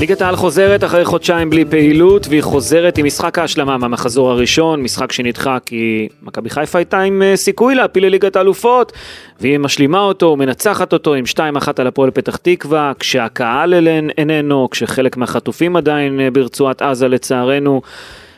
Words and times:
ליגת 0.00 0.22
העל 0.22 0.36
חוזרת 0.36 0.84
אחרי 0.84 1.04
חודשיים 1.04 1.50
בלי 1.50 1.64
פעילות 1.64 2.26
והיא 2.28 2.42
חוזרת 2.42 2.98
עם 2.98 3.06
משחק 3.06 3.38
ההשלמה 3.38 3.78
מהמחזור 3.78 4.30
הראשון, 4.30 4.82
משחק 4.82 5.12
שנדחה 5.12 5.58
כי 5.66 6.08
מכבי 6.22 6.50
חיפה 6.50 6.78
הייתה 6.78 7.00
עם 7.00 7.22
אה, 7.22 7.36
סיכוי 7.36 7.74
להפיל 7.74 8.06
לליגת 8.06 8.36
האלופות 8.36 8.92
והיא 9.40 9.58
משלימה 9.58 10.00
אותו, 10.00 10.36
מנצחת 10.36 10.92
אותו 10.92 11.14
עם 11.14 11.24
2-1 11.34 11.40
על 11.78 11.86
הפועל 11.86 12.10
פתח 12.10 12.36
תקווה, 12.36 12.92
כשהקהל 12.98 13.74
אלן 13.74 14.10
איננו, 14.10 14.68
כשחלק 14.70 15.16
מהחטופים 15.16 15.76
עדיין 15.76 16.20
אה, 16.20 16.30
ברצועת 16.30 16.82
עזה 16.82 17.08
לצערנו. 17.08 17.82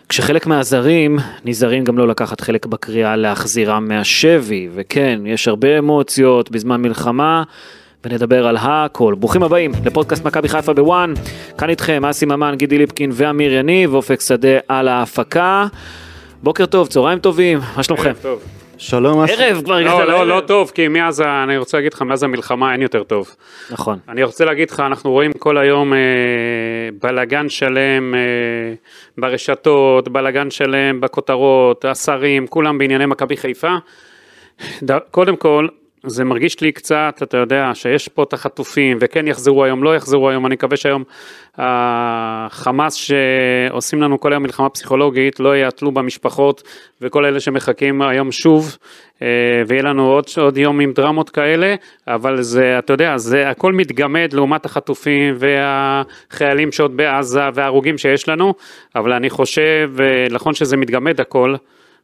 כשחלק 0.09 0.47
מהזרים 0.47 1.19
נזהרים 1.45 1.85
גם 1.85 1.99
לא 1.99 2.09
לקחת 2.09 2.41
חלק 2.41 2.67
בקריאה 2.67 3.17
להחזירם 3.17 3.89
מהשבי, 3.89 4.69
וכן, 4.75 5.21
יש 5.27 5.49
הרבה 5.49 5.79
אמוציות 5.79 6.51
בזמן 6.51 6.83
מלחמה, 6.83 7.43
ונדבר 8.05 8.47
על 8.47 8.57
הכל. 8.61 9.15
ברוכים 9.19 9.43
הבאים 9.43 9.73
לפודקאסט 9.85 10.25
מכבי 10.25 10.49
חיפה 10.49 10.73
בוואן, 10.73 11.15
כאן 11.59 11.71
איתכם 11.71 12.05
אסי 12.05 12.27
ממן, 12.27 12.55
גידי 12.57 12.79
ליפקין 12.79 13.11
ואמיר 13.15 13.53
יניב, 13.53 13.95
אופק 13.95 14.21
שדה 14.21 14.59
על 14.69 14.89
ההפקה. 14.89 15.67
בוקר 16.43 16.67
טוב, 16.67 16.89
צהריים 16.89 17.19
טובים, 17.19 17.59
מה 17.77 17.83
שלומכם? 17.83 18.13
טוב. 18.23 18.43
שלום 18.79 19.21
אסי. 19.21 19.33
ערב 19.45 19.63
כבר 19.65 19.75
הגעת 19.75 19.93
לא, 19.93 20.05
לא, 20.05 20.13
לערב. 20.13 20.29
לא 20.29 20.41
טוב, 20.47 20.73
כי 20.75 20.89
מאז, 20.89 21.21
אני 21.21 21.57
רוצה 21.57 21.77
להגיד 21.77 21.95
לך, 21.95 22.03
מאז 22.03 22.23
המלחמה 22.23 22.73
אין 22.73 22.83
יותר 22.83 23.03
טוב. 23.03 23.35
נכון. 23.71 23.99
אני 24.09 24.23
רוצה 24.23 24.45
להגיד 24.45 24.71
לך, 24.71 24.81
אנחנו 24.81 25.11
רואים 25.11 25.33
כל 25.33 25.59
היום 25.59 25.93
אה, 25.95 25.99
בלגן 27.03 27.49
שלם 27.49 28.15
אה, 28.15 28.21
ברשתות, 29.19 30.09
בלגן 30.09 30.51
שלם 30.51 31.01
בכותרות, 31.01 31.85
השרים, 31.85 32.47
כולם 32.47 32.79
בענייני 32.79 33.07
מכבי 33.07 33.37
חיפה. 33.37 33.75
ד- 34.85 34.99
קודם 35.11 35.37
כל, 35.37 35.69
זה 36.07 36.25
מרגיש 36.25 36.61
לי 36.61 36.73
קצת, 36.73 37.21
אתה 37.23 37.37
יודע, 37.37 37.71
שיש 37.75 38.09
פה 38.09 38.23
את 38.23 38.33
החטופים, 38.33 38.99
וכן 39.01 39.27
יחזרו 39.27 39.65
היום, 39.65 39.83
לא 39.83 39.97
יחזרו 39.97 40.31
היום, 40.31 40.47
אני 40.47 40.55
מקווה 40.55 40.77
שהיום 40.77 41.05
החמאס 41.59 42.95
שעושים 42.95 44.03
לנו 44.03 44.21
כל 44.21 44.33
היום 44.33 44.43
מלחמה 44.43 44.69
פסיכולוגית, 44.69 45.41
לא 45.41 45.57
יעטלו 45.57 45.93
במשפחות 45.93 46.63
וכל 47.01 47.25
אלה 47.25 47.41
שמחכים 47.41 48.03
היום 48.03 48.33
שוב, 48.33 48.77
אה, 49.23 49.27
ויהיה 49.67 49.83
לנו 49.83 50.11
עוד, 50.11 50.25
עוד 50.41 50.59
יום 50.59 50.81
עם 50.81 50.93
דרמות 50.93 51.31
כאלה, 51.31 51.75
אבל 52.09 52.43
זה, 52.43 52.79
אתה 52.79 52.93
יודע, 52.93 53.17
זה 53.17 53.49
הכל 53.49 53.73
מתגמד 53.73 54.33
לעומת 54.33 54.65
החטופים 54.65 55.35
והחיילים 55.39 56.73
שעוד 56.73 56.97
בעזה 56.97 57.41
וההרוגים 57.55 57.99
שיש 57.99 58.29
לנו, 58.29 58.55
אבל 58.97 59.13
אני 59.13 59.31
חושב, 59.31 59.91
אה, 60.01 60.27
נכון 60.31 60.55
שזה 60.55 60.77
מתגמד 60.77 61.21
הכל, 61.21 61.55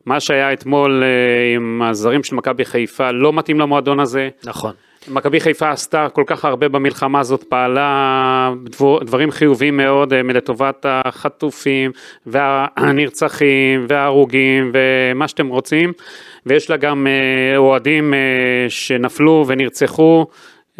מה 0.07 0.21
שהיה 0.21 0.53
אתמול 0.53 1.03
אה, 1.03 1.55
עם 1.57 1.83
הזרים 1.83 2.23
של 2.25 2.35
מכבי 2.37 2.65
חיפה 2.65 3.11
לא 3.11 3.33
מתאים 3.33 3.61
למועדון 3.61 4.01
הזה. 4.01 4.29
נכון. 4.45 4.73
מכבי 5.09 5.41
חיפה 5.41 5.71
עשתה 5.71 6.09
כל 6.13 6.25
כך 6.27 6.45
הרבה 6.45 6.69
במלחמה 6.69 7.21
הזאת, 7.21 7.45
פעלה 7.45 8.53
דבר, 8.65 8.99
דברים 8.99 9.31
חיוביים 9.31 9.77
מאוד 9.77 10.13
אה, 10.13 10.23
לטובת 10.23 10.87
החטופים 10.89 11.93
והנרצחים 12.27 13.87
וההרוגים 13.89 14.73
ומה 14.75 15.29
שאתם 15.29 15.49
רוצים, 15.49 15.93
ויש 16.47 16.71
לה 16.71 16.77
גם 16.77 17.07
אה, 17.07 17.57
אוהדים 17.57 18.15
שנפלו 18.69 19.45
ונרצחו, 19.49 20.27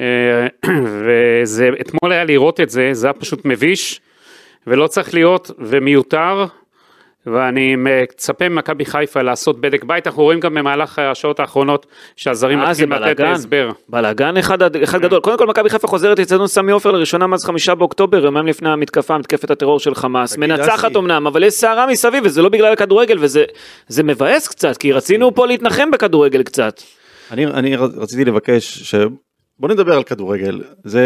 אה, 0.01 0.47
וזה, 1.05 1.71
אתמול 1.81 2.13
היה 2.13 2.25
לראות 2.25 2.61
את 2.61 2.71
זה, 2.71 2.89
זה 2.93 3.07
היה 3.07 3.15
פשוט 3.15 3.45
מביש, 3.45 4.01
ולא 4.67 4.87
צריך 4.87 5.15
להיות, 5.15 5.51
ומיותר. 5.59 6.47
ואני 7.27 7.77
מצפה 7.77 8.49
ממכבי 8.49 8.85
חיפה 8.85 9.23
לעשות 9.23 9.61
בדק 9.61 9.85
בית, 9.85 10.07
אנחנו 10.07 10.23
רואים 10.23 10.41
גם 10.41 10.55
במהלך 10.55 10.99
השעות 10.99 11.41
האחרונות 11.41 11.87
שהזרים 12.17 12.61
אה, 12.61 12.71
מתחילים 12.71 12.93
לתת. 12.93 13.25
הסבר. 13.27 13.71
בלאגן 13.89 14.37
אחד, 14.37 14.77
אחד 14.77 15.01
גדול. 15.01 15.21
קודם 15.21 15.39
כל, 15.39 15.47
מכבי 15.47 15.71
חיפה 15.71 15.89
חוזרת 15.89 16.19
לאצטדיון 16.19 16.47
סמי 16.47 16.73
עופר 16.73 16.91
לראשונה 16.91 17.27
מאז 17.27 17.45
חמישה 17.45 17.75
באוקטובר, 17.75 18.25
יומיים 18.25 18.47
לפני 18.47 18.71
המתקפה, 18.71 19.19
מתקפת 19.19 19.51
הטרור 19.51 19.81
של 19.81 19.95
חמאס. 19.95 20.37
מנצחת. 20.37 20.97
אמנם, 20.97 21.27
אבל 21.27 21.45
יש 21.45 21.55
סערה 21.55 21.87
מסביב, 21.87 22.25
וזה 22.27 22.43
לא 22.43 22.49
בגלל 22.49 22.73
הכדורגל, 22.73 23.19
וזה 23.21 23.45
זה 23.89 24.03
מבאס 24.03 24.49
קצת, 24.49 24.77
כי 24.77 24.93
רצינו 24.93 25.35
פה 25.35 25.47
להתנחם 25.47 25.91
בכדורגל 25.91 26.43
קצת. 26.43 26.81
אני, 27.31 27.47
אני 27.47 27.77
רציתי 27.77 28.25
לבקש 28.25 28.83
ש... 28.83 28.95
בוא 29.59 29.69
נדבר 29.69 29.97
על 29.97 30.03
כדורגל. 30.03 30.61
זה... 30.85 31.01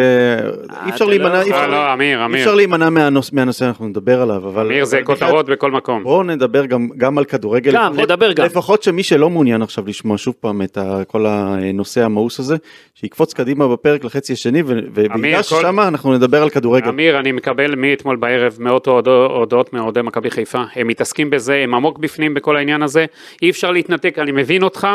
אי 0.84 0.90
אפשר 0.90 1.04
אתה 1.04 1.04
להימנע, 1.04 1.28
לא 1.28 1.34
אי 1.42 1.48
יכול. 1.48 1.54
אפשר- 1.54 1.70
לא, 1.70 2.34
אי. 2.34 2.40
אפשר 2.40 2.54
להימנע 2.54 2.88
מהנושא 3.32 3.64
אנחנו 3.66 3.88
נדבר 3.88 4.22
עליו, 4.22 4.36
אבל... 4.48 4.66
אמיר 4.66 4.84
זה 4.84 5.00
כותרות 5.04 5.46
בכל 5.46 5.70
מקום. 5.70 6.02
בואו 6.04 6.22
נדבר 6.22 6.66
גם, 6.66 6.88
גם 6.96 7.18
על 7.18 7.24
כדורגל. 7.24 7.72
גם, 7.72 8.00
נדבר 8.00 8.32
גם. 8.32 8.44
לפחות 8.44 8.82
שמי 8.82 9.02
שלא 9.02 9.30
מעוניין 9.30 9.62
עכשיו 9.62 9.84
לשמוע 9.86 10.18
שוב 10.18 10.34
פעם 10.40 10.62
את 10.62 10.78
כל 11.08 11.26
הנושא 11.28 12.04
המאוס 12.04 12.40
הזה, 12.40 12.56
שיקפוץ 12.94 13.32
קדימה 13.34 13.68
בפרק 13.68 14.04
לחצי 14.04 14.32
השני, 14.32 14.62
ובגלל 14.66 15.42
ששם 15.42 15.80
אנחנו 15.80 16.14
נדבר 16.14 16.42
על 16.42 16.50
כדורגל. 16.50 16.88
אמיר, 16.88 17.18
אני 17.18 17.32
מקבל 17.32 17.74
מאתמול 17.74 18.16
בערב 18.16 18.56
מאות 18.58 18.86
הודעות 18.86 19.72
מאוהדי 19.72 20.02
מכבי 20.02 20.30
חיפה. 20.30 20.62
הם 20.74 20.86
מתעסקים 20.88 21.30
בזה, 21.30 21.54
הם 21.54 21.74
עמוק 21.74 21.98
בפנים 21.98 22.34
בכל 22.34 22.56
העניין 22.56 22.82
הזה. 22.82 23.06
אי 23.42 23.50
אפשר 23.50 23.70
להתנתק, 23.70 24.18
אני 24.18 24.32
מבין 24.32 24.62
אותך, 24.62 24.88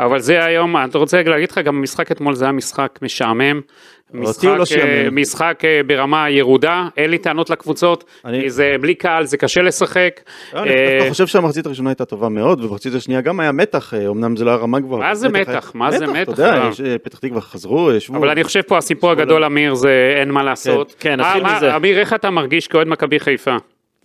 אבל 0.00 0.18
זה 0.20 0.44
היום, 0.44 0.76
אני 0.76 0.90
רוצה 0.94 1.22
להגיד 1.22 1.50
לך, 1.50 1.58
גם 1.58 1.76
המשחק 1.76 2.12
אתמול 2.12 2.34
זה 2.34 2.44
היה 2.44 2.52
משחק 2.52 2.98
משעמם. 3.02 3.60
משחק, 4.14 4.44
לא 4.44 4.64
אה. 4.78 5.08
משחק 5.12 5.62
אה, 5.64 5.80
ברמה 5.86 6.30
ירודה, 6.30 6.88
אין 6.96 7.10
לי 7.10 7.18
טענות 7.18 7.50
לקבוצות, 7.50 8.04
אני- 8.24 8.50
זה 8.50 8.76
בלי 8.80 8.94
קהל, 8.94 9.24
זה 9.26 9.36
קשה 9.36 9.62
לשחק. 9.62 10.20
אני 10.54 10.70
אה, 10.70 11.06
חושב 11.08 11.26
שהמחצית 11.26 11.66
הראשונה 11.66 11.90
הייתה 11.90 12.04
טובה 12.04 12.28
מאוד, 12.28 12.64
ובמחצית 12.64 12.94
השנייה 12.94 13.20
גם 13.20 13.40
היה 13.40 13.52
מתח, 13.52 13.94
אה, 13.94 14.08
אמנם 14.08 14.36
זה 14.36 14.44
לא 14.44 14.50
היה 14.50 14.58
רמה 14.58 14.80
גבוהה. 14.80 15.08
מה 15.08 15.14
זה 15.14 15.26
היה- 15.34 15.40
מתח? 15.42 15.72
מה 15.74 15.90
זה 15.98 16.06
מתח? 16.06 16.22
אתה 16.22 16.42
יודע, 16.42 16.56
לא. 16.58 16.70
אה, 16.86 16.98
פתח 16.98 17.18
תקווה 17.18 17.40
חזרו, 17.40 17.92
ישבו. 17.92 18.16
אבל 18.16 18.28
אני 18.30 18.44
חושב 18.44 18.62
פה 18.62 18.78
הסיפור 18.78 19.10
הגדול, 19.10 19.44
אמיר, 19.44 19.74
זה 19.74 20.14
אין 20.20 20.30
מה 20.30 20.42
לעשות. 20.42 20.94
כן, 21.00 21.20
מה- 21.20 21.26
נתחיל 21.36 21.56
מזה. 21.56 21.76
אמיר, 21.76 21.98
איך 21.98 22.12
אתה 22.12 22.30
מרגיש 22.30 22.68
כאוהד 22.68 22.88
מכבי 22.88 23.20
חיפה? 23.20 23.56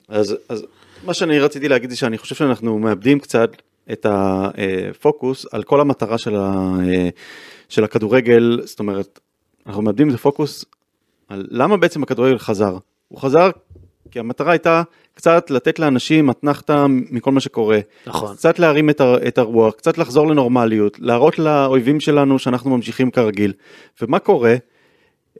אז, 0.09 0.37
אז 0.49 0.65
מה 1.05 1.13
שאני 1.13 1.39
רציתי 1.39 1.69
להגיד 1.69 1.89
זה 1.89 1.97
שאני 1.97 2.17
חושב 2.17 2.35
שאנחנו 2.35 2.79
מאבדים 2.79 3.19
קצת 3.19 3.49
את 3.91 4.05
הפוקוס 4.09 5.45
על 5.51 5.63
כל 5.63 5.81
המטרה 5.81 6.17
של, 6.17 6.35
ה, 6.35 6.75
של 7.69 7.83
הכדורגל, 7.83 8.61
זאת 8.65 8.79
אומרת, 8.79 9.19
אנחנו 9.67 9.81
מאבדים 9.81 10.09
את 10.09 10.13
הפוקוס 10.13 10.65
על 11.27 11.47
למה 11.49 11.77
בעצם 11.77 12.03
הכדורגל 12.03 12.37
חזר. 12.37 12.77
הוא 13.07 13.19
חזר 13.19 13.49
כי 14.11 14.19
המטרה 14.19 14.51
הייתה 14.51 14.83
קצת 15.13 15.51
לתת 15.51 15.79
לאנשים 15.79 16.29
אתנחתא 16.29 16.85
מכל 16.89 17.31
מה 17.31 17.39
שקורה. 17.39 17.79
נכון. 18.07 18.35
קצת 18.35 18.59
להרים 18.59 18.89
את, 18.89 19.01
ה, 19.01 19.15
את 19.27 19.37
הרוח, 19.37 19.73
קצת 19.73 19.97
לחזור 19.97 20.27
לנורמליות, 20.27 20.99
להראות 20.99 21.39
לאויבים 21.39 21.99
שלנו 21.99 22.39
שאנחנו 22.39 22.69
ממשיכים 22.69 23.11
כרגיל. 23.11 23.53
ומה 24.01 24.19
קורה? 24.19 24.55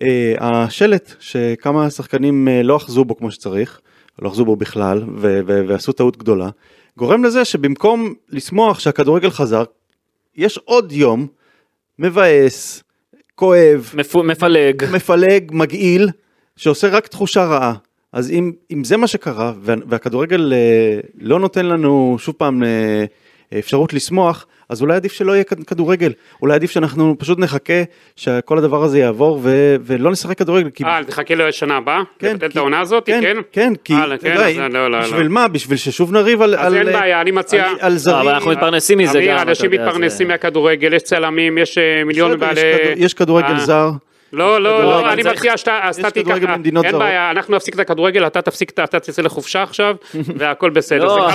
אה, 0.01 0.33
השלט 0.39 1.13
שכמה 1.19 1.89
שחקנים 1.89 2.47
אה, 2.47 2.63
לא 2.63 2.77
אחזו 2.77 3.05
בו 3.05 3.17
כמו 3.17 3.31
שצריך, 3.31 3.81
לא 4.21 4.29
אחזו 4.29 4.45
בו 4.45 4.55
בכלל, 4.55 5.03
ו- 5.17 5.39
ו- 5.47 5.61
ועשו 5.67 5.91
טעות 5.91 6.17
גדולה, 6.17 6.49
גורם 6.97 7.23
לזה 7.23 7.45
שבמקום 7.45 8.13
לשמוח 8.29 8.79
שהכדורגל 8.79 9.29
חזר, 9.29 9.63
יש 10.35 10.57
עוד 10.57 10.91
יום 10.91 11.27
מבאס, 11.99 12.83
כואב, 13.35 13.91
מפו- 13.93 14.23
מפלג. 14.23 14.83
מפלג, 14.93 15.49
מגעיל, 15.53 16.09
שעושה 16.55 16.87
רק 16.87 17.07
תחושה 17.07 17.45
רעה. 17.45 17.73
אז 18.13 18.31
אם, 18.31 18.51
אם 18.71 18.83
זה 18.83 18.97
מה 18.97 19.07
שקרה, 19.07 19.53
וה, 19.61 19.75
והכדורגל 19.87 20.53
אה, 20.53 20.99
לא 21.19 21.39
נותן 21.39 21.65
לנו 21.65 22.15
שוב 22.19 22.35
פעם 22.37 22.63
אה, 22.63 23.05
אפשרות 23.59 23.93
לשמוח, 23.93 24.45
אז 24.69 24.81
אולי 24.81 24.95
עדיף 24.95 25.11
שלא 25.13 25.31
יהיה 25.31 25.43
כד- 25.43 25.63
כדורגל. 25.63 26.11
אולי 26.41 26.53
עדיף 26.55 26.71
שאנחנו 26.71 27.15
פשוט 27.19 27.39
נחכה 27.39 27.73
שכל 28.15 28.57
הדבר 28.57 28.83
הזה 28.83 28.99
יעבור 28.99 29.39
ו, 29.43 29.75
ולא 29.85 30.11
נשחק 30.11 30.37
כדורגל. 30.37 30.69
כי... 30.69 30.83
אה, 30.83 30.99
תחכה 31.07 31.35
לשנה 31.35 31.77
הבאה? 31.77 32.01
לבטל 32.21 32.45
את 32.45 32.57
העונה 32.57 32.79
הזאת? 32.79 33.05
כן, 33.05 33.19
כן? 33.21 33.37
כן, 33.51 33.73
כי 33.83 33.93
אתה 33.93 34.17
כן, 34.17 34.31
יודע, 34.33 34.47
אז 34.49 34.73
לא, 34.73 34.91
לא, 34.91 34.99
בשביל 35.01 35.21
לא. 35.27 35.29
מה? 35.29 35.47
בשביל 35.47 35.77
ששוב 35.77 36.11
נריב 36.11 36.41
על... 36.41 36.55
אז 36.55 36.73
על- 36.73 36.87
אין 36.87 36.99
בעיה, 36.99 37.21
אני 37.21 37.31
מציע- 37.31 37.63
על, 37.69 37.75
על 37.79 37.97
זרים. 37.97 38.15
לא, 38.17 38.21
אבל 38.21 38.31
אנחנו 38.33 38.51
מתפרנסים 38.51 38.97
מזה 38.97 39.21
גם, 39.27 39.37
אנשים 39.47 39.71
יודע, 39.73 39.83
זה- 39.83 39.89
מתפרנסים 39.89 40.27
מהכדורגל, 40.27 40.93
יש 40.93 41.01
צלמים, 41.03 41.57
יש 41.57 41.77
אה, 41.77 42.03
מיליון 42.03 42.39
בעלי... 42.39 42.61
יש 42.95 43.13
כדורגל 43.13 43.47
אה, 43.53 43.59
זר. 43.59 43.89
לא, 44.33 44.61
לא, 44.61 44.83
לא, 44.83 45.11
אני 45.13 45.21
מציע 45.23 45.57
שאתה 45.57 45.79
אז 45.83 45.99
אתה 45.99 46.09
תיקח, 46.09 46.35
אין. 46.83 46.99
בעיה, 46.99 47.31
אנחנו 47.31 47.55
נפסיק 47.55 47.75
את 47.75 47.79
הכדורגל, 47.79 48.27
אתה 48.27 48.41
תפסיק, 48.41 48.69
את- 48.69 48.79
אתה 48.79 48.99
תצא 48.99 49.21
לחופשה 49.21 49.63
עכשיו, 49.63 49.95
והכל 50.37 50.69
בסדר. 50.69 51.05
לא, 51.05 51.29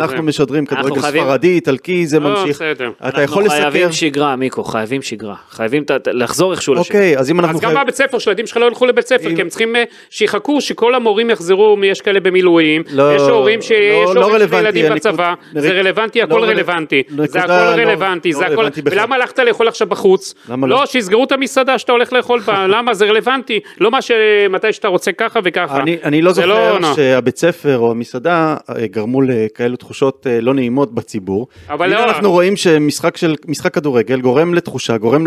אנחנו 0.00 0.22
משדרים 0.22 0.66
כדורגל 0.66 1.00
חייבים- 1.00 1.22
ספרדי, 1.24 1.48
איטלקי, 1.48 2.06
זה 2.06 2.20
לא, 2.20 2.30
ממשיך. 2.30 2.62
אתה 2.62 2.84
יכול 3.22 3.22
אנחנו 3.22 3.40
לסקר. 3.40 3.70
חייבים 3.70 3.92
שגרה, 3.92 4.36
מיקו, 4.36 4.64
חייבים 4.64 5.02
שגרה. 5.02 5.34
חייבים 5.50 5.84
לחזור 6.12 6.52
איכשהו 6.52 6.74
לשגרה. 6.74 6.86
אוקיי, 7.00 7.18
אז 7.18 7.30
אם 7.30 7.40
אנחנו... 7.40 7.54
אז 7.58 7.60
גם 7.60 7.74
בבית 7.82 7.94
ספר 7.94 8.18
שהילדים 8.18 8.46
שלך 8.46 8.56
לא 8.56 8.66
ילכו 8.66 8.86
לבית 8.86 9.06
ספר, 9.06 9.34
כי 9.34 9.40
הם 9.42 9.48
צריכים 9.48 9.76
אה, 9.76 9.84
שיחכו 10.10 10.60
שכל 10.60 10.94
המורים 10.94 11.30
יחזרו, 11.30 11.76
יש 11.84 12.00
כאלה 12.00 12.20
במילואים, 12.20 12.82
לא, 12.90 13.14
יש 13.14 13.22
הורים 13.22 13.62
שיש 13.62 14.06
הורים 14.06 14.34
רלוונטי, 14.34 14.56
ילדים 14.78 14.92
בצבא, 14.94 15.34
זה 15.54 15.70
רלוונטי, 15.72 16.22
הכל 16.22 16.40
רל- 16.40 16.50
רלוונטי, 16.50 17.02
זה 17.26 17.38
הכל 17.40 17.52
רלוונטי, 17.52 18.32
זה 18.32 18.46
הכל. 18.46 18.66
ולמה 18.84 19.14
הלכת 19.16 19.38
לאכול 19.38 19.68
עכשיו 19.68 19.86
בחוץ? 19.88 20.34
למה 20.48 20.66
לא? 20.66 20.76
לא, 20.80 20.86
שיסגרו 20.86 21.24
את 21.24 21.32
המסעדה 21.32 21.78
שאתה 21.78 21.92
הולך 21.92 22.03
הולך 22.04 22.12
לאכול 22.12 22.40
בה, 22.40 22.66
למה 22.76 22.94
זה 22.94 23.04
רלוונטי, 23.06 23.60
לא 23.80 23.90
מה 23.90 24.02
שמתי 24.02 24.72
שאתה 24.72 24.88
רוצה 24.88 25.12
ככה 25.12 25.40
וככה. 25.44 25.80
אני, 25.80 25.96
אני 26.04 26.22
לא 26.22 26.32
זה 26.32 26.42
זוכר 26.42 26.78
נו. 26.78 26.94
שהבית 26.94 27.36
ספר 27.36 27.78
או 27.78 27.90
המסעדה 27.90 28.56
אה, 28.68 28.86
גרמו 28.86 29.22
לכאלו 29.22 29.76
תחושות 29.76 30.26
אה, 30.26 30.40
לא 30.40 30.54
נעימות 30.54 30.94
בציבור. 30.94 31.46
אבל 31.70 31.90
לא- 31.90 32.04
אנחנו 32.04 32.30
רואים 32.30 32.56
שמשחק 32.56 33.16
של, 33.16 33.34
משחק 33.48 33.74
כדורגל 33.74 34.20
גורם 34.20 34.54
לתחושה, 34.54 34.96
גורם 34.96 35.26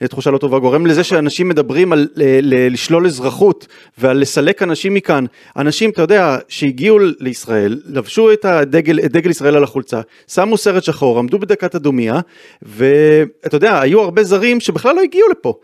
לתחושה 0.00 0.30
לא 0.30 0.38
טובה, 0.38 0.58
גורם 0.58 0.86
לזה 0.86 1.04
שאנשים 1.04 1.48
מדברים 1.48 1.92
על 1.92 2.08
ל- 2.16 2.54
ל- 2.54 2.72
לשלול 2.72 3.06
אזרחות 3.06 3.66
ועל 3.98 4.18
לסלק 4.20 4.62
אנשים 4.62 4.94
מכאן. 4.94 5.24
אנשים, 5.56 5.90
אתה 5.90 6.02
יודע, 6.02 6.36
שהגיעו 6.48 6.98
לישראל, 7.20 7.80
לבשו 7.86 8.32
את 8.32 8.44
הדגל, 8.44 8.98
את 9.04 9.12
דגל 9.12 9.30
ישראל 9.30 9.56
על 9.56 9.64
החולצה, 9.64 10.00
שמו 10.28 10.56
סרט 10.56 10.84
שחור, 10.84 11.18
עמדו 11.18 11.38
בדקת 11.38 11.74
הדומייה, 11.74 12.20
ואתה 12.62 13.56
יודע, 13.56 13.80
היו 13.80 14.00
הרבה 14.00 14.22
זרים 14.24 14.60
שבכלל 14.60 14.96
לא 14.96 15.00
הגיעו 15.00 15.28
לפה. 15.30 15.54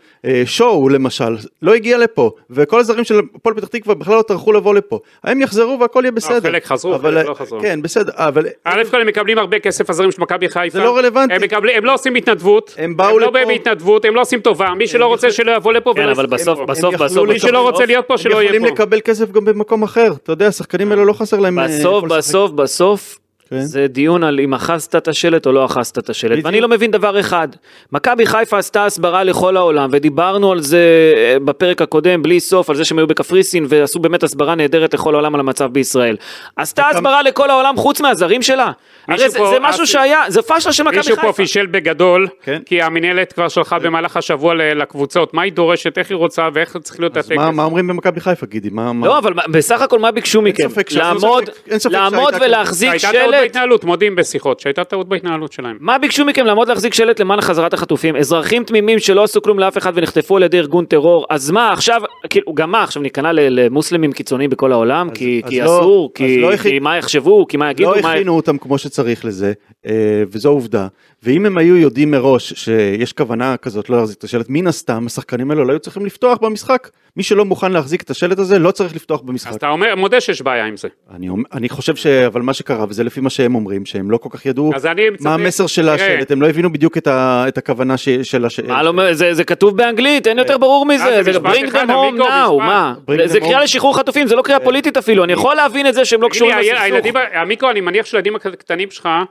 אה, 0.51 0.55
שואו 0.55 0.89
למשל, 0.89 1.35
לא 1.61 1.73
הגיע 1.73 1.97
לפה, 1.97 2.31
וכל 2.49 2.79
הזרים 2.79 3.03
של 3.03 3.19
הפועל 3.35 3.55
פתח 3.55 3.67
תקווה 3.67 3.95
בכלל 3.95 4.15
לא 4.15 4.21
טרחו 4.21 4.51
לבוא 4.53 4.73
לפה. 4.75 4.99
הם 5.23 5.41
יחזרו 5.41 5.77
והכל 5.79 6.01
יהיה 6.03 6.11
בסדר. 6.11 6.49
חלק 6.51 6.65
חזרו, 6.65 6.95
אבל- 6.95 7.13
חלק 7.17 7.25
לא 7.29 7.33
חזרו. 7.33 7.59
כן, 7.61 7.81
בסדר, 7.81 8.11
אבל... 8.15 8.45
א' 8.65 8.83
כל 8.91 9.01
הם 9.01 9.07
מקבלים 9.07 9.37
הרבה 9.37 9.59
כסף 9.59 9.89
הזרים 9.89 10.11
של 10.11 10.21
מכבי 10.21 10.49
חיפה. 10.49 10.77
זה 10.77 10.83
לא 10.83 10.97
רלוונטי. 10.97 11.33
הם, 11.35 11.41
מקבלים, 11.41 11.77
הם 11.77 11.85
לא 11.85 11.93
עושים 11.93 12.15
התנדבות. 12.15 12.75
הם 12.77 12.97
באו 12.97 13.19
לא 13.19 13.25
לפה- 13.25 13.31
באים 13.31 13.47
בהתנדבות, 13.47 14.05
הם 14.05 14.15
לא 14.15 14.21
עושים 14.21 14.39
טובה. 14.39 14.69
מי 14.77 14.87
שלא 14.87 15.05
רוצה 15.05 15.31
שלא 15.31 15.51
יבוא 15.51 15.73
לפה 15.73 15.93
כן, 15.95 16.09
אבל 16.09 16.25
בסוף. 16.25 16.59
בסוף, 16.59 16.95
בסוף, 16.95 17.27
מי 17.29 17.39
שלא 17.39 17.61
רוצה 17.69 17.85
להיות 17.85 18.05
פה 18.07 18.17
שלא 18.17 18.31
הם 18.35 18.37
יהיה 18.41 18.45
יכולים 18.45 18.61
פה. 18.61 18.67
לקבל 18.83 18.99
כסף 19.01 19.31
גם 19.31 19.45
במקום 19.45 19.83
אחר, 19.83 20.11
אתה 20.23 20.31
יודע, 20.31 20.47
השחקנים 20.47 20.91
האלה 20.91 21.03
לא 21.03 21.13
חסר 21.13 21.39
להם... 21.39 21.59
אה, 21.59 21.67
בסוף, 21.67 22.03
לשחק. 22.05 22.17
בסוף, 22.17 22.51
בסוף, 22.51 23.19
כן. 23.51 23.59
זה 23.59 23.87
דיון 23.87 24.23
על 24.23 24.39
אם 24.39 24.53
אחזת 24.53 24.95
את 24.95 25.07
השלט 25.07 25.45
או 25.45 25.51
לא 25.51 25.65
אחזת 25.65 25.97
את 25.97 26.09
השלט. 26.09 26.31
בדיוק. 26.31 26.45
ואני 26.45 26.61
לא 26.61 26.67
מבין 26.67 26.91
דבר 26.91 27.19
אחד, 27.19 27.47
מכבי 27.91 28.25
חיפה 28.25 28.57
עשתה 28.57 28.85
הסברה 28.85 29.23
לכל 29.23 29.57
העולם, 29.57 29.89
ודיברנו 29.91 30.51
על 30.51 30.61
זה 30.61 30.79
אה, 31.17 31.37
בפרק 31.45 31.81
הקודם, 31.81 32.23
בלי 32.23 32.39
סוף, 32.39 32.69
על 32.69 32.75
זה 32.75 32.85
שהם 32.85 32.97
היו 32.97 33.07
בקפריסין, 33.07 33.65
ועשו 33.69 33.99
באמת 33.99 34.23
הסברה 34.23 34.55
נהדרת 34.55 34.93
לכל 34.93 35.13
העולם 35.13 35.33
על 35.35 35.39
המצב 35.39 35.65
בישראל. 35.73 36.15
עשתה 36.55 36.81
וכמה- 36.81 36.97
הסברה 36.99 37.23
לכל 37.23 37.49
העולם 37.49 37.77
חוץ 37.77 38.01
מהזרים 38.01 38.41
שלה. 38.41 38.71
מישהו 39.07 39.21
הרי 39.23 39.29
זה 39.31 39.37
פה- 39.37 39.49
זה 39.49 39.57
משהו 39.61 39.83
אסי- 39.83 39.91
שהיה, 39.91 40.21
זה 40.27 40.41
פאשלה 40.41 40.73
של 40.73 40.83
מכבי 40.83 40.97
מישהו 40.97 41.15
חיפה. 41.15 41.27
פה 41.27 41.33
פישל 41.33 41.65
בגדול, 41.65 42.27
כן. 42.43 42.61
כי 42.65 42.81
המינהלת 42.81 43.33
כבר 43.33 43.47
שלחה 43.47 43.79
במהלך 43.79 44.17
השבוע 44.17 44.53
לקבוצות, 44.53 45.33
מה 45.33 45.41
היא 45.41 45.51
דורשת, 45.53 45.97
איך 45.97 46.09
היא 46.09 46.15
רוצה 46.15 46.49
ואיך 46.53 46.77
צריך 46.77 46.99
להיות 46.99 47.17
הטקס. 47.17 47.31
מה 47.37 47.51
מה 47.51 47.63
אומרים 47.63 47.87
במכבי 47.87 48.19
חיפה, 48.21 48.45
גידי? 48.45 48.69
מה... 48.71 48.93
מה- 48.93 49.07
לא, 49.07 49.17
אבל 49.17 49.33
בסך 49.51 49.81
הכל 49.81 49.99
מה 49.99 50.11
ביקשו 50.11 50.41
מכם? 50.41 50.69
ספק 50.69 50.91
לעמוד, 50.91 51.49
ספק- 51.77 51.91
לעמוד 51.91 52.33
ולהחזיק 52.41 52.97
שלט. 52.97 53.40
בהתנהלות, 53.41 53.83
מודים 53.83 54.15
בשיחות, 54.15 54.59
שהייתה 54.59 54.83
טעות 54.83 55.09
בהתנהלות 55.09 55.51
שלהם. 55.51 55.77
מה 55.79 55.97
ביקשו 55.97 56.25
מכם 56.25 56.45
לעמוד 56.45 56.67
להחזיק 56.67 56.93
שלט 56.93 57.19
למען 57.19 57.41
חזרת 57.41 57.73
החטופים? 57.73 58.15
אזרחים 58.15 58.63
תמימים 58.63 58.99
שלא 58.99 59.23
עשו 59.23 59.41
כלום 59.41 59.59
לאף 59.59 59.77
אחד 59.77 59.91
ונחטפו 59.95 60.37
על 60.37 60.43
ידי 60.43 60.57
ארגון 60.57 60.85
טרור, 60.85 61.25
אז 61.29 61.51
מה 61.51 61.71
עכשיו, 61.73 62.01
כאילו, 62.29 62.53
גם 62.53 62.71
מה 62.71 62.83
עכשיו 62.83 63.01
ניכנע 63.01 63.31
למוסלמים 63.33 64.11
קיצוניים 64.13 64.49
בכל 64.49 64.71
העולם? 64.71 65.07
אז- 65.11 65.17
כי 65.17 65.41
אז 65.45 65.49
כי 65.49 65.59
לא- 65.59 65.65
אסור? 65.65 66.11
כי 66.15 66.41
לא 66.41 66.47
כי 66.47 66.53
הכין- 66.53 66.83
מה 66.83 66.97
יחשבו? 66.97 67.47
כי 67.47 67.57
מה 67.57 67.71
יגידו? 67.71 67.95
לא 67.95 68.01
מה- 68.01 68.11
הכינו 68.13 68.35
אותם 68.35 68.57
כמו 68.57 68.77
שצריך 68.77 69.25
לזה, 69.25 69.53
אה, 69.85 69.91
וזו 70.31 70.49
עובדה. 70.49 70.87
ואם 71.23 71.45
הם 71.45 71.57
היו 71.57 71.77
יודעים 71.77 72.11
מראש 72.11 72.53
שיש 72.53 73.13
כוונה 73.13 73.57
כזאת 73.57 73.89
לא 73.89 73.97
להחזיק 73.97 74.17
את 74.17 74.23
השלט, 74.23 74.45
מן 74.49 74.67
הסתם 74.67 75.03
השחקנים 75.07 75.51
האלו 75.51 75.63
לא 75.65 75.71
היו 75.71 75.79
צריכים 75.79 76.05
לפתוח 76.05 76.37
במשחק. 76.41 76.89
מי 77.17 77.23
שלא 77.23 77.45
מוכן 77.45 77.71
להחזיק 77.71 78.01
את 78.01 78.09
השלט 78.09 78.39
הזה 78.39 78.59
לא 78.59 78.71
צריך 78.71 78.95
לפתוח 78.95 79.21
במשחק. 79.21 79.49
אז 79.49 79.55
אתה 79.55 79.69
אומר, 79.69 79.95
מודה 79.95 80.21
שיש 80.21 80.41
בעיה 80.41 80.65
עם 80.65 80.77
זה. 80.77 80.87
אני, 81.15 81.27
אני 81.53 81.69
חושב 81.69 81.95
ש... 81.95 82.05
אבל 82.07 82.41
מה 82.41 82.53
שקרה, 82.53 82.85
וזה 82.89 83.03
לפי 83.03 83.21
מה 83.21 83.29
שהם 83.31 83.55
אומרים, 83.55 83.85
שהם 83.85 84.11
לא 84.11 84.17
כל 84.17 84.29
כך 84.31 84.45
ידעו 84.45 84.71
מה 85.19 85.33
המסר 85.33 85.67
של. 85.67 85.89
השלט, 85.89 86.31
הם 86.31 86.41
לא 86.41 86.47
הבינו 86.49 86.71
בדיוק 86.71 86.97
את, 86.97 87.07
ה... 87.07 87.45
את 87.47 87.57
הכוונה 87.57 87.97
ש... 87.97 88.09
של 88.09 88.45
השלט. 88.45 88.67
מה 88.67 88.83
לא, 88.83 89.13
זה, 89.13 89.33
זה 89.33 89.43
כתוב 89.43 89.77
באנגלית, 89.77 90.27
אין 90.27 90.39
יותר 90.39 90.57
ברור 90.57 90.85
מזה, 90.85 91.05
אה, 91.05 91.23
זה 91.23 91.33
זה 91.33 91.39
משפט 91.39 91.55
bring 91.55 91.67
אחד, 91.67 91.89
them 91.89 91.91
home 91.91 91.93
עמיקו, 91.93 92.23
now, 92.23 92.53
משפט. 92.53 92.65
מה? 92.67 92.93
זה 93.25 93.39
קריאה. 93.39 93.63
לשחרור 93.63 93.97
חטופים, 93.97 94.27
זה 94.27 94.35
לא 94.35 94.41
קריאה 94.41 94.59
פוליטית 94.59 94.97
אפילו, 94.97 95.23
אני 95.23 95.33
יכול 95.33 95.55
להבין 95.55 95.87
את 95.87 95.93
זה 95.93 96.05
שהם 96.05 96.21
לא 96.21 96.27
קשורים 96.27 96.57
לסכסוך. 96.57 97.17
עמיקו, 97.33 97.69
אני 97.69 97.81
מניח 97.81 98.05
שהילדים 98.05 98.35
הקטנים 98.35 98.91
שלך, 98.91 99.05
אה, 99.05 99.23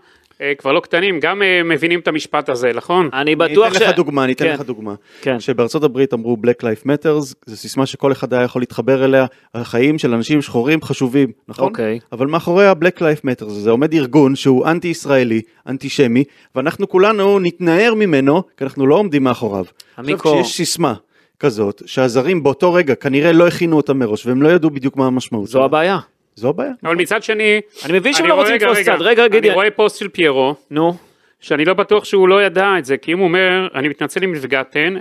כבר 0.58 0.72
לא 0.72 0.80
קטנים, 0.80 1.20
גם 1.20 1.42
אה, 1.42 1.62
מבינים 1.64 2.00
את 2.00 2.08
המשפט 2.08 2.48
הזה, 2.48 2.70
נכון? 2.74 3.08
אני 3.12 3.20
אני 3.20 3.36
בטוח 3.36 3.76
אתן 3.76 3.84
לך 3.84 3.96
דוגמה, 3.96 4.24
אני 4.24 4.32
אתן 4.32 4.44
כן. 4.44 4.52
לך 4.54 4.60
דוגמה. 4.60 4.94
כן. 5.22 5.38
כשבארצות 5.38 5.84
הברית 5.84 6.14
אמרו 6.14 6.36
Black 6.46 6.62
Life 6.62 6.86
Matters, 6.86 7.34
זו 7.46 7.56
סיסמה 7.56 7.86
שכל 7.86 8.12
אחד 8.12 8.34
היה 8.34 8.42
יכול 8.42 8.62
להתחבר 8.62 9.04
אליה, 9.04 9.26
החיים 9.54 9.98
של 9.98 10.14
אנשים 10.14 10.42
שחורים 10.42 10.82
חשובים, 10.82 11.32
נכון? 11.48 11.64
אוקיי. 11.64 11.98
אבל 12.12 12.26
מאחורי 12.26 12.66
ה-Black 12.66 12.98
Life 12.98 13.20
Matters 13.24 13.44
הזה 13.50 13.70
עומד 13.70 13.92
ארגון 13.94 14.36
שהוא 14.36 14.66
אנטי 14.66 14.88
ישראלי, 14.88 15.40
אנטישמי, 15.66 16.24
ואנחנו 16.54 16.88
כולנו 16.88 17.38
נתנער 17.38 17.94
ממנו, 17.94 18.42
כי 18.56 18.64
אנחנו 18.64 18.86
לא 18.86 18.94
עומדים 18.94 19.24
מאחוריו. 19.24 19.64
עכשיו 19.96 20.04
עמיקו- 20.04 20.42
כשיש 20.42 20.56
סיסמה 20.56 20.94
כזאת, 21.40 21.82
שהזרים 21.86 22.42
באותו 22.42 22.72
רגע 22.72 22.94
כנראה 22.94 23.32
לא 23.32 23.46
הכינו 23.48 23.76
אותה 23.76 23.94
מראש, 23.94 24.26
והם 24.26 24.42
לא 24.42 24.48
ידעו 24.48 24.70
בדיוק 24.70 24.96
מה 24.96 25.06
המשמעות. 25.06 25.48
זו. 25.48 25.64
הבעיה. 25.64 25.98
זו 26.40 26.48
הבעיה. 26.48 26.72
אבל 26.84 26.96
מצד 26.96 27.22
שני, 27.22 27.60
אני 27.84 27.98
מבין 27.98 28.12
שהם 28.12 28.24
אני 28.24 28.28
לא 28.30 28.34
רוצים 28.34 28.54
רגע, 28.54 28.66
לתפוס 28.66 28.78
רגע, 28.78 28.96
צד, 28.96 29.02
רגע, 29.02 29.28
גידי. 29.28 29.48
אני 29.48 29.54
רואה 29.54 29.70
פוסט 29.70 29.98
של 29.98 30.08
פיירו, 30.08 30.54
נו, 30.70 30.94
שאני 31.40 31.64
לא 31.64 31.74
בטוח 31.74 32.04
שהוא 32.04 32.28
לא 32.28 32.42
ידע 32.42 32.78
את 32.78 32.84
זה, 32.84 32.96
כי 32.96 33.12
אם 33.12 33.18
הוא 33.18 33.24
אומר, 33.26 33.68
אני 33.74 33.88
מתנצל 33.88 34.24
אם 34.24 34.32
נפגעתן, 34.32 34.94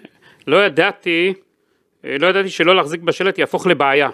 לא 0.47 0.65
ידעתי, 0.65 1.33
אה, 2.06 2.15
לא 2.19 2.27
ידעתי 2.27 2.50
שלא 2.50 2.75
להחזיק 2.75 3.01
בשלט 3.01 3.38
יהפוך 3.38 3.68
לבעיה. 3.68 4.09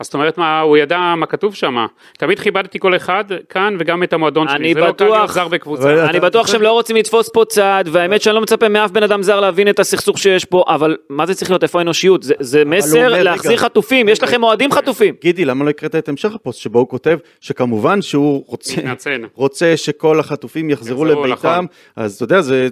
אז 0.00 0.06
זאת 0.06 0.14
אומרת 0.14 0.38
מה, 0.38 0.60
הוא 0.60 0.76
ידע 0.76 1.14
מה 1.16 1.26
כתוב 1.26 1.54
שם. 1.54 1.86
תמיד 2.18 2.38
כיבדתי 2.40 2.78
כל 2.78 2.96
אחד 2.96 3.24
כאן 3.48 3.76
וגם 3.78 4.02
את 4.02 4.12
המועדון 4.12 4.48
אני 4.48 4.58
שלי. 4.58 4.74
זה 4.74 4.80
לא 4.80 4.92
קל 4.92 5.04
להיות 5.04 5.14
בטוח- 5.20 5.32
זר 5.32 5.48
בקבוצה. 5.48 6.04
אני 6.10 6.20
בטוח 6.20 6.46
שהם 6.46 6.62
לא 6.62 6.72
רוצים 6.72 6.96
לתפוס 6.96 7.28
פה 7.32 7.44
צד, 7.48 7.84
והאמת 7.92 8.22
שאני 8.22 8.34
לא 8.34 8.40
מצפה 8.40 8.68
מאף 8.68 8.90
בן 8.90 9.02
אדם 9.02 9.22
זר 9.22 9.40
להבין 9.40 9.68
את 9.68 9.78
הסכסוך 9.78 10.18
שיש 10.18 10.44
פה, 10.44 10.62
אבל 10.68 10.96
מה 11.10 11.26
זה 11.26 11.34
צריך 11.34 11.50
להיות, 11.50 11.62
איפה 11.62 11.78
האנושיות? 11.78 12.22
זה- 12.22 12.34
זה 12.40 12.64
מסר 12.64 13.08
להחזיר 13.08 13.50
רגע. 13.52 13.60
חטופים, 13.60 14.08
יש 14.08 14.22
לכם 14.22 14.42
אוהדים 14.42 14.72
חטופים. 14.72 15.14
גידי, 15.22 15.44
למה 15.44 15.64
לא 15.64 15.70
הקראת 15.70 15.94
את 15.94 16.08
המשך 16.08 16.34
הפוסט 16.34 16.60
שבו 16.60 16.78
הוא 16.78 16.88
כותב 16.88 17.18
שכמובן 17.40 18.02
שהוא 18.02 18.44
רוצה. 18.46 18.74
רוצה 19.34 19.76
שכל 19.76 20.20
החטופים 20.20 20.70
יחזרו 20.70 21.06
יחזרו, 21.06 21.24
לביתם, 21.24 21.48
נכון. 21.48 21.66
אז 21.96 22.14
אתה 22.14 22.24
יודע, 22.24 22.40
זה, 22.40 22.68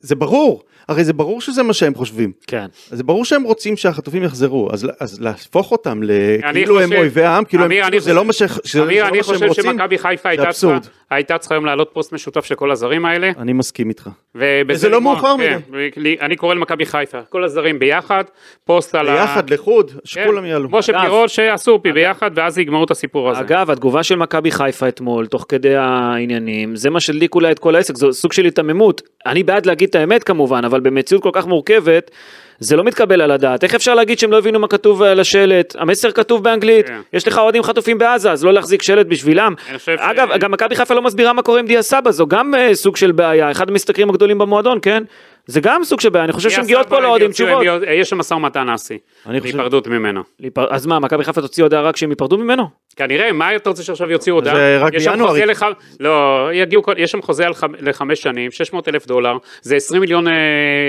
זה 0.00 0.14
ברור, 0.14 0.62
הרי 0.88 1.04
זה 1.04 1.12
ברור 1.12 1.40
שזה 1.40 1.62
מה 1.62 1.72
שהם 1.72 1.94
חושבים. 1.94 2.32
כן. 2.46 2.66
זה 2.90 3.04
ברור 3.04 3.24
שהם 3.24 3.42
רוצים 3.42 3.76
שהחטופים 3.76 4.22
יחזרו, 4.22 4.68
אז, 4.72 4.88
אז 5.00 5.20
להפוך 5.20 5.72
אותם 5.72 6.00
לכאילו 6.02 6.80
הם 6.80 6.92
אויבי 6.92 7.22
העם, 7.22 7.44
כאילו 7.44 7.64
הם, 7.64 7.70
אמיר, 7.70 7.82
כאילו 7.84 7.96
אני 7.96 8.00
זה 8.00 8.12
לא 8.12 8.24
מה, 8.24 8.32
ש, 8.32 8.42
אמיר, 8.76 9.04
לא 9.04 9.08
אני 9.08 9.22
חושב 9.22 9.52
שמכבי 9.52 9.98
חיפה 9.98 10.28
הייתה 10.28 10.52
צריכה-. 10.52 10.97
הייתה 11.10 11.38
צריכה 11.38 11.54
היום 11.54 11.64
להעלות 11.66 11.90
פוסט 11.92 12.12
משותף 12.12 12.44
של 12.44 12.54
כל 12.54 12.70
הזרים 12.70 13.04
האלה. 13.04 13.30
אני 13.38 13.52
מסכים 13.52 13.88
איתך. 13.88 14.08
וזה 14.68 14.88
לא 14.88 15.00
מאוחר 15.00 15.34
כן, 15.38 15.58
לי- 15.96 16.16
אני 16.20 16.36
קורא 16.36 16.54
למכבי 16.54 16.86
חיפה, 16.86 17.18
כל 17.22 17.44
הזרים 17.44 17.78
ביחד, 17.78 18.24
פוסט 18.64 18.94
על 18.94 19.08
ה... 19.08 19.12
ביחד, 19.12 19.50
לחוד, 19.50 19.90
כן, 19.90 19.98
שכולם 20.04 20.44
יעלו. 20.44 20.68
משה 20.70 20.92
אגב- 20.92 21.00
פירות 21.02 21.30
שעשו 21.30 21.82
פי 21.82 21.92
ביחד 21.92 22.30
ואז 22.34 22.58
יגמרו 22.58 22.84
את 22.84 22.90
הסיפור 22.90 23.30
הזה. 23.30 23.40
אגב, 23.40 23.70
התגובה 23.70 24.02
של 24.02 24.16
מכבי 24.16 24.50
חיפה 24.50 24.88
אתמול, 24.88 25.26
תוך 25.26 25.46
כדי 25.48 25.76
העניינים, 25.76 26.76
זה 26.76 26.90
מה 26.90 27.00
שהדליק 27.00 27.34
אולי 27.34 27.50
את 27.52 27.58
כל 27.58 27.74
העסק, 27.76 27.96
זה 27.96 28.12
סוג 28.12 28.32
של 28.32 28.44
היתממות. 28.44 29.02
אני 29.26 29.42
בעד 29.42 29.66
להגיד 29.66 29.88
את 29.88 29.94
האמת 29.94 30.24
כמובן, 30.24 30.64
אבל 30.64 30.80
במציאות 30.80 31.22
כל 31.22 31.30
כך 31.32 31.46
מורכבת, 31.46 32.10
זה 32.60 32.76
לא 32.76 32.84
מתקבל 32.84 33.20
על 33.22 33.30
הדעת. 33.30 33.64
איך 33.64 33.74
אפשר 33.74 33.94
להגיד 33.94 34.18
שהם 34.18 34.30
לא 34.32 34.38
הבינו 34.38 34.58
מה 34.58 34.68
כתוב 34.68 35.02
על 35.02 35.20
השלט? 35.20 35.76
המסר 35.78 36.10
כתוב 36.10 36.44
באנגלית, 36.44 36.86
כן. 36.86 37.00
יש 37.12 37.28
לך 37.28 37.38
אוהדים 37.38 37.62
חטופים 37.62 37.98
בעזה, 37.98 38.32
אז 38.32 38.44
לא 38.44 38.52
להחזיק 38.52 38.82
שלט 38.82 39.06
בשבילם. 39.06 39.54
חושב 39.78 39.96
ש- 39.96 40.00
אגב, 40.00 40.28
גם 40.38 40.50
מכבי 40.50 40.76
חיפה 40.76 40.94
לא 40.94 41.02
מסבירה 41.02 41.32
מה 41.32 41.42
קורה 41.42 41.60
עם 41.60 41.66
דיה 41.66 41.82
סבא, 41.82 42.10
זו 42.10 42.26
גם 42.26 42.54
אה, 42.54 42.74
סוג 42.74 42.96
של 42.96 43.12
בעיה, 43.12 43.50
אחד 43.50 43.68
המשתכרים 43.70 44.10
הגדולים 44.10 44.38
במועדון, 44.38 44.78
כן? 44.82 45.02
זה 45.50 45.60
גם 45.60 45.84
סוג 45.84 46.00
של 46.00 46.08
בעיה, 46.08 46.24
אני 46.24 46.32
חושב 46.32 46.50
שמגיעות 46.62 46.86
פה 46.88 46.96
הם 46.96 47.30
יוציאו- 47.30 47.46
תשובות. 47.62 47.82
יש 47.94 48.10
שם 48.10 48.18
משא 48.18 48.34
ומתן 48.34 48.68
אסי, 48.68 48.98
להיפרדות 49.44 49.86
ממנו. 49.86 50.22
אז 50.70 50.86
מה, 50.86 50.98
מכבי 50.98 51.24
חיפה 51.24 51.40
תוציא 51.40 51.62
הודעה 51.64 51.82
רק 51.82 51.96
שהם 51.96 52.10
ייפרדו 52.10 52.38
ממנו? 52.38 52.64
כנראה, 52.96 53.32
מה 53.32 53.56
אתה 53.56 53.70
רוצה 53.70 53.82
שעכשיו 53.82 54.10
יוציאו 54.10 54.34
הודעה? 54.36 54.54
זה 54.54 54.78
רק 54.80 54.92
בינואר. 55.12 55.30
לא, 56.00 56.48
יגיעו, 56.52 56.82
יש 56.96 57.10
שם 57.10 57.22
חוזה 57.22 57.46
לחמש 57.80 58.22
שנים, 58.22 58.50
600 58.50 58.88
אלף 58.88 59.06
דולר, 59.06 59.36
זה 59.62 59.76
20 59.76 60.00
מיליון, 60.00 60.28
אה, 60.28 60.32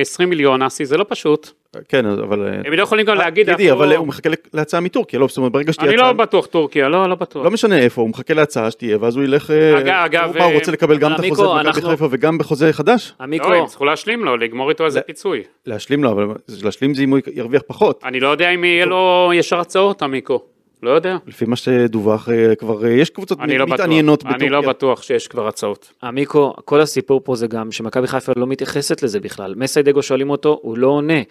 20 0.01 0.29
מיליון 0.29 0.61
אסי, 0.61 0.85
זה 0.85 0.97
לא 0.97 1.05
פשוט. 1.09 1.51
כן, 1.89 2.05
אבל... 2.05 2.47
אה, 2.47 2.61
הם 2.65 2.73
לא 2.73 2.83
יכולים 2.83 3.05
גם 3.05 3.15
להגיד, 3.15 3.49
גידי, 3.49 3.71
אבל 3.71 3.89
לא- 3.89 3.95
הוא 3.95 4.07
מחכה 4.07 4.29
להצעה 4.53 4.79
מטורקיה, 4.81 5.19
לא, 5.19 5.27
זאת 5.27 5.37
אומרת, 5.37 5.51
ברגע 5.51 5.73
שתהיה 5.73 5.89
אני 5.89 5.95
הצעה... 5.95 6.07
לא 6.11 6.17
בטוח 6.17 6.45
טורקיה, 6.45 6.89
לא, 6.89 7.09
לא 7.09 7.15
בטוח. 7.15 7.45
לא 7.45 7.51
משנה 7.51 7.79
איפה, 7.79 8.01
הוא 8.01 8.09
מחכה 8.09 8.33
להצעה 8.33 8.71
שתהיה, 8.71 8.97
ואז 9.01 9.15
הוא 9.15 9.23
ילך... 9.23 9.51
אה, 9.51 9.79
אגב, 9.79 9.87
אגב, 10.05 10.37
מה, 10.37 10.43
הוא 10.43 10.51
אה, 10.51 10.57
רוצה 10.59 10.71
לקבל 10.71 10.97
גם 10.97 11.13
את 11.13 11.19
החוזה 11.19 11.43
במכבי 11.43 11.67
אנחנו- 11.67 11.89
חיפה 11.89 12.07
וגם 12.11 12.37
בחוזה 12.37 12.73
חדש? 12.73 13.13
עמיקו, 13.21 13.49
לא, 13.49 13.55
הם 13.55 13.65
צריכו 13.65 13.85
להשלים 13.85 14.25
לו, 14.25 14.37
לגמור 14.37 14.69
איתו 14.69 14.85
איזה 14.85 15.01
פיצוי. 15.01 15.43
להשלים 15.65 16.03
לו, 16.03 16.11
אבל 16.11 16.27
להשלים 16.63 16.93
זה 16.93 17.03
אם 17.03 17.09
הוא 17.09 17.19
ירוויח 17.33 17.61
פחות. 17.67 18.01
אני 18.05 18.19
לא 18.19 18.27
יודע 18.27 18.49
אם 18.49 18.63
יהיה 18.63 18.85
לו 18.85 19.31
ישר 19.35 19.59
הצעות, 19.59 20.01
עמיקו. 20.01 20.41
לא 20.83 20.89
יודע. 20.89 21.17
לפי 21.27 21.45
מה 21.45 21.55
שדווח, 21.55 22.29
אה, 22.29 22.55
כבר 22.55 22.85
אה, 22.85 22.89
יש 22.89 23.09
קבוצות 23.09 23.39
אני 23.39 23.57
לא 23.57 23.65
בטוח. 23.65 23.73
מתעניינות 23.73 24.25
אני 24.25 24.49
לא 24.49 24.59
בטורקיה. 24.59 24.69
בטוח 24.69 25.01
שיש 25.01 25.27
כבר 25.27 25.47
הצעות. 25.47 25.93
עמיקו, 26.03 26.53
כל 26.65 26.81
הסיפור 26.81 27.21
פה 27.23 27.35
זה 27.35 27.47
גם 27.47 27.71
שמכבי 27.71 28.07
חיפה 28.07 28.31
לא 28.35 28.47
מתייחסת 28.47 29.03
לזה 29.03 29.19
בכלל. 29.19 29.53
מסיידגו 29.57 30.03
שואלים 30.03 30.29
אותו, 30.29 30.59
הוא 30.61 30.77
לא 30.77 30.87
עונה. 30.87 31.21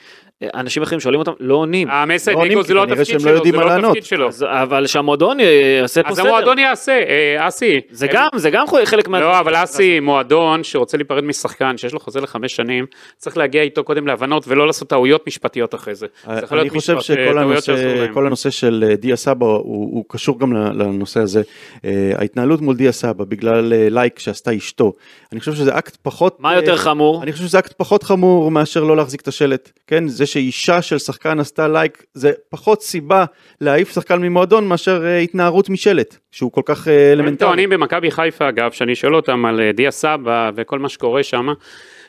אנשים 0.55 0.83
אחרים 0.83 1.01
שואלים 1.01 1.21
אותם, 1.21 1.33
לא 1.41 1.55
עונים. 1.55 1.91
המסי 1.91 2.33
לא 2.33 2.63
זה 2.63 2.75
לא 2.75 2.85
התפקיד 2.85 3.15
לא 3.15 3.21
שלו, 3.21 3.31
יודעים 3.31 3.55
זה 3.55 3.61
לא. 3.61 3.87
התפקיד 3.87 4.05
שלו. 4.05 4.29
אז, 4.29 4.43
אבל 4.49 4.87
שהמועדון 4.87 5.39
יעשה 5.41 6.03
פה 6.03 6.09
אז 6.09 6.17
סדר. 6.17 6.29
המועדון 6.29 6.59
יעשה, 6.59 6.93
אה, 6.93 7.49
אסי. 7.49 7.81
זה 7.91 8.07
גם, 8.13 8.29
זה 8.37 8.51
גם 8.51 8.67
חלק 8.85 9.09
מה... 9.09 9.21
לא, 9.21 9.41
אבל 9.41 9.55
אסי, 9.55 10.01
מועדון 10.01 10.65
שרוצה 10.65 10.97
להיפרד 10.97 11.25
משחקן, 11.25 11.77
שיש 11.77 11.93
לו 11.93 12.01
חוזה 12.01 12.21
לחמש 12.21 12.57
שנים, 12.57 12.87
צריך 13.17 13.37
להגיע 13.37 13.63
איתו 13.63 13.85
קודם 13.85 14.07
להבנות 14.07 14.45
ולא 14.49 14.67
לעשות 14.67 14.89
טעויות 14.89 15.27
משפטיות 15.27 15.75
אחרי 15.75 15.95
זה. 15.95 16.07
אני 16.27 16.71
חושב 16.71 16.95
אה, 16.95 17.01
שכל 17.01 18.27
הנושא, 18.27 18.51
של 18.51 18.85
אה, 18.89 18.97
דיה 18.97 19.17
סבא 19.39 19.47
הוא, 19.47 19.63
הוא 19.65 20.05
קשור 20.09 20.39
גם 20.39 20.53
לנושא 20.53 21.21
הזה. 21.21 21.43
אה, 21.85 22.13
ההתנהלות 22.19 22.61
מול 22.61 22.77
דיה 22.77 22.93
סבא 22.93 23.25
בגלל 23.25 23.73
אה, 23.73 23.89
לייק 23.91 24.19
שעשתה 24.19 24.57
אשתו, 24.57 24.93
אני 25.33 25.41
חושב 25.41 25.55
שזה 25.55 25.79
אקט 25.79 25.97
פחות... 26.03 26.41
מה 26.41 26.51
אה, 26.51 26.57
יותר 26.57 26.77
חמור? 26.77 27.23
אני 27.23 27.33
חושב 27.33 27.45
שזה 27.45 27.59
אקט 27.59 27.73
פחות 27.77 28.03
חמור 28.03 28.51
מאשר 28.51 28.85
לא 28.85 28.97
להחזיק 28.97 29.21
את 29.21 29.29
השלט. 29.29 29.71
כן, 29.87 30.09
זה 30.09 30.27
שאישה 30.27 30.83
של 30.83 30.99
שחקן 30.99 31.41
עשתה 31.41 31.69
לייק, 31.69 32.05
זה 32.15 32.33
פחות 32.51 32.83
סיבה 32.83 33.25
להעיף 33.61 33.93
שחקן 33.95 34.23
ממועדון 34.23 34.67
מאשר 34.69 35.05
אה, 35.07 35.19
התנערות 35.19 35.71
משלט, 35.71 36.17
שהוא 36.31 36.53
כל 36.53 36.63
כך 36.65 36.89
אה, 36.89 37.13
הם 37.13 37.19
אלמנטרי. 37.21 37.49
טוענים 37.49 37.71
במכבי 37.71 38.11
חיפה 38.11 38.49
אגב, 38.49 38.71
שאני 38.73 38.95
שואל 38.95 39.15
אותם 39.15 39.45
על 39.45 39.61
אה, 39.61 39.73
דיה 39.73 39.91
סבא 39.91 40.51
וכל 40.55 40.79
מה 40.79 40.89
שקורה 40.89 41.23
שם, 41.23 41.47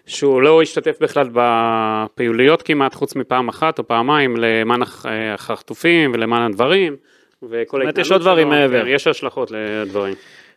שהוא 0.05 0.41
לא 0.41 0.61
השתתף 0.61 0.97
בכלל 1.01 1.29
בפעילויות 1.33 2.61
כמעט, 2.61 2.93
חוץ 2.93 3.15
מפעם 3.15 3.47
אחת 3.49 3.79
או 3.79 3.87
פעמיים 3.87 4.35
למען 4.37 4.81
הח- 4.81 5.05
אה, 5.05 5.33
החטופים 5.33 6.11
ולמען 6.13 6.41
הדברים. 6.41 6.95
וכל 7.43 7.81
ההתנהלות 7.81 7.97
יש 8.05 8.11
עוד 8.11 8.21
דברים 8.21 8.49
מעבר. 8.49 8.81
כן, 8.83 8.87
יש 8.87 9.07
השלכות 9.07 9.51
לדברים. 9.51 10.13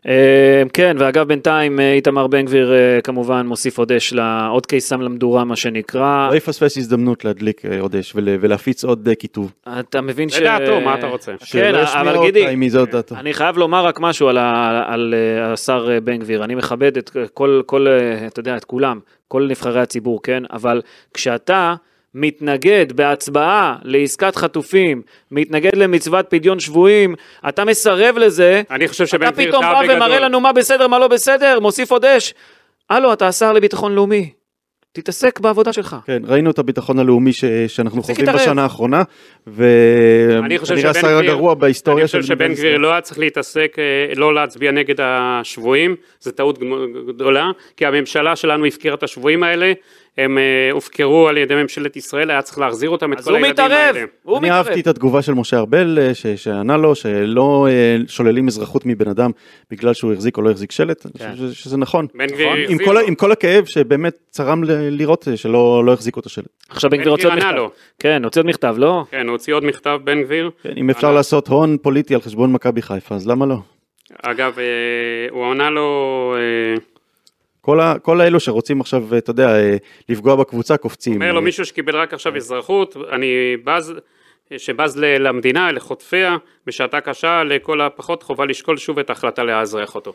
אה, 0.07 0.63
כן, 0.73 0.97
ואגב 0.99 1.29
בינתיים 1.29 1.81
אה, 1.81 1.93
איתמר 1.93 2.27
בן 2.27 2.45
גביר 2.45 2.73
אה, 2.73 3.01
כמובן 3.05 3.47
מוסיף 3.47 3.79
עוד 3.79 3.93
אש, 3.93 4.13
ל- 4.13 4.21
עוד 4.51 4.67
קיסם 4.67 5.01
למדורה 5.01 5.45
מה 5.45 5.57
שנקרא. 5.57 6.29
לא 6.31 6.37
יפספס 6.37 6.77
הזדמנות 6.79 7.25
להדליק 7.25 7.63
עוד 7.81 7.97
אש 7.97 8.13
ול- 8.15 8.29
ולהפיץ 8.41 8.85
עוד 8.85 9.09
כיתוב. 9.19 9.53
אתה 9.81 10.01
מבין 10.01 10.29
ש... 10.29 10.35
זה 10.35 10.41
דעתו, 10.41 10.81
מה 10.81 10.95
אתה 10.95 11.07
רוצה? 11.07 11.33
כן, 11.53 11.75
אבל 11.75 12.21
גידי. 12.25 12.47
אני 13.13 13.33
חייב 13.35 13.57
לומר 13.59 13.85
רק 13.85 14.01
משהו 14.01 14.29
על, 14.29 14.39
השר 15.43 15.99
בן 16.05 16.17
גביר, 16.17 16.45
אני 16.45 16.55
מכבד 16.55 16.97
את 16.97 17.11
כל, 17.35 17.63
כל, 17.67 17.87
אתה 18.27 18.41
יודע, 18.41 18.57
את 18.57 18.65
כולם, 18.65 18.99
כל 19.29 19.47
נבחרי 19.51 19.81
הציבור, 19.81 20.23
כן? 20.23 20.43
אבל 20.53 20.81
כשאתה 21.15 21.75
מתנגד 22.15 22.93
בהצבעה 22.93 23.77
לעסקת 23.83 24.37
חטופים, 24.37 25.03
מתנגד 25.31 25.77
למצוות 25.77 26.27
פדיון 26.29 26.61
שבויים, 26.61 27.15
אתה 27.49 27.65
מסרב 27.65 28.19
לזה, 28.19 28.63
אני 28.71 28.89
חושב 28.89 29.07
שבן 29.07 29.23
אתה 29.27 29.33
גביר 29.33 29.49
פתאום 29.49 29.63
טעה 29.63 29.75
בא 29.75 29.83
בגדול. 29.83 29.97
ומראה 29.97 30.21
לנו 30.21 30.41
מה 30.41 30.53
בסדר, 30.53 30.89
מה 30.89 30.99
לא 30.99 31.09
בסדר, 31.09 31.61
מוסיף 31.61 31.91
עוד 31.91 32.05
אש. 32.05 32.35
הלו, 32.91 33.13
אתה 33.13 33.29
השר 33.29 33.53
לביטחון 33.53 33.95
לאומי, 33.95 34.31
תתעסק 34.93 35.41
בעבודה 35.41 35.73
שלך. 35.73 35.97
כן, 36.07 36.23
ראינו 36.27 36.51
את 36.51 36.59
הביטחון 36.59 36.99
הלאומי 36.99 37.33
ש... 37.33 37.45
שאנחנו 37.67 38.03
חווים. 38.03 38.27
בשנה 38.35 38.63
האחרונה, 38.63 39.03
אני 39.47 39.55
וכנראה 39.57 40.67
שבן 40.67 40.87
השר 40.87 41.01
גביר- 41.01 41.19
הגרוע 41.31 41.55
בהיסטוריה 41.55 42.03
אני 42.03 42.09
של 42.09 42.21
חושב 42.21 42.35
שבן 42.35 42.53
גביר. 42.55 42.79
לא 42.79 42.93
היה 42.93 43.01
צריך 43.01 43.19
להתעסק, 43.19 43.77
אה, 43.79 44.15
לא 44.17 44.35
להצביע 44.35 44.71
נגד 44.71 44.95
השבויים, 45.01 45.97
זו 46.21 46.31
טעות 46.31 46.59
גדולה, 47.09 47.51
כי 47.77 47.87
הממשלה 47.87 48.37
שלנו 48.37 48.67
הפקירה 48.67 48.95
את 48.95 49.03
השבויים 49.03 49.43
האלה, 49.43 49.73
הם 50.19 50.39
אה, 50.39 50.43
הופקרו 50.73 51.29
על 51.29 51.37
ידי 51.37 51.55
ממשלת 51.55 51.97
ישראל, 51.97 52.31
היה 52.31 52.43
צריך 52.43 52.59
להחזיר 52.59 52.91
אותם, 52.91 53.13
את 53.13 53.19
אז 53.19 53.25
כל 53.25 53.31
הוא 53.31 53.37
הילדים 53.37 53.53
מתערב, 53.53 53.73
האלה. 53.73 54.05
הוא 54.23 54.39
אני 54.39 54.47
מתערב. 54.47 54.67
אהבתי 54.67 54.81
את 54.81 54.87
התגובה 54.87 55.23
של 55.23 55.35
משה 55.35 55.59
ארבל 55.59 55.99
אה, 56.03 56.15
ש- 56.15 56.27
שענה 56.27 56.77
לו 56.77 56.95
שלא 56.95 57.67
אה, 57.71 57.97
שוללים 58.07 58.49
אזרחות 58.49 58.87
מבן 58.87 59.09
אדם 59.09 59.31
בגלל 59.71 59.95
שהוא 59.95 60.13
החזיק 60.13 60.37
או 60.37 60.43
לא 60.43 60.51
החזיק 60.51 60.73
שלט, 60.73 61.07
אני 61.07 61.13
כן. 61.19 61.33
חושב 61.33 61.53
שזה- 61.53 61.77
נכון. 61.77 62.07
בן 62.15 62.27
גביר 62.27 62.49
עם 62.53 62.55
החזיר 62.63 62.87
כל. 62.87 62.97
עם 63.07 63.15
כל 63.15 63.33
הכאב 63.33 63.65
שבאמת 63.65 64.17
צרם 64.31 64.65
ל- 64.65 64.69
לראות 64.91 65.29
שלא 65.37 65.83
לא 65.87 65.93
החזיקו 65.93 66.21
את 66.21 66.27
השלט. 66.27 66.47
עכשיו 66.69 66.91
בן 66.91 66.97
גביר 66.97 67.11
הוציא 67.11 67.29
עוד 67.29 67.35
מכתב. 67.39 67.51
לו. 67.57 67.71
כן, 67.99 68.25
הוציא 68.25 68.41
עוד 68.41 68.47
מכתב, 68.47 68.75
לא? 68.79 69.05
כן, 69.11 69.23
הוא 69.27 69.33
הוציא 69.33 69.55
עוד 69.55 69.65
מכתב, 69.65 69.99
בן 70.05 70.23
גביר. 70.23 70.51
כן, 70.63 70.73
אם 70.77 70.91
אפשר. 70.91 71.13
לעשות 71.13 71.49
הון 71.49 71.77
פוליטי 71.83 72.15
על 72.15 72.21
חשבון 72.21 72.53
מכבי 72.53 72.83
חיפה 72.83 73.15
אז 73.15 73.29
למה 73.29 73.47
לא? 73.47 73.57
אגב, 74.23 74.57
הוא 75.31 75.51
ענה 75.51 75.71
לו, 75.71 76.35
כל, 77.65 77.81
ה, 77.81 77.99
כל 77.99 78.21
האלו 78.21 78.41
שרוצים 78.41 78.81
עכשיו, 78.81 79.19
אתה 79.19 79.31
יודע, 79.31 79.57
אה, 79.57 79.77
לפגוע 80.09 80.37
בקבוצה 80.37 80.77
קופצים. 80.77 81.15
אומר 81.15 81.33
לו 81.33 81.43
מישהו 81.43 81.65
שקיבל 81.65 81.97
רק 81.97 82.15
עכשיו 82.15 82.37
אזרחות, 82.37 82.97
אני 83.13 83.57
בז, 83.65 83.95
שבז 84.57 84.97
למדינה, 84.99 85.73
לחוטפיה, 85.73 86.37
בשעתה 86.67 87.01
קשה, 87.01 87.45
לכל 87.45 87.81
הפחות 87.81 88.23
חובה 88.23 88.47
לשקול 88.47 88.77
שוב 88.77 88.99
את 88.99 89.11
ההחלטה 89.11 89.45
לאזרח 89.45 89.95
אותו. 89.95 90.13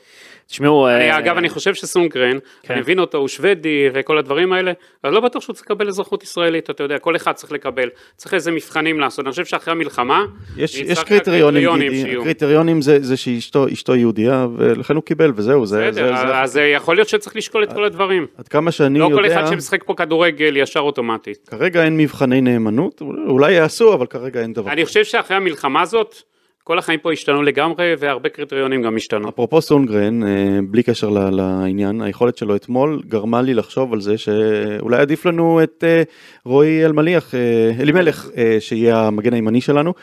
תשמעו, 0.47 0.89
אני, 0.89 1.11
אה, 1.11 1.17
אגב, 1.17 1.37
אני 1.37 1.49
חושב 1.49 1.73
שסונגרן, 1.73 2.37
כן. 2.63 2.73
אני 2.73 2.81
מבין 2.81 2.99
אותו, 2.99 3.17
הוא 3.17 3.27
שוודי 3.27 3.89
וכל 3.93 4.17
הדברים 4.17 4.53
האלה, 4.53 4.71
אז 5.03 5.13
לא 5.13 5.19
בטוח 5.19 5.43
שהוא 5.43 5.53
צריך 5.53 5.65
לקבל 5.65 5.87
אזרחות 5.87 6.23
ישראלית, 6.23 6.69
אתה 6.69 6.83
יודע, 6.83 6.99
כל 6.99 7.15
אחד 7.15 7.31
צריך 7.31 7.51
לקבל, 7.51 7.89
צריך 8.15 8.33
איזה 8.33 8.51
מבחנים 8.51 8.99
לעשות, 8.99 9.25
אני 9.25 9.31
חושב 9.31 9.45
שאחרי 9.45 9.71
המלחמה, 9.71 10.25
יש, 10.57 10.75
יש 10.75 11.03
קריטריונים, 11.03 11.79
שיהיו. 11.79 12.21
הקריטריונים 12.21 12.81
זה, 12.81 12.97
זה 13.01 13.17
שאשתו 13.17 13.67
אשתו 13.73 13.95
יהודייה 13.95 14.47
ולכן 14.57 14.95
הוא 14.95 15.03
קיבל 15.03 15.31
וזהו, 15.35 15.65
זה, 15.65 15.91
זה, 15.91 15.91
בסדר, 15.91 16.15
זה, 16.15 16.41
אז 16.41 16.59
יכול 16.75 16.95
להיות 16.95 17.09
שצריך 17.09 17.35
לשקול 17.35 17.63
את 17.63 17.73
כל 17.73 17.83
הדברים. 17.83 18.25
עד 18.37 18.47
כמה 18.47 18.71
שאני 18.71 18.99
לא 18.99 19.09
כל 19.13 19.25
יודע, 19.25 19.41
אחד 19.41 19.51
שמשחק 19.51 19.83
פה 19.83 19.93
כדורגל 19.93 20.57
ישר 20.57 20.79
אוטומטית. 20.79 21.47
כרגע 21.49 21.83
אין 21.83 21.97
מבחני 21.97 22.41
נאמנות, 22.41 23.01
אולי 23.27 23.51
יעשו 23.51 23.93
אבל 23.93 24.05
כרגע 24.19 24.41
אין 24.41 24.53
דבר. 24.53 24.71
אני 24.71 24.85
חושב 24.85 25.03
שאחרי 25.03 25.37
המלחמה 25.37 25.81
הזאת, 25.81 26.15
כל 26.63 26.79
החיים 26.79 26.99
פה 26.99 27.11
השתנו 27.11 27.43
לגמרי, 27.43 27.93
והרבה 27.99 28.29
קריטריונים 28.29 28.81
גם 28.81 28.97
השתנו. 28.97 29.29
אפרופו 29.29 29.61
סונגרן, 29.61 30.23
אה, 30.23 30.59
בלי 30.69 30.83
קשר 30.83 31.09
לעניין, 31.09 32.01
היכולת 32.01 32.37
שלו 32.37 32.55
אתמול 32.55 33.01
גרמה 33.07 33.41
לי 33.41 33.53
לחשוב 33.53 33.93
על 33.93 34.01
זה 34.01 34.17
שאולי 34.17 34.97
עדיף 34.97 35.25
לנו 35.25 35.63
את 35.63 35.83
אה, 35.87 36.03
רועי 36.45 36.85
אלמליח, 36.85 37.35
אה, 37.35 37.71
אלימלך, 37.79 38.29
שיהיה 38.59 38.99
המגן 38.99 39.33
הימני 39.33 39.61
שלנו. 39.61 39.93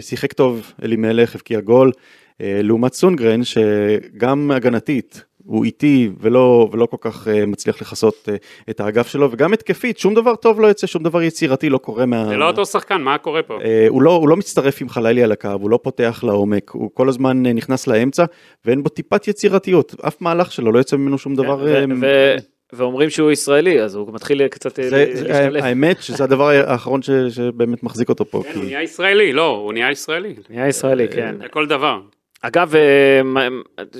שיחק 0.00 0.32
טוב 0.32 0.72
אלימלך, 0.84 1.34
הבקיע 1.34 1.60
גול, 1.60 1.92
לעומת 2.40 2.92
סונגרן, 2.92 3.40
שגם 3.44 4.50
הגנתית. 4.50 5.29
הוא 5.50 5.64
איטי 5.64 6.10
ולא, 6.20 6.68
ולא 6.72 6.86
כל 6.86 6.96
כך 7.00 7.26
uh, 7.26 7.46
מצליח 7.46 7.82
לכסות 7.82 8.28
uh, 8.28 8.70
את 8.70 8.80
האגף 8.80 9.08
שלו 9.08 9.28
וגם 9.30 9.52
התקפית 9.52 9.98
שום 9.98 10.14
דבר 10.14 10.34
טוב 10.34 10.60
לא 10.60 10.66
יוצא 10.66 10.86
שום 10.86 11.02
דבר 11.02 11.22
יצירתי 11.22 11.68
לא 11.68 11.78
קורה 11.78 12.06
מה... 12.06 12.24
זה 12.24 12.36
לא 12.36 12.48
אותו 12.48 12.66
שחקן, 12.66 13.02
מה 13.02 13.18
קורה 13.18 13.42
פה? 13.42 13.58
אה, 13.64 13.86
הוא 13.88 14.02
לא, 14.02 14.10
הוא 14.10 14.28
לא 14.28 14.36
מצטרף 14.36 14.82
עם 14.82 14.88
חלילי 14.88 15.22
על 15.22 15.32
הקו, 15.32 15.48
הוא 15.60 15.70
לא 15.70 15.78
פותח 15.82 16.20
לעומק, 16.26 16.70
הוא 16.70 16.90
כל 16.94 17.08
הזמן 17.08 17.46
אה, 17.46 17.52
נכנס 17.52 17.86
לאמצע, 17.86 18.24
ואין 18.64 18.82
בו 18.82 18.88
טיפת 18.88 19.28
יצירתיות, 19.28 19.94
אף 20.06 20.20
מהלך 20.20 20.52
שלו 20.52 20.72
לא 20.72 20.78
יוצא 20.78 20.96
ממנו 20.96 21.18
שום 21.18 21.34
דבר. 21.34 21.58
ו- 21.60 21.76
אה, 21.76 21.84
ו- 22.00 22.36
ואומרים 22.72 23.10
שהוא 23.10 23.30
ישראלי, 23.30 23.82
אז 23.82 23.94
הוא 23.94 24.14
מתחיל 24.14 24.48
קצת 24.48 24.78
אה, 24.78 24.88
להשתלב. 24.90 25.64
האמת 25.64 26.02
שזה 26.02 26.24
הדבר 26.24 26.48
האחרון 26.48 27.02
ש, 27.02 27.10
שבאמת 27.10 27.82
מחזיק 27.82 28.08
אותו 28.08 28.24
פה. 28.24 28.42
כן, 28.42 28.52
כי... 28.52 28.58
הוא 28.58 28.64
נהיה 28.64 28.82
ישראלי, 28.82 29.32
לא, 29.32 29.46
הוא 29.46 29.72
נהיה 29.72 29.90
ישראלי. 29.90 30.34
נהיה 30.50 30.68
ישראלי, 30.68 31.08
כן. 31.08 31.34
לכל 31.40 31.66
דבר. 31.66 32.00
אגב, 32.42 32.74
אה, 32.76 33.48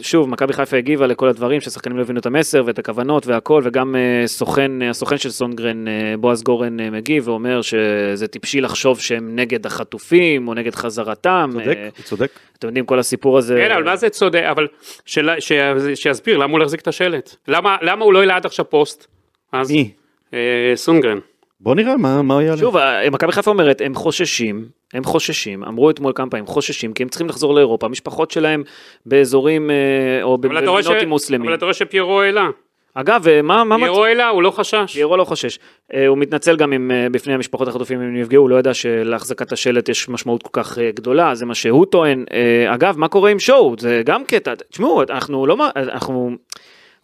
שוב, 0.03 0.29
מכבי 0.29 0.53
חיפה 0.53 0.77
הגיבה 0.77 1.07
לכל 1.07 1.29
הדברים, 1.29 1.61
ששחקנים 1.61 1.97
לא 1.97 2.03
הבינו 2.03 2.21
את 2.21 2.27
המסר 2.27 2.63
ואת 2.67 2.79
הכוונות 2.79 3.27
והכל, 3.27 3.63
וגם 3.65 3.97
אה, 3.97 4.27
סוכן, 4.27 4.83
אה, 4.83 4.91
הסוכן 4.91 5.19
של 5.19 5.31
סונגרן, 5.31 5.85
בועז 6.19 6.43
גורן, 6.43 6.91
מגיב 6.91 7.29
ואומר 7.29 7.63
שזה 7.63 8.27
טיפשי 8.29 8.61
לחשוב 8.61 9.01
שהם 9.01 9.37
נגד 9.37 9.67
החטופים 9.67 10.49
או 10.49 10.55
נגד 10.55 10.75
חזרתם. 10.75 11.51
צודק, 11.53 11.79
הוא 11.97 12.05
צודק. 12.05 12.31
אתם 12.59 12.69
יודעים, 12.69 12.87
כל 12.87 12.99
הסיפור 12.99 13.39
הזה... 13.39 13.65
כן, 13.69 13.73
אבל 13.73 13.85
מה 13.85 13.97
זה 13.97 14.09
צודק, 14.09 14.43
אבל 14.51 14.67
ש- 15.07 15.19
שיסביר 15.95 16.37
למה 16.39 16.53
הוא 16.53 16.59
לא 16.59 16.65
החזיק 16.65 16.81
את 16.81 16.89
השלט. 16.89 17.35
למה 17.49 17.77
למה 17.83 18.05
הוא 18.05 18.13
לא 18.13 18.19
העלה 18.21 18.37
עד 18.37 18.47
עכשיו 18.47 18.71
פוסט? 18.71 19.07
אז 19.53 19.71
מי? 19.71 19.93
סונגרן. 20.75 21.19
בוא 21.61 21.75
נראה 21.75 21.97
מה, 21.97 22.23
מה 22.23 22.35
הוא 22.35 22.43
יעלה. 22.43 22.59
שוב, 22.59 22.77
מכבי 23.13 23.33
חיפה 23.33 23.51
אומרת, 23.51 23.81
הם 23.85 23.95
חוששים, 23.95 24.69
הם 24.95 25.05
חוששים, 25.05 25.65
אמרו 25.65 25.91
אתמול 25.91 26.13
כמה 26.15 26.31
פעמים, 26.31 26.47
חוששים, 26.47 26.93
כי 26.93 27.03
הם 27.03 27.09
צריכים 27.09 27.29
לחזור 27.29 27.55
לאירופה, 27.55 27.87
המשפחות 27.87 28.31
שלהם 28.31 28.63
באזורים, 29.07 29.71
אה, 29.71 30.23
או 30.23 30.39
במדינות 30.39 30.87
עם 31.03 31.09
מוסלמים. 31.09 31.47
אבל 31.47 31.55
אתה 31.55 31.65
רואה 31.65 31.75
שפיירו 31.75 32.21
העלה. 32.21 32.49
אגב, 32.95 33.29
אה, 33.29 33.43
מה, 33.43 33.65
מה. 33.65 33.77
פיירו 33.79 34.05
העלה, 34.05 34.29
הוא 34.29 34.43
לא 34.43 34.51
חשש. 34.51 34.93
פיירו 34.93 35.17
לא 35.17 35.25
חושש. 35.25 35.59
אה, 35.95 36.07
הוא 36.07 36.19
מתנצל 36.19 36.57
גם 36.57 36.73
עם, 36.73 36.91
אה, 36.91 37.07
בפני 37.13 37.35
המשפחות 37.35 37.69
החטופים 37.69 38.01
אם 38.01 38.07
הם 38.07 38.21
נפגעו, 38.21 38.43
הוא 38.43 38.51
לא 38.51 38.57
ידע 38.57 38.75
שלהחזקת 38.75 39.53
השלט 39.53 39.89
יש 39.89 40.09
משמעות 40.09 40.43
כל 40.43 40.63
כך 40.63 40.79
גדולה, 40.79 41.35
זה 41.35 41.47
מה 41.47 41.55
שהוא 41.55 41.87
טוען. 41.87 42.25
אגב, 42.75 42.99
מה 42.99 43.09
קורה 43.09 43.31
עם 43.31 43.39
שואו? 43.39 43.75
זה 43.79 44.03
גם 44.05 44.25
קטע. 44.25 44.55
תשמעו, 44.71 45.03
אנחנו 45.03 45.47
לא, 45.47 45.57
אנחנו, 45.77 46.31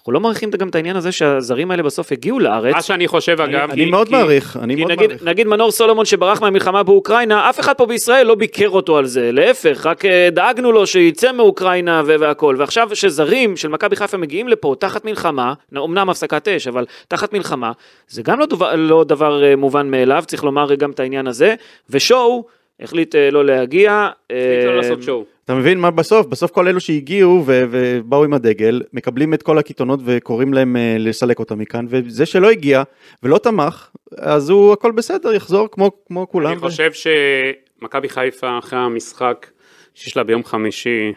אנחנו 0.07 0.13
לא 0.13 0.21
מעריכים 0.21 0.51
גם 0.51 0.69
את 0.69 0.75
העניין 0.75 0.97
הזה 0.97 1.13
שהזרים 1.13 1.71
האלה 1.71 1.83
בסוף 1.83 2.13
הגיעו 2.13 2.39
לארץ. 2.41 2.75
מה 2.75 2.83
שאני 2.83 3.09
חושב 3.09 3.41
אגב, 3.41 3.71
אני 3.71 3.85
כי- 3.85 3.91
מאוד 3.91 4.09
כי- 4.09 4.15
מעריך, 4.15 4.57
אני 4.63 4.75
כי 4.75 4.81
מאוד 4.81 4.93
נגיד, 4.93 5.07
מעריך. 5.11 5.23
נגיד 5.25 5.47
מנור 5.47 5.71
סולומון 5.71 6.05
שברח 6.05 6.41
מהמלחמה 6.43 6.83
באוקראינה, 6.83 7.51
אף 7.51 7.61
אחד 7.61 7.73
פה 7.77 7.87
בישראל 7.87 8.27
לא 8.27 8.35
ביקר 8.35 8.69
אותו 8.69 8.97
על 8.97 9.07
זה, 9.07 9.33
להפך, 9.33 9.87
רק 9.87 10.05
אה, 10.05 10.29
דאגנו 10.33 10.73
לו 10.73 10.87
שיצא 10.87 11.33
מאוקראינה 11.33 12.03
ו- 12.07 12.15
והכל. 12.21 12.57
ועכשיו 12.59 12.89
שזרים 12.95 13.57
של 13.57 13.69
מכבי 13.69 13.97
חיפה 13.97 14.17
מגיעים 14.17 14.49
לפה 14.49 14.75
תחת 14.79 15.05
מלחמה, 15.05 15.55
אמנם 15.77 16.11
הפסקת 16.11 16.49
אש, 16.49 16.67
אבל 16.69 16.85
תחת 17.09 17.33
מלחמה, 17.33 17.73
זה 18.09 18.23
גם 18.23 18.39
לא 18.39 18.47
דבר, 18.47 18.75
לא 18.77 19.05
דבר 19.05 19.45
אה, 19.45 19.57
מובן 19.57 19.91
מאליו, 19.91 20.25
צריך 20.27 20.45
לומר 20.45 20.75
גם 20.75 20.91
את 20.91 21.01
העניין 21.01 21.27
הזה, 21.27 21.55
ושואו, 21.91 22.45
החליט 22.81 23.15
אה, 23.15 23.31
לא 23.31 23.45
להגיע. 23.45 24.09
החליט 24.31 24.65
לא 24.65 24.71
אה, 24.71 24.77
לעשות 24.77 25.03
שואו. 25.03 25.25
אתה 25.45 25.55
מבין 25.55 25.81
מה 25.81 25.91
בסוף? 25.91 26.27
בסוף 26.27 26.51
כל 26.51 26.69
אלו 26.69 26.81
שהגיעו 26.81 27.43
ו- 27.47 27.65
ובאו 27.71 28.25
עם 28.25 28.35
הדגל, 28.35 28.83
מקבלים 28.93 29.35
את 29.35 29.43
כל 29.43 29.59
הקיתונות 29.59 30.01
וקוראים 30.05 30.55
להם 30.55 30.77
אה, 30.77 30.97
לסלק 30.99 31.39
אותם 31.39 31.59
מכאן, 31.59 31.87
וזה 31.89 32.27
שלא 32.27 32.51
הגיע 32.51 32.83
ולא 33.23 33.39
תמך, 33.39 33.91
אז 34.19 34.51
הוא 34.51 34.73
הכל 34.73 34.93
בסדר, 34.93 35.33
יחזור 35.33 35.69
כמו, 35.71 35.91
כמו 36.07 36.29
כולם. 36.29 36.53
אני 36.53 36.59
חושב 36.59 36.91
שמכבי 36.93 38.09
חיפה 38.09 38.59
אחרי 38.59 38.79
המשחק 38.79 39.47
שיש 39.95 40.17
לה 40.17 40.25
ביום 40.25 40.45
חמישי 40.45 41.13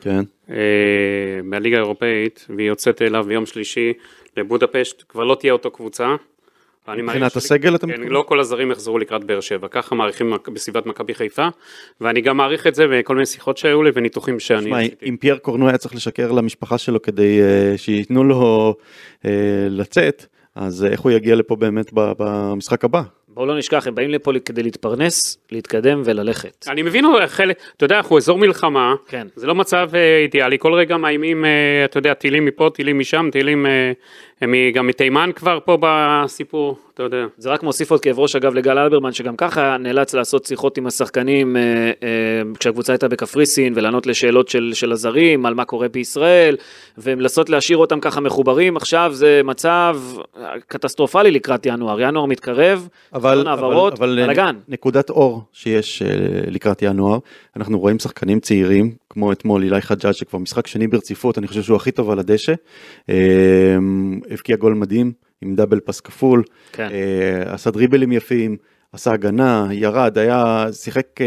כן. 0.00 0.20
מהליגה 1.44 1.76
האירופאית, 1.76 2.46
והיא 2.56 2.68
יוצאת 2.68 3.02
אליו 3.02 3.24
ביום 3.28 3.46
שלישי 3.46 3.92
לבודפשט, 4.36 5.02
כבר 5.08 5.24
לא 5.24 5.34
תהיה 5.34 5.52
אותו 5.52 5.70
קבוצה. 5.70 6.16
מבחינת 6.88 7.36
הסגל 7.36 7.74
אתה 7.74 7.86
כן, 7.86 7.92
מתכוון? 7.92 8.12
לא 8.12 8.24
כל 8.28 8.40
הזרים 8.40 8.70
יחזרו 8.70 8.98
לקראת 8.98 9.24
באר 9.24 9.40
שבע, 9.40 9.68
ככה 9.68 9.94
מעריכים 9.94 10.32
בסביבת 10.52 10.86
מכבי 10.86 11.14
חיפה, 11.14 11.48
ואני 12.00 12.20
גם 12.20 12.36
מעריך 12.36 12.66
את 12.66 12.74
זה 12.74 12.86
בכל 12.90 13.14
מיני 13.14 13.26
שיחות 13.26 13.56
שהיו 13.56 13.82
לי 13.82 13.90
וניתוחים 13.94 14.40
שאני 14.40 14.64
שמע, 14.64 14.80
עשיתי. 14.80 15.06
אם 15.08 15.16
פייר 15.16 15.36
קורנו 15.36 15.68
היה 15.68 15.78
צריך 15.78 15.94
לשקר 15.94 16.32
למשפחה 16.32 16.78
שלו 16.78 17.02
כדי 17.02 17.40
uh, 17.40 17.78
שייתנו 17.78 18.24
לו 18.24 18.74
uh, 19.22 19.26
לצאת, 19.68 20.26
אז 20.54 20.84
uh, 20.84 20.92
איך 20.92 21.00
הוא 21.00 21.12
יגיע 21.12 21.34
לפה 21.34 21.56
באמת 21.56 21.90
במשחק 21.92 22.84
הבא? 22.84 23.02
בואו 23.34 23.46
לא 23.46 23.58
נשכח, 23.58 23.86
הם 23.86 23.94
באים 23.94 24.10
לפה 24.10 24.32
כדי 24.44 24.62
להתפרנס, 24.62 25.38
להתקדם 25.52 26.02
וללכת. 26.04 26.66
אני 26.68 26.82
מבין 26.82 27.04
חלק, 27.26 27.58
אתה 27.76 27.84
יודע, 27.84 27.96
אנחנו 27.96 28.16
אזור 28.18 28.38
מלחמה, 28.38 28.94
כן. 29.08 29.26
זה 29.36 29.46
לא 29.46 29.54
מצב 29.54 29.90
אה, 29.94 30.18
אידיאלי, 30.18 30.58
כל 30.58 30.74
רגע 30.74 30.96
מאיימים, 30.96 31.44
אה, 31.44 31.84
אתה 31.84 31.98
יודע, 31.98 32.14
טילים 32.14 32.44
מפה, 32.44 32.70
טילים 32.74 32.98
משם, 32.98 33.28
טילים 33.32 33.66
אה, 33.66 34.70
גם 34.74 34.86
מתימן 34.86 35.30
כבר 35.34 35.58
פה 35.64 35.78
בסיפור, 35.80 36.78
אתה 36.94 37.02
יודע. 37.02 37.26
זה 37.38 37.50
רק 37.50 37.62
מוסיף 37.62 37.90
עוד 37.90 38.00
כאב 38.00 38.18
ראש 38.18 38.36
אגב 38.36 38.54
לגל 38.54 38.78
אלברמן 38.78 39.12
שגם 39.12 39.36
ככה 39.36 39.76
נאלץ 39.76 40.14
לעשות 40.14 40.44
שיחות 40.44 40.78
עם 40.78 40.86
השחקנים 40.86 41.56
אה, 41.56 41.62
אה, 42.02 42.42
כשהקבוצה 42.58 42.92
הייתה 42.92 43.08
בקפריסין 43.08 43.72
ולענות 43.76 44.06
לשאלות 44.06 44.48
של, 44.48 44.70
של 44.74 44.92
הזרים 44.92 45.46
על 45.46 45.54
מה 45.54 45.64
קורה 45.64 45.88
בישראל 45.88 46.56
ולנסות 46.98 47.50
להשאיר 47.50 47.78
אותם 47.78 48.00
ככה 48.00 48.20
מחוברים. 48.20 48.76
עכשיו 48.76 49.10
זה 49.14 49.40
מצב 49.44 50.00
קטסטרופלי 50.66 51.30
לקראת 51.30 51.66
ינואר, 51.66 52.00
ינואר 52.00 52.26
מתקרב, 52.26 52.88
אבל, 53.14 53.48
העברות, 53.48 53.92
אבל, 53.92 54.08
אבל 54.08 54.24
בלאגן. 54.24 54.56
נקודת 54.68 55.10
אור 55.10 55.42
שיש 55.52 56.02
uh, 56.02 56.50
לקראת 56.50 56.82
ינואר, 56.82 57.18
אנחנו 57.56 57.78
רואים 57.78 57.98
שחקנים 57.98 58.40
צעירים, 58.40 58.94
כמו 59.10 59.32
אתמול 59.32 59.62
אילי 59.62 59.80
חג'אג' 59.80 60.12
שכבר 60.12 60.38
משחק 60.38 60.66
שני 60.66 60.86
ברציפות, 60.86 61.38
אני 61.38 61.46
חושב 61.46 61.62
שהוא 61.62 61.76
הכי 61.76 61.90
טוב 61.90 62.10
על 62.10 62.18
הדשא, 62.18 62.52
הבקיע 64.30 64.56
גול 64.56 64.74
מדהים 64.74 65.23
עם 65.42 65.54
דאבל 65.54 65.80
פס 65.80 66.00
כפול, 66.00 66.42
כן. 66.72 66.88
uh, 66.88 67.48
עשה 67.48 67.70
דריבלים 67.70 68.12
יפים, 68.12 68.56
עשה 68.92 69.12
הגנה, 69.12 69.68
ירד, 69.72 70.18
היה, 70.18 70.66
שיחק 70.72 71.06
uh, 71.18 71.22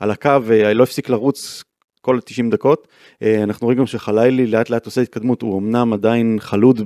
על 0.00 0.10
הקו, 0.10 0.30
uh, 0.48 0.74
לא 0.74 0.82
הפסיק 0.82 1.08
לרוץ 1.08 1.64
כל 2.04 2.20
90 2.24 2.50
דקות. 2.50 2.88
Uh, 3.14 3.26
אנחנו 3.42 3.64
רואים 3.66 3.78
גם 3.78 3.86
שחלילי 3.86 4.46
לאט 4.46 4.70
לאט 4.70 4.86
עושה 4.86 5.00
התקדמות, 5.00 5.42
הוא 5.42 5.58
אמנם 5.58 5.92
עדיין 5.92 6.36
חלוד 6.40 6.80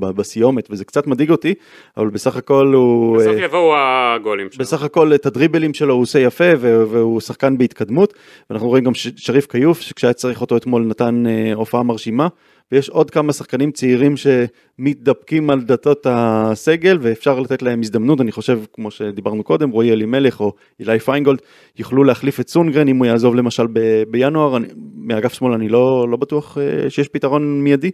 בסיומת 0.00 0.68
וזה 0.70 0.84
קצת 0.84 1.06
מדאיג 1.06 1.30
אותי, 1.30 1.54
אבל 1.96 2.08
בסך 2.08 2.36
הכל 2.36 2.72
הוא... 2.74 3.16
בסוף 3.16 3.36
אה, 3.36 3.44
יבואו 3.44 3.74
הגולים 3.76 4.50
שלו. 4.50 4.64
בסך 4.64 4.82
הכל 4.82 5.14
את 5.14 5.26
הדריבלים 5.26 5.74
שלו 5.74 5.94
הוא 5.94 6.02
עושה 6.02 6.18
יפה 6.18 6.44
והוא 6.60 7.20
שחקן 7.20 7.58
בהתקדמות 7.58 8.14
ואנחנו 8.50 8.68
רואים 8.68 8.84
גם 8.84 8.92
שריף 8.94 9.46
כיוף 9.46 9.80
שכשהיה 9.80 10.12
צריך 10.12 10.40
אותו 10.40 10.56
אתמול 10.56 10.82
נתן 10.82 11.24
אה, 11.26 11.52
הופעה 11.54 11.82
מרשימה 11.82 12.28
ויש 12.72 12.88
עוד 12.88 13.10
כמה 13.10 13.32
שחקנים 13.32 13.70
צעירים 13.72 14.14
שמתדפקים 14.16 15.50
על 15.50 15.60
דלתות 15.60 16.06
הסגל 16.10 16.98
ואפשר 17.00 17.40
לתת 17.40 17.62
להם 17.62 17.80
הזדמנות 17.80 18.20
אני 18.20 18.32
חושב 18.32 18.60
כמו 18.72 18.90
שדיברנו 18.90 19.42
קודם 19.42 19.70
רועי 19.70 19.92
אלימלך 19.92 20.40
או 20.40 20.52
אילי 20.80 20.98
פיינגולד 20.98 21.38
יוכלו 21.78 22.04
להחליף 22.04 22.40
את 22.40 22.48
סונגרן 22.48 22.88
אם 22.88 22.96
הוא 22.96 23.06
יעזוב 23.06 23.34
למשל 23.34 23.66
ב- 23.72 24.02
בינואר 24.08 24.56
אני, 24.56 24.66
מאגף 24.94 25.32
שמאל 25.32 25.52
אני 25.52 25.68
לא, 25.68 26.06
לא 26.10 26.16
בטוח 26.16 26.58
אה, 26.58 26.90
שיש 26.90 27.08
פתרון 27.08 27.62
מיידי 27.62 27.90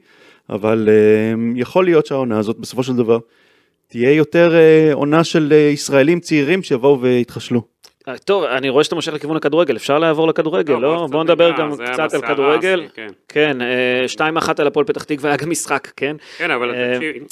אבל 0.50 0.88
אה, 0.88 1.35
יכול 1.56 1.85
להיות 1.85 2.06
שהעונה 2.06 2.38
הזאת 2.38 2.58
בסופו 2.58 2.82
של 2.82 2.97
דבר 2.97 3.18
תהיה 3.88 4.12
יותר 4.12 4.54
אה, 4.54 4.94
עונה 4.94 5.25
של 5.25 5.52
ישראלים 5.73 6.20
צעירים 6.20 6.62
שיבואו 6.62 7.00
ויתחשלו. 7.00 7.77
אה, 8.08 8.18
טוב, 8.18 8.44
אני 8.44 8.68
רואה 8.68 8.84
שאתה 8.84 8.94
מושך 8.94 9.12
לכיוון 9.12 9.36
הכדורגל, 9.36 9.76
אפשר 9.76 9.98
לעבור 9.98 10.28
לכדורגל, 10.28 10.72
לא, 10.74 10.80
לא? 10.82 10.96
בוא 10.96 11.06
בואו 11.06 11.22
נדבר 11.22 11.50
ניגע, 11.50 11.58
גם 11.58 11.72
קצת 11.92 12.14
על 12.14 12.20
כדורגל. 12.22 12.86
כן. 12.94 13.08
כן, 13.28 13.62
אה, 13.62 14.04
2-1 14.40 14.60
על 14.60 14.66
הפועל 14.66 14.86
פתח 14.86 15.04
תקווה 15.04 15.30
היה 15.30 15.36
גם 15.36 15.50
משחק, 15.50 15.88
כן? 15.96 16.16
כן, 16.38 16.50
אבל 16.50 16.74
אה, 16.74 16.94
תקשיב, 16.94 17.24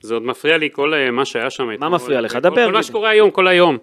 זה 0.00 0.14
עוד 0.14 0.22
מפריע 0.22 0.58
לי 0.58 0.68
כל 0.72 0.94
אה, 0.94 1.10
מה 1.10 1.24
שהיה 1.24 1.50
שם. 1.50 1.72
אתמול. 1.74 1.88
מפריע 1.88 2.20
לך? 2.20 2.36
דבר, 2.36 2.66
כל 2.66 2.72
מה. 2.72 2.82
שקורה 2.82 3.10
היום, 3.10 3.30
כל 3.30 3.48
היום. 3.48 3.78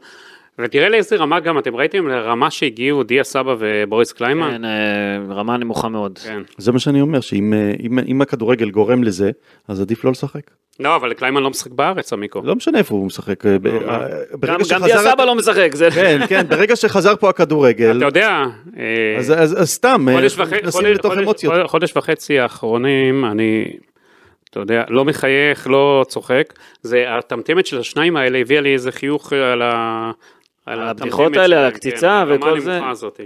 ותראה 0.60 0.90
לאיזה 0.90 1.16
רמה 1.16 1.40
גם, 1.40 1.60
אתם 1.60 1.76
ראיתם 1.76 2.08
לרמה 2.08 2.52
שהגיעו 2.52 3.04
דיה 3.04 3.24
סבא 3.24 3.56
ובוריס 3.60 4.12
קליימן? 4.12 4.52
כן, 4.52 4.66
אה, 4.66 4.72
רמה 5.36 5.58
נמוכה 5.58 5.90
מאוד. 5.90 6.20
כן. 6.24 6.42
זה 6.58 6.72
מה 6.72 6.80
שאני 6.80 7.02
אומר, 7.02 7.22
שאם 7.22 7.54
אה, 7.54 7.72
אם, 7.84 8.00
אם 8.08 8.22
הכדורגל 8.22 8.70
גורם 8.70 9.04
לזה, 9.04 9.32
אז 9.68 9.82
עדיף 9.82 10.04
לא 10.04 10.12
לשחק. 10.12 10.42
לא, 10.80 10.96
אבל 10.96 11.14
קליימן 11.14 11.44
לא 11.44 11.50
משחק 11.50 11.72
בארץ, 11.72 12.14
עמיקו. 12.14 12.42
לא 12.44 12.56
משנה 12.56 12.78
איפה 12.78 12.96
הוא 12.96 13.06
משחק. 13.06 13.46
אה, 13.46 13.60
ב- 13.60 13.68
לא, 13.68 13.80
אה, 13.92 14.08
גם. 14.72 14.84
דיה 14.84 14.98
סבא 15.00 15.26
לא 15.26 15.36
משחק, 15.36 15.70
זה... 15.76 15.92
כן, 15.92 16.20
כן, 16.30 16.46
ברגע 16.50 16.76
שחזר 16.76 17.16
פה 17.16 17.30
הכדורגל, 17.30 17.98
אתה 17.98 18.06
יודע, 18.06 18.44
אז, 19.20 19.32
אז, 19.38 19.62
אז 19.62 19.70
סתם, 19.70 20.06
נכנסים 20.10 20.86
לתוך 20.86 21.14
אמוציות. 21.18 21.54
חודש- 21.54 21.68
חודש 21.68 21.98
וחצי 21.98 22.40
האחרונים, 22.40 23.26
אני, 23.26 23.66
אתה 24.50 24.60
יודע, 24.60 24.84
לא 24.90 25.06
מחייך, 25.06 25.68
לא 25.70 26.06
צוחק. 26.08 26.54
זה, 26.82 27.06
הטמטמת 27.08 27.66
של 27.66 27.80
השניים 27.80 28.18
האלה 28.18 28.38
הביאה 28.40 28.62
לי 28.62 28.74
איזה 28.74 28.92
חיוך 28.92 29.34
על 29.34 29.62
ה... 29.62 30.12
על 30.66 30.82
הבדיחות 30.82 31.38
האלה, 31.38 31.44
על 31.44 31.62
שלהם, 31.62 31.66
הקציצה 31.74 32.24
כן, 32.28 32.36
וכל 32.36 32.60
זה. 32.60 32.80
הזאת. 32.90 33.20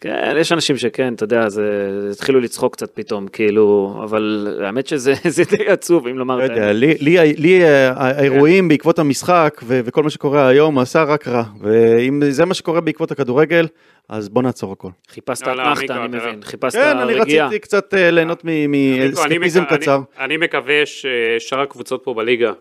כן, 0.00 0.34
יש 0.38 0.52
אנשים 0.52 0.76
שכן, 0.76 1.14
אתה 1.14 1.24
יודע, 1.24 1.48
זה... 1.48 1.88
התחילו 2.12 2.40
לצחוק 2.40 2.72
קצת 2.72 2.90
פתאום, 2.94 3.28
כאילו, 3.28 4.00
אבל 4.04 4.56
האמת 4.64 4.86
שזה 4.86 5.14
זה 5.28 5.42
די 5.50 5.66
עצוב, 5.66 6.06
אם 6.06 6.18
לומר 6.18 6.36
לא 6.36 6.44
את 6.44 6.50
יודע, 6.50 6.62
האמת. 6.66 6.76
לי, 6.76 6.94
לי, 7.00 7.34
לי 7.36 7.64
אה, 7.64 7.90
האירועים 7.96 8.68
בעקבות 8.68 8.98
המשחק 8.98 9.60
ו- 9.64 9.80
וכל 9.84 10.02
מה 10.02 10.10
שקורה 10.10 10.48
היום 10.48 10.78
עשה 10.78 11.02
רק 11.02 11.28
רע, 11.28 11.42
ואם 11.60 12.20
זה 12.30 12.44
מה 12.44 12.54
שקורה 12.54 12.80
בעקבות 12.80 13.10
הכדורגל, 13.10 13.66
אז 14.08 14.28
בוא 14.28 14.42
נעצור 14.42 14.72
הכל. 14.72 14.88
חיפשת 15.10 15.46
לא, 15.46 15.52
לא, 15.56 15.62
אתנחתא, 15.62 15.92
אני 15.92 16.16
מבין, 16.16 16.40
חיפשת 16.42 16.78
כן, 16.78 16.98
אני 16.98 17.14
רגיעה. 17.14 17.46
רציתי 17.46 17.58
קצת 17.60 17.94
אה, 17.94 18.10
ליהנות 18.10 18.42
מאסקפיזם 18.44 19.62
מק- 19.62 19.72
קצר. 19.72 19.94
אני- 20.18 20.24
אני 20.24 20.36
מקווה 20.36 20.82
ששאר 20.86 21.60
הקבוצות 21.60 22.00
פה 22.04 22.14
בליגה 22.14 22.52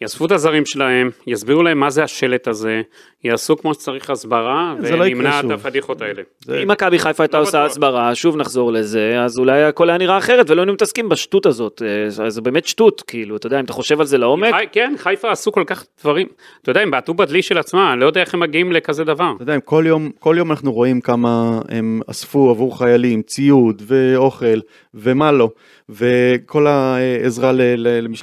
יאספו 0.00 0.26
את 0.26 0.32
הזרים 0.32 0.66
שלהם, 0.66 1.10
יסבירו 1.26 1.62
להם 1.62 1.80
מה 1.80 1.90
זה 1.90 2.04
השלט 2.04 2.48
הזה, 2.48 2.82
יעשו 3.24 3.56
כמו 3.56 3.74
שצריך 3.74 4.10
הסברה, 4.10 4.74
לא 4.80 5.04
ונמנע 5.04 5.40
את. 5.40 5.44
הפדיחות 5.50 6.02
האלה. 6.02 6.22
אם 6.62 6.68
מכבי 6.68 6.98
חיפה 6.98 7.22
הייתה 7.22 7.38
לא 7.38 7.42
עושה. 7.42 7.64
הסברה, 7.64 8.14
שוב 8.14 8.36
נחזור 8.36 8.72
לזה, 8.72 9.20
אז 9.20 9.38
אולי 9.38 9.62
הכל 9.62 9.88
היה 9.88 9.98
נראה 9.98 10.18
אחרת 10.18 10.50
ולא 10.50 10.60
היינו 10.60 10.72
מתעסקים 10.72 11.08
בשטות 11.08 11.46
הזאת. 11.46 11.82
אה, 11.84 12.30
זה 12.30 12.40
באמת 12.40 12.66
שטות, 12.66 13.02
כאילו, 13.06 13.36
אתה 13.36 13.46
יודע, 13.46 13.60
אם 13.60 13.64
אתה 13.64 13.72
חושב 13.72 14.00
על 14.00 14.06
זה 14.06 14.18
לעומק, 14.18 14.54
כן, 14.72 14.94
חיפה 14.98 15.30
עשו 15.30 15.52
כל 15.52 15.64
כך 15.66 15.84
דברים, 16.00 16.26
אתה 16.62 16.70
יודע, 16.70 16.80
הם 16.80 16.90
בעטו 16.90 17.14
בדלי 17.14 17.42
של 17.42 17.58
עצמם, 17.58 17.90
אני 17.92 18.00
לא 18.00 18.06
יודע 18.06 18.20
איך 18.20 18.34
הם 18.34 18.40
מגיעים 18.40 18.72
לכזה 18.72 19.04
דבר. 19.04 19.32
אתה 19.36 19.42
יודע, 19.42 19.60
כל 19.60 19.84
יום, 19.86 20.10
כל 20.18 20.34
יום 20.38 20.50
אנחנו 20.50 20.72
רואים 20.72 21.00
כמה 21.00 21.60
הם 21.68 22.00
אספו 22.10 22.50
עבור 22.50 22.78
חיילים, 22.78 23.22
ציוד 23.22 23.82
ואוכל 23.86 24.58
ומה 24.94 25.32
לא, 25.32 25.50
וכל 25.88 26.66
העזרה 26.66 27.52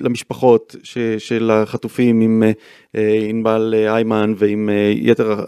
למשפחות 0.02 0.76
של 1.18 1.52
החטופים 1.52 2.22
עם 2.22 2.44
אה, 2.96 3.20
ענבל 3.30 3.74
אה, 3.78 3.96
איימן 3.96 4.34
ועם 4.38 4.70
אה, 4.70 4.94
יתר 4.96 5.40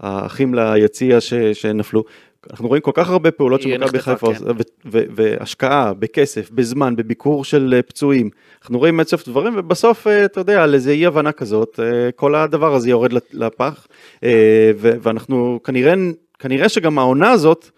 האחים 0.00 0.54
ליציע 0.54 1.18
שנפלו. 1.52 2.04
אנחנו 2.50 2.68
רואים 2.68 2.82
כל 2.82 2.90
כך 2.94 3.10
הרבה 3.10 3.30
פעולות 3.30 3.62
שמכבי 3.62 3.98
נחטפה, 3.98 4.26
חיפה 4.34 4.54
כן. 4.54 4.62
והשקעה 4.90 5.92
בכסף, 5.94 6.50
בזמן, 6.50 6.96
בביקור 6.96 7.44
של 7.44 7.74
אה, 7.76 7.82
פצועים. 7.82 8.30
אנחנו 8.62 8.78
רואים 8.78 9.00
אין 9.00 9.06
סוף 9.06 9.28
דברים, 9.28 9.52
ובסוף, 9.56 10.06
אה, 10.06 10.24
אתה 10.24 10.40
יודע, 10.40 10.62
על 10.62 10.74
איזה 10.74 10.90
אי 10.90 11.06
הבנה 11.06 11.32
כזאת, 11.32 11.80
אה, 11.82 12.12
כל 12.12 12.34
הדבר 12.34 12.74
הזה 12.74 12.90
יורד 12.90 13.12
לפ- 13.12 13.34
לפח, 13.34 13.86
אה, 14.24 14.70
ואנחנו 14.76 15.60
כנראה, 15.64 15.94
כנראה 16.38 16.68
שגם 16.68 16.98
העונה 16.98 17.30
הזאת, 17.30 17.70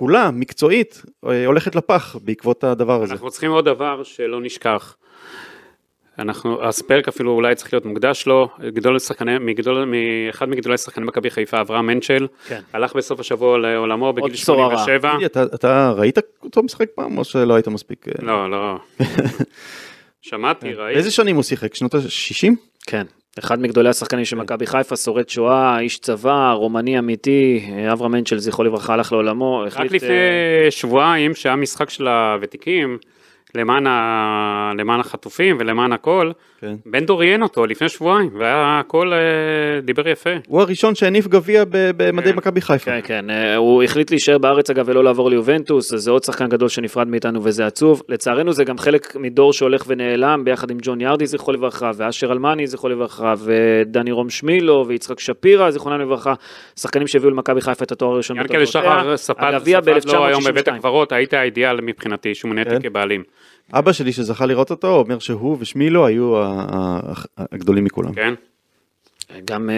כולה, 0.00 0.30
מקצועית, 0.30 1.02
אה, 1.26 1.46
הולכת 1.46 1.74
לפח 1.74 2.16
בעקבות 2.24 2.64
הדבר 2.64 3.02
הזה. 3.02 3.12
אנחנו 3.12 3.30
צריכים 3.30 3.50
עוד 3.50 3.64
דבר 3.64 4.02
שלא 4.02 4.40
נשכח. 4.40 4.96
אנחנו, 6.18 6.64
הספרק 6.64 7.08
אפילו 7.08 7.32
אולי 7.32 7.54
צריך 7.54 7.72
להיות 7.72 7.84
מוקדש 7.84 8.26
לו, 8.26 8.48
גדול 8.68 8.98
שחקני, 8.98 9.38
מגדול, 9.38 9.84
מאחד 9.84 10.48
מגדולי 10.48 10.78
שחקני 10.78 11.04
מכבי 11.04 11.30
חיפה, 11.30 11.60
אברהם 11.60 11.86
מנצ'ל, 11.86 12.26
כן. 12.48 12.60
הלך 12.72 12.96
בסוף 12.96 13.20
השבוע 13.20 13.58
לעולמו 13.58 14.12
בגיל 14.12 14.32
בשורה 14.32 14.66
רעה. 14.66 14.78
87. 14.78 15.10
תגידי, 15.10 15.26
אתה, 15.26 15.42
אתה 15.42 15.92
ראית 15.96 16.18
אותו 16.42 16.62
משחק 16.62 16.88
פעם, 16.94 17.18
או 17.18 17.24
שלא 17.24 17.54
היית 17.54 17.68
מספיק? 17.68 18.08
אה? 18.08 18.12
לא, 18.26 18.50
לא. 18.50 18.76
שמעתי, 20.22 20.72
ראיתי. 20.72 20.94
באיזה 20.94 21.10
שנים 21.10 21.34
הוא 21.36 21.42
שיחק? 21.42 21.74
שנות 21.74 21.94
ה-60? 21.94 22.52
כן. 22.86 23.06
אחד 23.38 23.60
מגדולי 23.60 23.88
השחקנים 23.88 24.24
של 24.24 24.36
מכבי 24.36 24.66
חיפה, 24.66 24.96
שורד 24.96 25.28
שואה, 25.28 25.78
איש 25.80 25.98
צבא, 25.98 26.52
רומני 26.52 26.98
אמיתי, 26.98 27.70
אברהם 27.92 28.12
מנצ'ל, 28.12 28.38
זכרו 28.38 28.64
לברכה, 28.64 28.92
הלך 28.92 29.12
לעולמו. 29.12 29.60
רק 29.60 29.72
החליט, 29.72 29.92
לפני 29.92 30.08
אה, 30.08 30.70
שבועיים, 30.70 31.34
שהיה 31.34 31.56
משחק 31.56 31.90
של 31.90 32.08
הוותיקים, 32.08 32.98
למען, 33.54 33.86
ה... 33.86 34.72
למען 34.78 35.00
החטופים 35.00 35.56
ולמען 35.60 35.92
הכל, 35.92 36.32
כן. 36.60 36.74
בן 36.86 37.06
דור 37.06 37.20
ראיין 37.20 37.42
אותו 37.42 37.66
לפני 37.66 37.88
שבועיים, 37.88 38.30
והיה 38.38 38.78
הכל 38.80 39.12
אה, 39.12 39.80
דיבר 39.82 40.08
יפה. 40.08 40.30
הוא 40.48 40.60
הראשון 40.60 40.94
שהניף 40.94 41.26
גביע 41.26 41.64
ב- 41.64 41.90
במדי 41.96 42.30
כן. 42.30 42.36
מכבי 42.36 42.60
חיפה. 42.60 42.90
כן, 42.90 43.00
כן, 43.04 43.30
אה, 43.30 43.56
הוא 43.56 43.82
החליט 43.82 44.10
להישאר 44.10 44.38
בארץ 44.38 44.70
אגב 44.70 44.88
ולא 44.88 45.04
לעבור 45.04 45.30
ליובנטוס, 45.30 45.94
זה 45.94 46.10
עוד 46.10 46.24
שחקן 46.24 46.48
גדול 46.48 46.68
שנפרד 46.68 47.08
מאיתנו 47.08 47.44
וזה 47.44 47.66
עצוב. 47.66 48.02
לצערנו 48.08 48.52
זה 48.52 48.64
גם 48.64 48.78
חלק 48.78 49.16
מדור 49.16 49.52
שהולך 49.52 49.84
ונעלם 49.86 50.44
ביחד 50.44 50.70
עם 50.70 50.78
ג'ון 50.82 51.00
ירדי 51.00 51.26
זכרו 51.26 51.52
לברכה, 51.52 51.90
ואשר 51.96 52.32
אלמני 52.32 52.66
זכרו 52.66 52.88
לברכה, 52.88 53.34
ודני 53.44 54.12
רום 54.12 54.30
שמילו, 54.30 54.84
ויצחק 54.88 55.20
שפירא 55.20 55.70
זיכרונם 55.70 56.00
לברכה, 56.00 56.34
שחקנים 56.80 57.06
שהביאו 57.06 57.30
למכבי 57.30 57.60
חיפה 57.60 57.84
את 57.84 57.92
התואר 57.92 58.12
הראשון 58.12 58.36
ינקלה 58.36 58.66
שחר 58.66 59.16
ספד 59.16 59.54
לו 60.06 60.26
היום 60.26 60.42
בבית 60.44 60.68
ב-1962. 60.68 60.74
הקברות, 60.74 61.12
היית 61.12 61.34
האידיאל 61.34 61.80
מבחינתי 61.80 62.34
שהוא 62.34 62.48
מונה 62.48 62.64
כן. 62.64 62.82
כבעלים. 62.82 63.22
אבא 63.72 63.92
שלי 63.92 64.12
שזכה 64.12 64.46
לראות 64.46 64.70
אותו 64.70 64.88
אומר 64.88 65.18
שהוא 65.18 65.56
ושמילו 65.60 66.06
היו 66.06 66.42
הגדולים 67.36 67.84
מכולם. 67.84 68.12
כן? 68.14 68.34
גם 69.44 69.70
אה, 69.70 69.74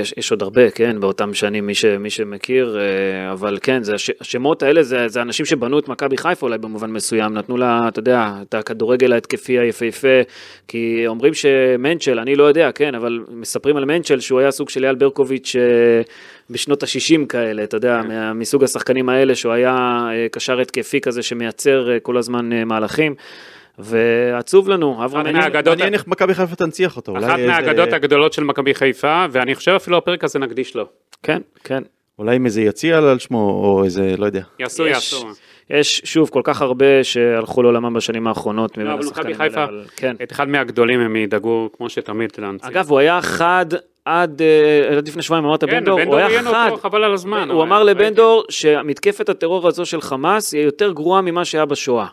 יש, 0.00 0.14
יש 0.16 0.30
עוד 0.30 0.42
הרבה, 0.42 0.70
כן, 0.70 1.00
באותם 1.00 1.34
שנים, 1.34 1.66
מי, 1.66 1.74
ש, 1.74 1.84
מי 1.84 2.10
שמכיר, 2.10 2.78
אה, 2.80 3.32
אבל 3.32 3.58
כן, 3.62 3.82
זה, 3.82 3.94
הש, 3.94 4.10
השמות 4.20 4.62
האלה 4.62 4.82
זה, 4.82 5.08
זה 5.08 5.22
אנשים 5.22 5.46
שבנו 5.46 5.78
את 5.78 5.88
מכבי 5.88 6.16
חיפה 6.16 6.46
אולי 6.46 6.58
במובן 6.58 6.90
מסוים, 6.90 7.34
נתנו 7.34 7.56
לה, 7.56 7.80
אתה 7.88 7.98
יודע, 8.00 8.32
את 8.42 8.54
הכדורגל 8.54 9.12
ההתקפי 9.12 9.58
היפהפה, 9.58 10.08
כי 10.68 11.04
אומרים 11.06 11.34
שמנצ'ל, 11.34 12.18
אני 12.18 12.36
לא 12.36 12.44
יודע, 12.44 12.72
כן, 12.72 12.94
אבל 12.94 13.20
מספרים 13.28 13.76
על 13.76 13.84
מנצ'ל 13.84 14.20
שהוא 14.20 14.40
היה 14.40 14.50
סוג 14.50 14.68
של 14.70 14.84
אייל 14.84 14.94
ברקוביץ' 14.96 15.56
אה, 15.56 16.02
בשנות 16.50 16.82
ה-60 16.82 17.26
כאלה, 17.28 17.64
אתה 17.64 17.76
יודע, 17.76 18.00
מה- 18.08 18.32
מסוג 18.32 18.64
השחקנים 18.64 19.08
האלה, 19.08 19.34
שהוא 19.34 19.52
היה 19.52 19.76
קשר 20.32 20.60
התקפי 20.60 21.00
כזה 21.00 21.22
שמייצר 21.22 21.88
כל 22.02 22.16
הזמן 22.16 22.50
מהלכים. 22.66 23.14
ועצוב 23.84 24.68
לנו, 24.68 25.04
אברהם 25.04 25.26
מעניין 25.66 25.94
איך 25.94 26.06
מכבי 26.06 26.34
חיפה 26.34 26.56
תנציח 26.56 26.96
אותו. 26.96 27.18
אחת 27.18 27.38
מהאגדות 27.46 27.92
הגדולות 27.92 28.32
של 28.32 28.44
מכבי 28.44 28.74
חיפה, 28.74 29.26
ואני 29.30 29.54
חושב 29.54 29.72
אפילו 29.72 29.96
הפרק 29.96 30.24
הזה 30.24 30.38
נקדיש 30.38 30.76
לו. 30.76 30.84
כן, 31.22 31.40
כן. 31.64 31.82
אולי 32.18 32.36
עם 32.36 32.46
איזה 32.46 32.62
יציע 32.62 32.98
על 32.98 33.18
שמו 33.18 33.38
או 33.64 33.84
איזה 33.84 34.14
לא 34.18 34.26
יודע. 34.26 34.42
יעשו, 34.58 34.86
יעשו. 34.86 35.26
יש 35.70 36.02
שוב 36.04 36.28
כל 36.30 36.40
כך 36.44 36.62
הרבה 36.62 37.04
שהלכו 37.04 37.62
לעולמם 37.62 37.94
בשנים 37.94 38.26
האחרונות 38.26 38.78
לא, 38.78 38.92
אבל 38.92 39.04
מכבי 39.06 39.34
חיפה, 39.34 39.64
כן. 39.96 40.16
את 40.22 40.32
אחד 40.32 40.48
מהגדולים 40.48 41.00
הם 41.00 41.16
ידאגו, 41.16 41.68
כמו 41.76 41.88
שתמיד, 41.90 42.30
להנציח. 42.38 42.68
אגב, 42.68 42.90
הוא 42.90 42.98
היה 42.98 43.22
חד 43.22 43.66
עד 44.04 44.42
אה, 44.42 44.96
עד 44.96 45.08
לפני 45.08 45.22
שבועיים, 45.22 45.44
אמרת 45.44 45.64
כן, 45.64 45.70
בן 45.70 45.84
דור, 45.84 45.98
בן 45.98 46.06
הוא 46.06 46.16
היה 46.16 46.42
חד. 46.42 46.68
אותו, 46.70 46.82
חבל 46.82 47.04
על 47.04 47.12
הזמן. 47.12 47.50
הוא 47.50 47.62
אמר 47.62 47.76
היה- 47.76 47.84
לבן 47.84 48.14
דור 48.14 48.44
שמתקפת 48.48 49.28
הטרור 49.28 49.68
הזו 49.68 49.86
של 49.86 50.00
חמאס 50.00 50.52
היא 50.54 50.62
יותר 50.62 50.92
גרועה 50.92 51.20
ממה 51.20 51.44
שהיה 51.44 51.64
בשואה. 51.64 52.06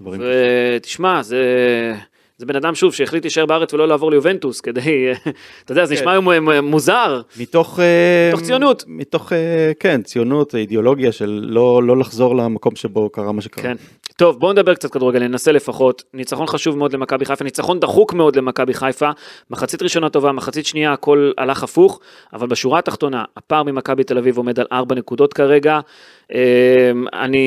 ותשמע, 0.00 1.22
זה... 1.22 1.44
זה 2.38 2.46
בן 2.46 2.56
אדם 2.56 2.74
שוב 2.74 2.94
שהחליט 2.94 3.24
להישאר 3.24 3.46
בארץ 3.46 3.74
ולא 3.74 3.88
לעבור 3.88 4.10
ליובנטוס 4.10 4.60
כדי, 4.60 5.12
אתה 5.64 5.72
יודע, 5.72 5.84
זה 5.84 5.94
נשמע 5.94 6.12
היום 6.12 6.50
אה, 6.50 6.60
מוזר, 6.60 7.20
מתוך... 7.40 7.80
אה, 7.80 8.30
מתוך 8.32 8.46
ציונות. 8.46 8.84
מתוך, 8.86 9.32
אה, 9.32 9.72
כן, 9.80 10.02
ציונות, 10.02 10.54
אידיאולוגיה 10.54 11.12
של 11.12 11.40
לא 11.42 11.82
לא 11.82 11.96
לחזור 11.96 12.36
למקום 12.36 12.76
שבו 12.76 13.10
קרה 13.10 13.32
מה 13.32 13.40
שקרה. 13.40 13.62
כן. 13.62 13.76
טוב, 14.16 14.40
בואו 14.40 14.52
נדבר 14.52 14.74
קצת 14.74 14.90
כדורגל, 14.92 15.18
ננסה 15.18 15.52
לפחות. 15.52 16.02
ניצחון 16.14 16.46
חשוב 16.46 16.78
מאוד 16.78 16.92
למכבי 16.92 17.24
חיפה, 17.24 17.44
ניצחון 17.44 17.80
דחוק 17.80 18.14
מאוד 18.14 18.36
למכבי 18.36 18.74
חיפה. 18.74 19.10
מחצית 19.50 19.82
ראשונה 19.82 20.08
טובה, 20.08 20.32
מחצית 20.32 20.66
שנייה 20.66 20.92
הכל 20.92 21.32
הלך 21.38 21.62
הפוך, 21.62 22.00
אבל 22.32 22.46
בשורה 22.46 22.78
התחתונה, 22.78 23.24
הפער 23.36 23.62
ממכבי 23.62 24.04
תל 24.04 24.18
אביב 24.18 24.36
עומד 24.36 24.60
על 24.60 24.66
4 24.72 24.94
נקודות 24.94 25.32
כרגע. 25.32 25.80
אמ, 26.34 26.38
אני, 27.12 27.44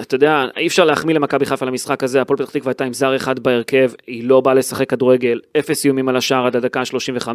אתה 0.00 0.14
יודע, 0.14 0.44
אי 0.56 0.66
אפשר 0.66 0.84
להחמיא 0.84 1.14
למכבי 1.14 1.46
חיפה 1.46 1.66
למשחק 1.66 2.04
הזה, 2.04 2.20
הפועל 2.20 2.38
פתח 2.38 2.50
תקווה 2.50 2.70
הייתה 2.70 2.84
עם 2.84 2.92
זר 2.92 3.16
אחד 3.16 3.38
בהרכב, 3.38 3.90
היא 4.06 4.24
לא 4.28 4.40
באה 4.40 4.54
לשחק 4.54 4.90
כדורגל, 4.90 5.40
אפס 5.58 5.84
איומים 5.84 6.08
על 6.08 6.16
השער 6.16 6.46
עד 6.46 6.56
הדקה 6.56 6.80
ה-35. 6.80 7.28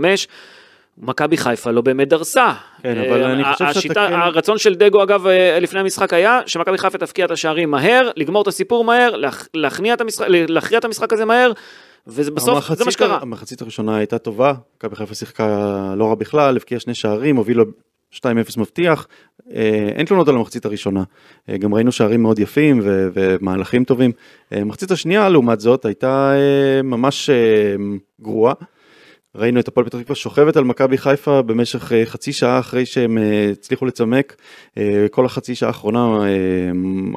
מכבי 0.97 1.37
חיפה 1.37 1.71
לא 1.71 1.81
באמת 1.81 2.09
דרסה. 2.09 2.51
כן, 2.83 2.97
אבל 2.97 3.23
אה, 3.23 3.33
אני 3.33 3.43
חושב 3.43 3.57
שאתה 3.67 3.79
השיטה, 3.79 4.07
כן- 4.09 4.13
הרצון 4.13 4.57
של 4.57 4.75
דגו 4.75 5.03
אגב 5.03 5.27
אה, 5.27 5.59
לפני 5.59 5.79
המשחק 5.79 6.13
היה 6.13 6.39
שמכבי 6.45 6.77
חיפה 6.77 6.97
תפקיע 6.97 7.25
את 7.25 7.31
השערים 7.31 7.71
מהר, 7.71 8.09
לגמור 8.15 8.41
את 8.41 8.47
הסיפור 8.47 8.83
מהר, 8.83 9.15
להכ- 9.15 9.47
להכניע 9.53 9.93
את 9.93 10.01
המשחק, 10.01 10.25
להכריע 10.29 10.79
את 10.79 10.85
המשחק 10.85 11.13
הזה 11.13 11.25
מהר, 11.25 11.51
ובסוף 12.07 12.71
זה 12.73 12.85
מה 12.85 12.91
שקרה. 12.91 13.17
המחצית 13.21 13.61
הראשונה 13.61 13.97
הייתה 13.97 14.17
טובה, 14.17 14.53
מכבי 14.77 14.95
חיפה 14.95 15.15
שיחקה 15.15 15.47
לא 15.97 16.05
רע 16.09 16.15
בכלל, 16.15 16.55
הבקיעה 16.55 16.79
שני 16.79 16.93
שערים, 16.93 17.35
הובילה 17.35 17.63
2-0 18.13 18.19
מבטיח, 18.57 19.07
אה, 19.55 19.89
אין 19.95 20.05
תלונות 20.05 20.27
על 20.27 20.35
המחצית 20.35 20.65
הראשונה, 20.65 21.03
אה, 21.49 21.57
גם 21.57 21.73
ראינו 21.73 21.91
שערים 21.91 22.21
מאוד 22.21 22.39
יפים 22.39 22.79
ו- 22.83 23.09
ומהלכים 23.13 23.83
טובים. 23.83 24.11
אה, 24.53 24.61
המחצית 24.61 24.91
השנייה 24.91 25.29
לעומת 25.29 25.59
זאת 25.59 25.85
הייתה 25.85 26.33
אה, 26.35 26.81
ממש 26.81 27.29
אה, 27.29 27.75
גרועה. 28.21 28.53
ראינו 29.35 29.59
את 29.59 29.67
הפועל 29.67 29.85
פתח 29.85 29.97
תקווה 29.99 30.15
שוכבת 30.15 30.57
על 30.57 30.63
מכבי 30.63 30.97
חיפה 30.97 31.41
במשך 31.41 31.91
אה, 31.91 32.05
חצי 32.05 32.33
שעה 32.33 32.59
אחרי 32.59 32.85
שהם 32.85 33.17
אה, 33.17 33.49
הצליחו 33.51 33.85
לצמק. 33.85 34.35
אה, 34.77 35.05
כל 35.11 35.25
החצי 35.25 35.55
שעה 35.55 35.69
האחרונה 35.69 36.23
אה, 36.23 36.27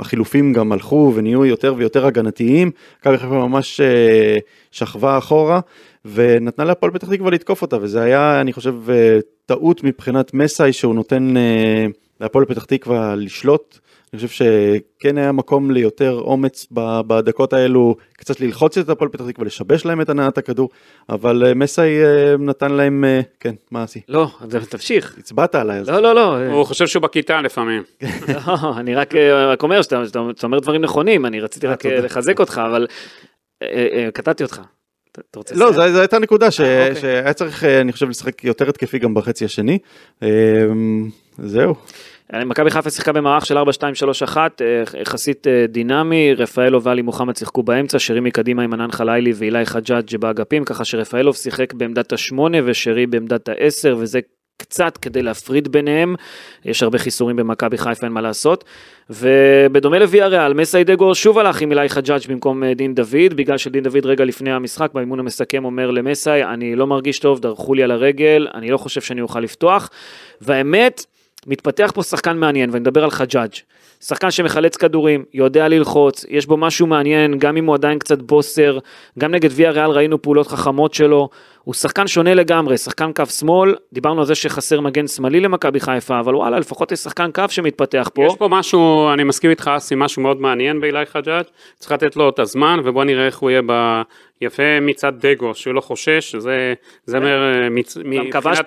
החילופים 0.00 0.52
גם 0.52 0.72
הלכו 0.72 1.12
ונהיו 1.14 1.44
יותר 1.44 1.74
ויותר 1.76 2.06
הגנתיים. 2.06 2.70
מכבי 3.00 3.18
חיפה 3.18 3.34
ממש 3.34 3.80
אה, 3.80 4.38
שכבה 4.70 5.18
אחורה 5.18 5.60
ונתנה 6.04 6.64
להפועל 6.64 6.92
פתח 6.92 7.08
תקווה 7.14 7.30
לתקוף 7.30 7.62
אותה 7.62 7.76
וזה 7.80 8.02
היה 8.02 8.40
אני 8.40 8.52
חושב 8.52 8.90
אה, 8.90 9.18
טעות 9.46 9.84
מבחינת 9.84 10.34
מסאי 10.34 10.72
שהוא 10.72 10.94
נותן 10.94 11.36
אה, 11.36 11.86
להפועל 12.20 12.44
פתח 12.44 12.64
תקווה 12.64 13.14
לשלוט. 13.14 13.78
אני 14.12 14.20
חושב 14.22 14.44
שכן 14.44 15.18
היה 15.18 15.32
מקום 15.32 15.70
ליותר 15.70 16.20
אומץ 16.24 16.66
בדקות 17.06 17.52
האלו, 17.52 17.96
קצת 18.12 18.40
ללחוץ 18.40 18.78
את 18.78 18.88
הפועל 18.88 19.10
פתח 19.10 19.24
תקווה, 19.28 19.46
לשבש 19.46 19.84
להם 19.84 20.00
את 20.00 20.08
הנעת 20.08 20.38
הכדור, 20.38 20.68
אבל 21.08 21.42
אה, 21.46 21.54
מסאי 21.54 21.98
נתן 22.38 22.70
להם, 22.70 23.04
כן, 23.40 23.54
מה 23.70 23.82
עשי? 23.82 24.00
לא, 24.08 24.28
תמשיך. 24.68 25.16
הצבעת 25.18 25.54
עליי. 25.54 25.82
לא, 25.86 26.02
לא, 26.02 26.14
לא, 26.14 26.46
הוא 26.52 26.64
חושב 26.64 26.86
שהוא 26.86 27.02
בכיתה 27.02 27.40
לפעמים. 27.40 27.82
לא, 28.46 28.76
אני 28.76 28.94
רק 28.94 29.14
אומר 29.62 29.82
שאתה 29.82 30.02
אומר 30.42 30.58
דברים 30.58 30.80
נכונים, 30.80 31.26
אני 31.26 31.40
רציתי 31.40 31.66
רק. 31.66 31.86
לחזק 31.86 32.40
אותך, 32.40 32.60
אבל 32.66 32.86
קטעתי 34.12 34.42
אותך. 34.42 34.60
אתה- 35.18 35.38
רוצה 35.38 35.54
לא? 35.54 35.72
זו 35.72 35.82
הייתה 36.00 36.18
נקודה 36.18 36.50
ש- 36.50 36.60
אה, 36.60 36.88
אוקיי. 36.88 37.00
שהיה 37.00 37.32
צריך, 37.32 37.64
אה, 37.64 37.80
אני 37.80 37.92
חושב, 37.92 38.08
לשחק 38.08 38.44
יותר 38.44 38.68
התקפי 38.68 38.98
גם 38.98 39.14
בחצי 39.14 39.44
השני. 39.44 39.78
אה, 40.22 40.28
זהו. 41.38 41.74
אה, 42.34 42.44
מכבי 42.44 42.70
חיפה 42.70 42.90
שיחקה 42.90 43.12
במערך 43.12 43.46
של 43.46 43.58
4-2-3-1, 43.58 44.36
אה, 44.36 45.00
יחסית 45.00 45.46
דינמי, 45.68 46.34
רפאלוב 46.34 46.86
ואלי 46.86 47.02
מוחמד 47.02 47.36
שיחקו 47.36 47.62
באמצע, 47.62 47.98
שרי 47.98 48.20
מקדימה 48.20 48.62
עם 48.62 48.72
ענן 48.74 48.92
חלילי 48.92 49.32
ואילי 49.36 49.66
חג'אג' 49.66 50.16
באגפים, 50.20 50.64
ככה 50.64 50.84
שרפאלוב 50.84 51.36
שיחק 51.36 51.72
בעמדת 51.74 52.12
השמונה 52.12 52.58
ושרי 52.64 53.06
בעמדת 53.06 53.48
העשר, 53.48 53.96
וזה 53.98 54.20
קצת 54.56 54.96
כדי 54.96 55.22
להפריד 55.22 55.68
ביניהם, 55.68 56.14
יש 56.64 56.82
הרבה 56.82 56.98
חיסורים 56.98 57.36
במכבי 57.36 57.78
חיפה, 57.78 58.06
אין 58.06 58.12
מה 58.12 58.20
לעשות. 58.20 58.64
ובדומה 59.10 59.98
לוויה 59.98 60.26
ריאל, 60.26 60.54
מסי 60.54 60.84
דגו 60.84 61.14
שוב 61.14 61.38
הלך 61.38 61.60
עם 61.60 61.70
אילי 61.70 61.88
חג'אג' 61.88 62.20
במקום 62.28 62.64
אה, 62.64 62.74
דין 62.74 62.94
דוד, 62.94 63.34
בגלל 63.36 63.58
שדין 63.58 63.84
דוד 63.84 64.06
רגע 64.06 64.24
לפני 64.24 64.52
המשחק, 64.52 64.90
באימון 64.94 65.20
המסכם 65.20 65.64
אומר 65.64 65.90
למסי, 65.90 66.42
אני 66.42 66.76
לא 66.76 66.86
מרגיש 66.86 67.18
טוב, 67.18 67.40
דרכו 67.40 67.74
לי 67.74 67.82
על 67.82 67.90
הרגל, 67.90 68.48
אני 68.54 68.70
לא 68.70 68.78
חושב 68.78 69.00
שאני 69.00 69.20
אוכל 69.20 69.40
לפתוח. 69.40 69.90
והאמת, 70.40 71.04
מתפתח 71.46 71.92
פה 71.94 72.02
שחקן 72.02 72.36
מעניין, 72.36 72.70
ואני 72.70 72.80
מדבר 72.80 73.04
על 73.04 73.10
חג'אג'. 73.10 73.52
שחקן 74.00 74.30
שמחלץ 74.30 74.76
כדורים, 74.76 75.24
יודע 75.34 75.68
ללחוץ, 75.68 76.24
יש 76.28 76.46
בו 76.46 76.56
משהו 76.56 76.86
מעניין, 76.86 77.38
גם 77.38 77.56
אם 77.56 77.66
הוא 77.66 77.74
עדיין 77.74 77.98
קצת 77.98 78.22
בוסר, 78.22 78.78
גם 79.18 79.30
נגד 79.30 79.50
ויה 79.52 79.70
ריאל 79.70 79.90
ראינו 79.90 80.22
פעולות 80.22 80.46
חכמות 80.46 80.94
שלו, 80.94 81.28
הוא 81.64 81.74
שחקן 81.74 82.06
שונה 82.06 82.34
לגמרי, 82.34 82.78
שחקן 82.78 83.12
קו 83.12 83.26
שמאל, 83.26 83.74
דיברנו 83.92 84.20
על 84.20 84.26
זה 84.26 84.34
שחסר 84.34 84.80
מגן 84.80 85.06
שמאלי 85.06 85.40
למכבי 85.40 85.80
חיפה, 85.80 86.20
אבל 86.20 86.34
וואלה, 86.34 86.58
לפחות 86.58 86.92
יש 86.92 86.98
שחקן 86.98 87.30
קו 87.34 87.42
שמתפתח 87.48 88.10
פה. 88.14 88.24
יש 88.26 88.34
פה 88.38 88.48
משהו, 88.48 89.12
אני 89.12 89.24
מסכים 89.24 89.50
איתך 89.50 89.70
אסי, 89.76 89.94
משהו 89.98 90.22
מאוד 90.22 90.40
מעניין 90.40 90.80
באילי 90.80 91.06
חג'אג', 91.06 91.44
צריך 91.78 91.92
לתת 91.92 92.16
לו 92.16 92.28
את 92.28 92.38
הזמן, 92.38 92.80
ובוא 92.84 93.04
נראה 93.04 93.26
איך 93.26 93.38
הוא 93.38 93.50
יהיה 93.50 93.62
ב... 93.66 94.02
יפה 94.40 94.80
מצד 94.82 95.12
דגו, 95.26 95.54
שהוא 95.54 95.74
לא 95.74 95.80
חושש, 95.80 96.36
זה, 96.36 96.74
זה 97.06 97.16
אומר, 97.16 97.52
אה, 97.54 97.68
מבחינת 97.70 98.04
פה- 98.04 98.20
מ- 98.24 98.30
כבש 98.30 98.58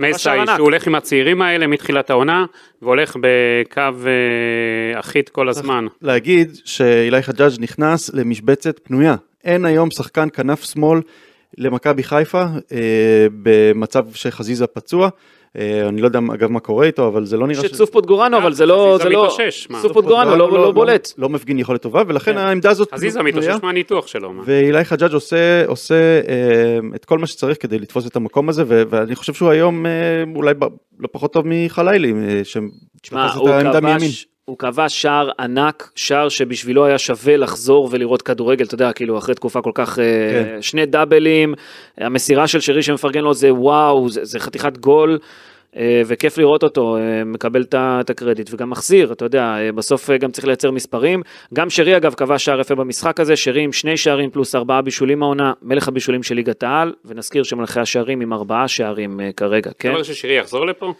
מסאי, 0.00 0.18
שער 0.18 0.40
ענק. 0.40 0.56
שהוא 0.56 0.64
הולך 0.64 0.86
עם 0.86 0.94
הצעירים 0.94 1.42
האלה 1.42 1.66
מתחילת 1.66 2.10
העונה, 2.10 2.44
והולך 2.82 3.16
בקו 3.20 3.80
אה, 3.80 5.00
אחיד 5.00 5.28
כל 5.28 5.48
הזמן. 5.48 5.86
להגיד 6.02 6.56
שאילי 6.64 7.22
חג'אג' 7.22 7.52
נכנס 7.60 8.14
למשבצת 8.14 8.80
פנויה. 8.82 9.16
אין 9.44 9.64
היום 9.64 9.90
שחקן 9.90 10.28
כנף 10.32 10.64
שמאל 10.64 11.00
למכבי 11.58 12.02
חיפה 12.02 12.44
אה, 12.72 13.26
במצב 13.42 14.04
שחזיזה 14.14 14.66
פצוע. 14.66 15.08
אה, 15.58 15.88
אני 15.88 16.00
לא 16.00 16.06
יודע 16.06 16.20
אגב 16.34 16.50
מה 16.50 16.60
קורה 16.60 16.86
איתו, 16.86 17.08
אבל 17.08 17.24
זה 17.24 17.36
לא 17.36 17.50
יש 17.50 17.58
נראה 17.58 17.70
את 17.70 17.74
סוף 17.74 17.90
פוטגורנו, 17.90 18.36
אבל 18.36 18.52
זה 18.52 18.66
לא, 18.66 18.92
חזיזה 18.94 19.08
זה 19.08 19.16
לא, 19.16 19.24
מתאושש? 19.24 19.68
סוף 19.80 19.92
פוטגורנו 19.92 20.36
לא, 20.36 20.52
לא 20.52 20.70
בולט. 20.70 21.12
לא 21.18 21.28
מפגין 21.28 21.58
יכולת 21.58 21.82
טובה, 21.82 22.02
ולכן 22.06 22.32
כן. 22.32 22.38
העמדה 22.38 22.70
הזאת 22.70 22.94
חזיזה. 22.94 23.22
מתאושש 23.22 23.56
מהניתוח 23.62 24.06
שלו. 24.06 24.32
מה? 24.32 24.42
ואילי 24.46 24.84
חג'אג' 24.84 25.12
עושה, 25.66 26.00
אה, 26.28 26.78
את 26.94 27.04
כל 27.04 27.18
מה 27.18 27.26
שצריך 27.26 27.62
כדי 27.62 27.78
לתפוס 27.78 28.06
את 28.06 28.16
המקום 28.16 28.48
הזה, 28.48 28.64
ואני 28.66 29.14
חושב 29.14 29.34
שהוא 29.34 29.50
היום 29.50 29.86
אולי 30.34 30.54
לא 30.98 31.08
פחות 31.12 31.32
טוב 31.32 31.44
מחלילי, 31.46 32.14
שתפס 32.44 33.36
את 33.42 33.46
העמדה 33.46 33.80
מימין. 33.80 34.10
הוא 34.46 34.58
קבע 34.58 34.88
שער 34.88 35.30
ענק, 35.38 35.90
שער 35.94 36.28
שבשבילו 36.28 36.86
היה 36.86 36.98
שווה 36.98 37.36
לחזור 37.36 37.88
ולראות 37.90 38.22
כדורגל, 38.22 38.64
אתה 38.64 38.74
יודע, 38.74 38.92
כאילו 38.92 39.18
אחרי 39.18 39.34
תקופה 39.34 39.62
כל 39.62 39.70
כך, 39.74 39.98
אה, 39.98 40.04
כן. 40.04 40.62
שני 40.62 40.86
דאבלים, 40.86 41.54
המסירה 41.98 42.46
של 42.46 42.60
שרי 42.60 42.82
שמפרגן 42.82 43.20
לו 43.20 43.34
זה 43.34 43.54
וואו, 43.54 44.08
זה, 44.08 44.24
זה 44.24 44.40
חתיכת 44.40 44.78
גול. 44.78 45.18
אה, 45.76 46.02
וכיף 46.06 46.38
לראות 46.38 46.62
אותו, 46.62 46.96
אה, 46.96 47.24
מקבל 47.24 47.64
את 47.74 48.10
הקרדיט 48.10 48.50
וגם 48.52 48.70
מחזיר, 48.70 49.12
אתה 49.12 49.24
יודע, 49.24 49.56
בסוף 49.74 50.10
גם 50.10 50.30
צריך 50.30 50.46
לייצר 50.46 50.70
מספרים. 50.70 51.22
גם 51.54 51.70
שרי 51.70 51.96
אגב 51.96 52.14
קבע 52.14 52.38
שער 52.38 52.60
יפה 52.60 52.74
במשחק 52.74 53.20
הזה, 53.20 53.36
שרי 53.36 53.62
עם 53.62 53.72
שני 53.72 53.96
שערים 53.96 54.30
פלוס 54.30 54.54
ארבעה 54.54 54.82
בישולים 54.82 55.22
העונה, 55.22 55.52
מלך 55.62 55.88
הבישולים 55.88 56.22
של 56.22 56.34
ליגת 56.34 56.62
העל, 56.62 56.92
ונזכיר 57.04 57.42
שמלכי 57.42 57.80
השערים 57.80 58.20
עם 58.20 58.32
ארבעה 58.32 58.68
שערים 58.68 59.20
כרגע, 59.36 59.70
אתה 59.70 59.78
כן? 59.78 59.90
אומר 59.90 60.02
ששירי 60.02 60.38
יחזור 60.38 60.66
לפה? 60.66 60.92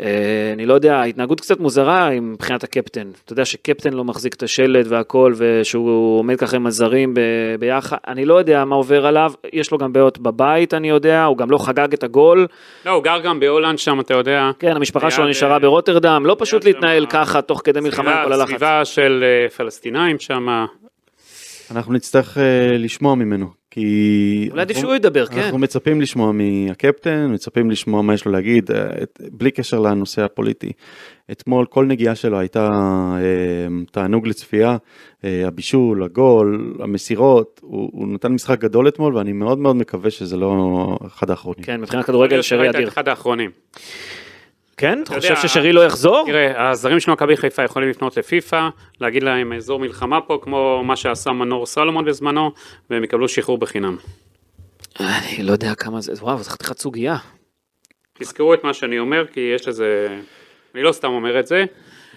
אה, 0.00 0.06
אני 0.52 0.66
לא 0.66 0.74
יודע, 0.74 0.96
ההתנהגות 0.96 1.40
קצת 1.40 1.60
מוזרה 1.60 2.08
עם- 2.08 2.32
מבחינת 2.32 2.64
הקפטן. 2.64 3.08
אתה 3.24 3.32
יודע 3.32 3.44
שקפטן 3.44 3.92
לא 3.92 4.04
מחזיק 4.04 4.34
את 4.34 4.42
השלט 4.42 4.86
והכל, 4.88 5.34
ושהוא 5.36 6.18
עומד 6.18 6.36
ככה 6.38 6.56
עם 6.56 6.66
הזרים 6.66 7.14
ב- 7.14 7.20
ביחד, 7.58 7.96
אני 8.08 8.24
לא 8.24 8.34
יודע 8.34 8.64
מה 8.64 8.76
עובר 8.76 9.06
עליו, 9.06 9.32
יש 9.52 9.70
לו 9.70 9.78
גם 9.78 9.92
בעיות 9.92 10.18
בבית, 10.18 10.74
אני 10.74 10.88
יודע, 10.88 11.24
הוא 11.24 11.36
גם 11.36 11.50
לא 11.50 11.58
חגג 11.58 11.92
את 11.92 12.02
הגול. 12.04 12.46
לא, 12.86 12.90
הוא 12.90 13.04
גר 13.04 13.18
גם 13.24 13.40
בהולנד 13.40 13.78
שם, 13.78 14.00
אתה 14.00 14.14
יודע. 14.14 14.50
כן, 14.58 14.76
המשפחה 14.76 15.10
שלו 15.10 15.28
נשארה 15.28 15.54
אה, 15.54 15.58
ברוטרדם, 15.58 16.22
לא 16.26 16.36
פשוט 16.38 16.64
להתנהל 16.64 17.02
שם, 17.04 17.10
ככה 17.10 17.42
תוך 17.42 17.60
כדי 17.64 17.80
מלחמה 17.80 18.18
עם 18.20 18.24
כל 18.26 18.32
הלחץ. 18.32 18.48
סביבה 18.48 18.84
של 18.84 19.24
אה, 19.26 19.48
פלסטינאים 19.48 20.18
שם. 20.18 20.64
אנחנו 21.70 21.92
נצטרך 21.92 22.38
אה, 22.38 22.42
לשמוע 22.78 23.14
ממנו, 23.14 23.59
כי... 23.70 24.48
אולי 24.50 24.62
עדיף 24.62 24.76
שהוא 24.78 24.94
ידבר, 24.94 25.26
כן. 25.26 25.40
אנחנו 25.40 25.58
מצפים 25.58 26.00
לשמוע 26.00 26.32
מהקפטן, 26.32 27.30
מצפים 27.34 27.70
לשמוע 27.70 28.02
מה 28.02 28.14
יש 28.14 28.24
לו 28.24 28.32
להגיד, 28.32 28.70
אה, 28.70 29.02
את- 29.02 29.20
בלי 29.32 29.50
קשר 29.50 29.80
לנושא 29.80 30.22
הפוליטי. 30.22 30.72
אתמול 31.30 31.66
כל 31.66 31.84
נגיעה 31.86 32.14
שלו 32.14 32.38
הייתה 32.38 32.68
אה, 33.16 33.82
תענוג 33.92 34.26
לצפייה, 34.26 34.76
אה, 35.24 35.46
הבישול, 35.46 36.02
הגול, 36.02 36.74
המסירות, 36.80 37.60
הוא, 37.62 37.90
הוא 37.92 38.08
נתן 38.08 38.32
משחק 38.32 38.60
גדול 38.60 38.88
אתמול 38.88 39.16
ואני 39.16 39.32
מאוד 39.32 39.58
מאוד 39.58 39.76
מקווה 39.76 40.10
שזה 40.10 40.36
לא 40.36 40.86
אחד 41.06 41.30
האחרונים. 41.30 41.62
כן, 41.64 41.80
מבחינת 41.80 42.04
כדורגל 42.04 42.42
שרי 42.42 42.70
אדיר. 42.70 42.88
אחד 42.88 43.08
האחרונים. 43.08 43.50
כן? 44.80 45.02
אתה 45.02 45.14
חושב 45.14 45.36
ששרי 45.36 45.72
לא 45.72 45.84
יחזור? 45.84 46.24
תראה, 46.26 46.70
הזרים 46.70 47.00
של 47.00 47.10
מכבי 47.10 47.36
חיפה 47.36 47.64
יכולים 47.64 47.88
לפנות 47.88 48.16
לפיפ"א, 48.16 48.68
להגיד 49.00 49.22
להם 49.22 49.52
אזור 49.52 49.80
מלחמה 49.80 50.20
פה, 50.20 50.38
כמו 50.42 50.84
מה 50.84 50.96
שעשה 50.96 51.30
מנור 51.30 51.66
סלומון 51.66 52.04
בזמנו, 52.04 52.52
והם 52.90 53.04
יקבלו 53.04 53.28
שחרור 53.28 53.58
בחינם. 53.58 53.96
אני 55.00 55.42
לא 55.42 55.52
יודע 55.52 55.74
כמה 55.74 56.00
זה, 56.00 56.12
וואו, 56.12 56.38
זו 56.38 56.50
חתיכת 56.50 56.78
סוגיה. 56.78 57.16
תזכרו 58.18 58.54
את 58.54 58.64
מה 58.64 58.74
שאני 58.74 58.98
אומר, 58.98 59.26
כי 59.32 59.40
יש 59.54 59.68
לזה... 59.68 60.18
אני 60.74 60.82
לא 60.82 60.92
סתם 60.92 61.08
אומר 61.08 61.40
את 61.40 61.46
זה. 61.46 61.64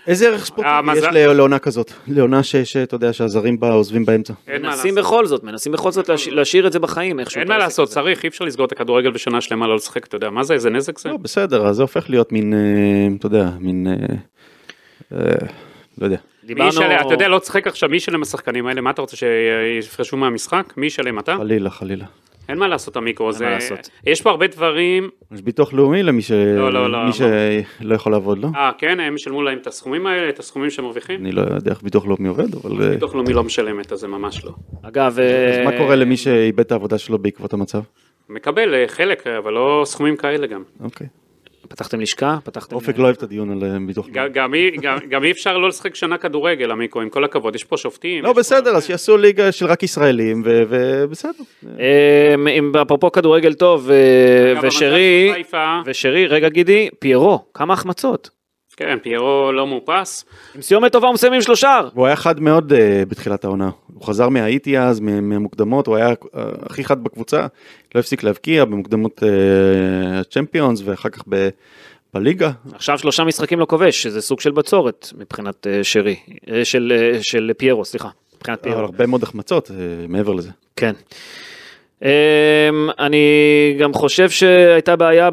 איזה 0.08 0.28
ערך 0.28 0.46
ספורטיבי 0.46 0.76
המזל- 0.76 1.10
יש 1.18 1.26
לעונה 1.36 1.60
כזאת? 1.60 1.92
לעונה 2.08 2.44
ש- 2.44 2.56
שאתה 2.56 2.96
יודע 2.96 3.13
שהזרים 3.13 3.60
בה 3.60 3.72
עוזבים 3.72 4.06
באמצע. 4.06 4.34
מנסים. 4.48 4.96
בכל 4.96 5.26
זאת, 5.26 5.44
מנסים 5.44 5.72
בכל 5.72 5.92
זאת 5.92 6.10
להש- 6.10 6.28
להשאיר 6.28 6.68
את 6.68 6.72
זה 6.72 6.80
בחיים 6.80 7.20
איכשהו. 7.20 7.39
אין 7.39 7.48
מה 7.48 7.58
לעשות. 7.58 7.89
צריך, 7.89 8.24
אי 8.24 8.30
אפשר 8.30 8.46
לסגור 8.46 8.66
את 8.66 8.72
הכדורגל 8.72 9.12
בשנה 9.12 9.42
שלמה 9.42 9.68
לא 9.68 9.76
לשחק, 9.76 10.06
אתה 10.08 10.16
יודע, 10.16 10.30
מה 10.30 10.44
זה, 10.44 10.54
איזה 10.54 10.70
נזק 10.70 11.00
זה? 11.00 11.10
לא, 11.10 11.18
בסדר, 11.18 11.68
אז 11.68 11.76
זה 11.76 11.82
הופך 11.82 12.10
להיות 12.10 12.32
מין, 12.32 12.54
אה, 12.54 12.60
אתה 13.20 13.26
יודע, 13.26 13.50
מין, 13.60 13.88
אה, 13.88 13.94
אה, 15.18 15.26
לא 15.98 16.06
יודע. 16.06 16.18
מי 16.44 16.48
דיברנו... 16.48 16.70
ישלם, 16.70 16.98
אתה 17.06 17.13
יודע, 17.13 17.28
לא 17.28 17.39
תשחק 17.39 17.68
עכשיו, 17.68 17.89
מי 17.89 17.98
ישלם 17.98 18.22
לשחקנים 18.22 18.68
האלה? 18.68 18.82
מה 18.82 18.89
אתה 18.89 19.02
רוצה 19.02 19.18
שיפרשו 19.18 20.18
מהמשחק? 20.18 20.74
מי 20.78 20.86
ישלם 20.86 21.20
אתה? 21.20 21.36
חלילה, 21.38 21.70
חלילה. 21.70 22.06
אין 22.50 22.58
מה 22.58 22.68
לעשות, 22.68 22.96
המיקרו, 22.96 23.32
זה... 23.32 23.46
מה 23.46 23.52
לעשות. 23.52 23.90
יש 24.06 24.22
פה 24.22 24.30
הרבה 24.30 24.48
דברים, 24.48 25.10
יש 25.32 25.42
ביטוח 25.42 25.74
לאומי 25.74 26.04
למי 26.04 26.22
ש... 26.22 26.32
לא, 26.32 26.74
לא, 26.74 26.92
לא, 26.92 27.06
מי 27.06 27.12
שלא 27.14 27.96
יכול 27.96 28.12
לעבוד, 28.12 28.38
לא? 28.38 28.48
אה, 28.56 28.72
כן, 28.78 29.00
הם 29.00 29.16
ישלמו 29.16 29.42
להם 29.42 29.58
את 29.58 29.68
הסכומים 29.68 30.08
האלה, 30.08 30.30
את 30.30 30.40
הסכומים 30.40 30.70
שהם 30.70 30.86
מרוויחים? 30.86 31.20
אני 31.22 31.32
לא 31.32 31.42
יודע 31.42 31.72
איך 31.72 31.84
ביטוח 31.84 32.06
לאומי 32.06 32.28
עובד, 32.28 32.56
אבל... 32.56 32.84
אה, 32.84 32.90
ביטוח 32.90 33.16
לאומי 33.16 33.34
לא 33.34 33.44
משלמת, 33.44 33.92
אז 33.92 34.00
זה 34.00 34.08
ממש 34.08 34.46
לא. 34.46 34.52
אגב, 34.82 35.06
אז 35.06 35.20
אה, 35.20 35.64
מה 35.66 35.78
קורה 35.78 35.96
למי 35.96 36.18
שאיבד 36.18 36.60
את 36.60 36.72
העבודה 36.72 36.98
שלו 36.98 37.20
בעקבות 37.20 37.54
המצב? 37.54 37.82
מקבל 38.30 38.74
אה, 38.74 38.86
חלק, 38.88 39.28
אבל 39.28 39.54
לא 39.54 39.82
סכומים 39.86 40.18
כאלה 40.18 40.48
גם. 40.48 40.64
אוקיי. 40.80 41.08
פתחתם 41.74 42.00
לשכה? 42.02 42.38
פתחתם... 42.44 42.76
אופק 42.76 42.98
לא 42.98 43.04
אוהב 43.04 43.16
את 43.16 43.24
הדיון 43.24 43.52
על 43.52 43.72
אה, 43.72 43.78
ביטוח 43.88 44.08
גם- 44.12 44.26
לאומי. 44.36 44.72
גם 45.10 45.24
אי- 45.24 45.32
אפשר 45.32 45.58
לא 45.58 45.68
לשחק 45.70 45.96
שנה 45.96 46.18
כדורגל, 46.18 46.72
המיקרו, 46.72 47.02
עם 47.02 47.10
כל 47.10 47.24
הכבוד, 47.24 47.56
יש 47.56 47.64
פה 47.64 47.78
שופטים. 47.78 48.24
לא, 48.24 48.34
בסדר, 48.34 48.76
אז 48.76 48.86
שיעשו 48.86 49.18
ליגה 49.18 49.52
של 49.52 49.66
רק 49.66 49.84
ישראלים, 49.84 50.44
ובסדר. 50.46 51.32
אה, 51.80 52.36
אפרופו 52.82 53.12
כדורגל 53.12 53.54
טוב, 53.54 53.90
אה, 53.92 54.54
ושרי, 54.68 55.34
ושרי, 55.86 56.28
רגע 56.28 56.50
גידי, 56.50 56.90
פיירו, 57.00 57.46
כמה 57.54 57.74
החמצות. 57.74 58.30
כן, 58.78 58.98
פיירו 59.04 59.52
לא 59.52 59.68
מאופס. 59.68 60.26
עם 60.56 60.62
סיומת 60.62 60.92
טובה 60.92 61.08
הוא 61.08 61.14
מסיים 61.14 61.34
עם 61.34 61.42
שלושה. 61.42 61.82
הוא 61.94 62.06
היה 62.06 62.16
חד 62.16 62.40
מאוד 62.40 62.74
אה, 62.74 63.04
בתחילת 63.08 63.46
העונה. 63.46 63.70
הוא 63.94 64.04
חזר 64.04 64.30
מהאיטי 64.30 64.80
אז, 64.80 65.00
מה- 65.00 65.22
מהמוקדמות, 65.22 65.88
הוא 65.88 65.96
היה 65.96 66.08
אה, 66.10 66.14
הכי 66.66 66.84
חד 66.84 67.04
בקבוצה, 67.04 67.48
לא 67.96 68.00
הפסיק 68.00 68.24
להבקיע 68.24 68.66
במוקדמות 68.66 69.24
אה, 69.24 69.30
הצ'מפיונס 70.20 70.82
ואחר 70.86 71.10
כך 71.10 71.24
ב- 71.30 71.50
בליגה. 72.14 72.52
עכשיו 72.74 72.98
שלושה 72.98 73.24
משחקים 73.24 73.60
לא 73.60 73.66
כובש, 73.66 74.04
שזה 74.04 74.22
סוג 74.22 74.40
של 74.40 74.52
בצורת 74.52 75.08
מבחינת 75.18 75.68
אה, 75.68 75.84
שרי, 75.84 76.16
אה, 76.52 76.66
של 76.66 76.94
אה, 77.16 77.20
של 77.24 77.52
פיירו, 77.58 77.86
סליחה. 77.86 78.10
מבחינת 78.38 78.60
אבל 78.60 78.64
פיירו. 78.70 78.80
הרבה 78.86 79.06
מאוד 79.08 79.24
החמצות 79.24 79.72
אה, 79.72 79.76
מעבר 80.08 80.34
לזה. 80.34 80.50
כן. 80.76 80.94
אמ, 82.02 82.08
אני 83.00 83.26
גם 83.80 83.94
חושב 83.94 84.30
שהייתה 84.30 84.96
בעיה 84.96 85.30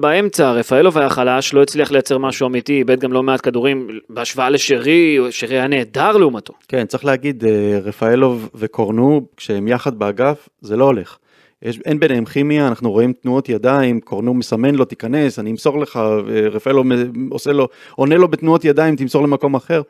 באמצע, 0.00 0.52
רפאלוב 0.52 0.98
היה 0.98 1.08
חלש, 1.08 1.54
לא 1.54 1.62
הצליח 1.62 1.90
לייצר 1.90 2.18
משהו 2.18 2.46
אמיתי, 2.46 2.72
איבד 2.72 3.00
גם 3.00 3.12
לא 3.12 3.22
מעט 3.22 3.40
כדורים 3.42 3.88
בהשוואה 4.08 4.50
לשרי, 4.50 5.18
שרי 5.30 5.58
היה 5.58 5.66
נהדר 5.66 6.16
לעומתו. 6.16 6.52
כן, 6.68 6.86
צריך 6.86 7.04
להגיד, 7.04 7.44
אה, 7.44 7.78
רפאלוב 7.84 8.48
וקורנו, 8.54 9.26
כשהם 9.36 9.68
יחד 9.68 9.98
באגף, 9.98 10.48
זה 10.60 10.76
לא 10.76 10.84
הולך. 10.84 11.18
יש, 11.64 11.80
אין 11.84 12.00
ביניהם 12.00 12.24
כימיה, 12.24 12.68
אנחנו 12.68 12.90
רואים 12.92 13.12
תנועות 13.12 13.48
ידיים, 13.48 14.00
קורנו 14.00 14.34
מסמן 14.34 14.74
לו, 14.74 14.84
תיכנס, 14.84 15.38
אני 15.38 15.50
אמסור 15.50 15.78
לך, 15.78 15.96
רפאלוב 16.52 16.86
מ- 16.86 17.32
עושה 17.32 17.52
לו, 17.52 17.68
עונה 17.94 18.16
לו 18.16 18.28
בתנועות 18.28 18.64
ידיים, 18.64 18.96
תמסור 18.96 19.22
למקום 19.22 19.54
אחר. 19.54 19.82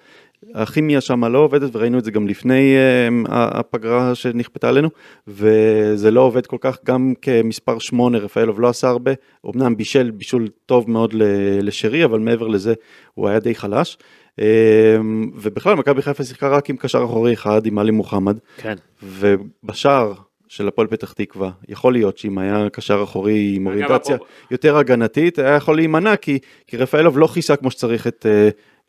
הכימיה 0.54 1.00
שם 1.00 1.24
לא 1.24 1.38
עובדת, 1.38 1.76
וראינו 1.76 1.98
את 1.98 2.04
זה 2.04 2.10
גם 2.10 2.28
לפני 2.28 2.74
uh, 2.74 3.28
הפגרה 3.30 4.14
שנכפתה 4.14 4.68
עלינו, 4.68 4.88
וזה 5.28 6.10
לא 6.10 6.20
עובד 6.20 6.46
כל 6.46 6.56
כך, 6.60 6.78
גם 6.84 7.14
כמספר 7.22 7.78
8, 7.78 8.18
רפאלוב 8.18 8.60
לא 8.60 8.68
עשה 8.68 8.88
הרבה, 8.88 9.12
אמנם 9.46 9.76
בישל 9.76 10.10
בישול 10.10 10.48
טוב 10.66 10.90
מאוד 10.90 11.14
לשרי, 11.62 12.04
אבל 12.04 12.18
מעבר 12.18 12.48
לזה 12.48 12.74
הוא 13.14 13.28
היה 13.28 13.38
די 13.38 13.54
חלש. 13.54 13.98
אה, 14.40 14.96
ובכלל 15.34 15.74
מכבי 15.74 16.02
חיפה 16.02 16.24
שיחקה 16.24 16.48
רק 16.48 16.70
עם 16.70 16.76
קשר 16.76 17.04
אחורי 17.04 17.32
אחד, 17.32 17.66
עם 17.66 17.78
עלי 17.78 17.90
מוחמד, 17.90 18.38
כן. 18.56 18.74
ובשער 19.02 20.12
של 20.56 20.68
הפועל 20.68 20.86
פתח 20.86 21.12
תקווה, 21.12 21.50
יכול 21.68 21.92
להיות 21.92 22.18
שאם 22.18 22.38
היה 22.38 22.66
קשר 22.72 23.00
אחורי 23.04 23.52
עם 23.56 23.66
אוריינטציה 23.66 24.16
אפרופו- 24.16 24.24
יותר 24.50 24.76
הגנתית, 24.76 25.38
היה 25.38 25.54
יכול 25.56 25.76
להימנע, 25.76 26.16
כי, 26.16 26.38
כי 26.66 26.76
רפאלוב 26.76 27.18
לא 27.18 27.26
כיסה 27.26 27.56
כמו 27.56 27.70
שצריך 27.70 28.06
את, 28.06 28.26
אה, 28.28 28.48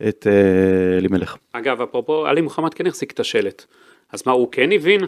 את 0.09 0.27
אה, 0.29 0.97
אלימלך. 0.97 1.35
אגב, 1.53 1.81
אפרופו, 1.81 2.25
עלי 2.25 2.41
מוחמד 2.41 2.73
כן 2.73 2.87
החזיק 2.87 3.11
את 3.11 3.19
השלט. 3.19 3.65
אז 4.13 4.23
מה, 4.25 4.31
הוא 4.31 4.47
כן 4.51 4.71
הבין? 4.71 5.01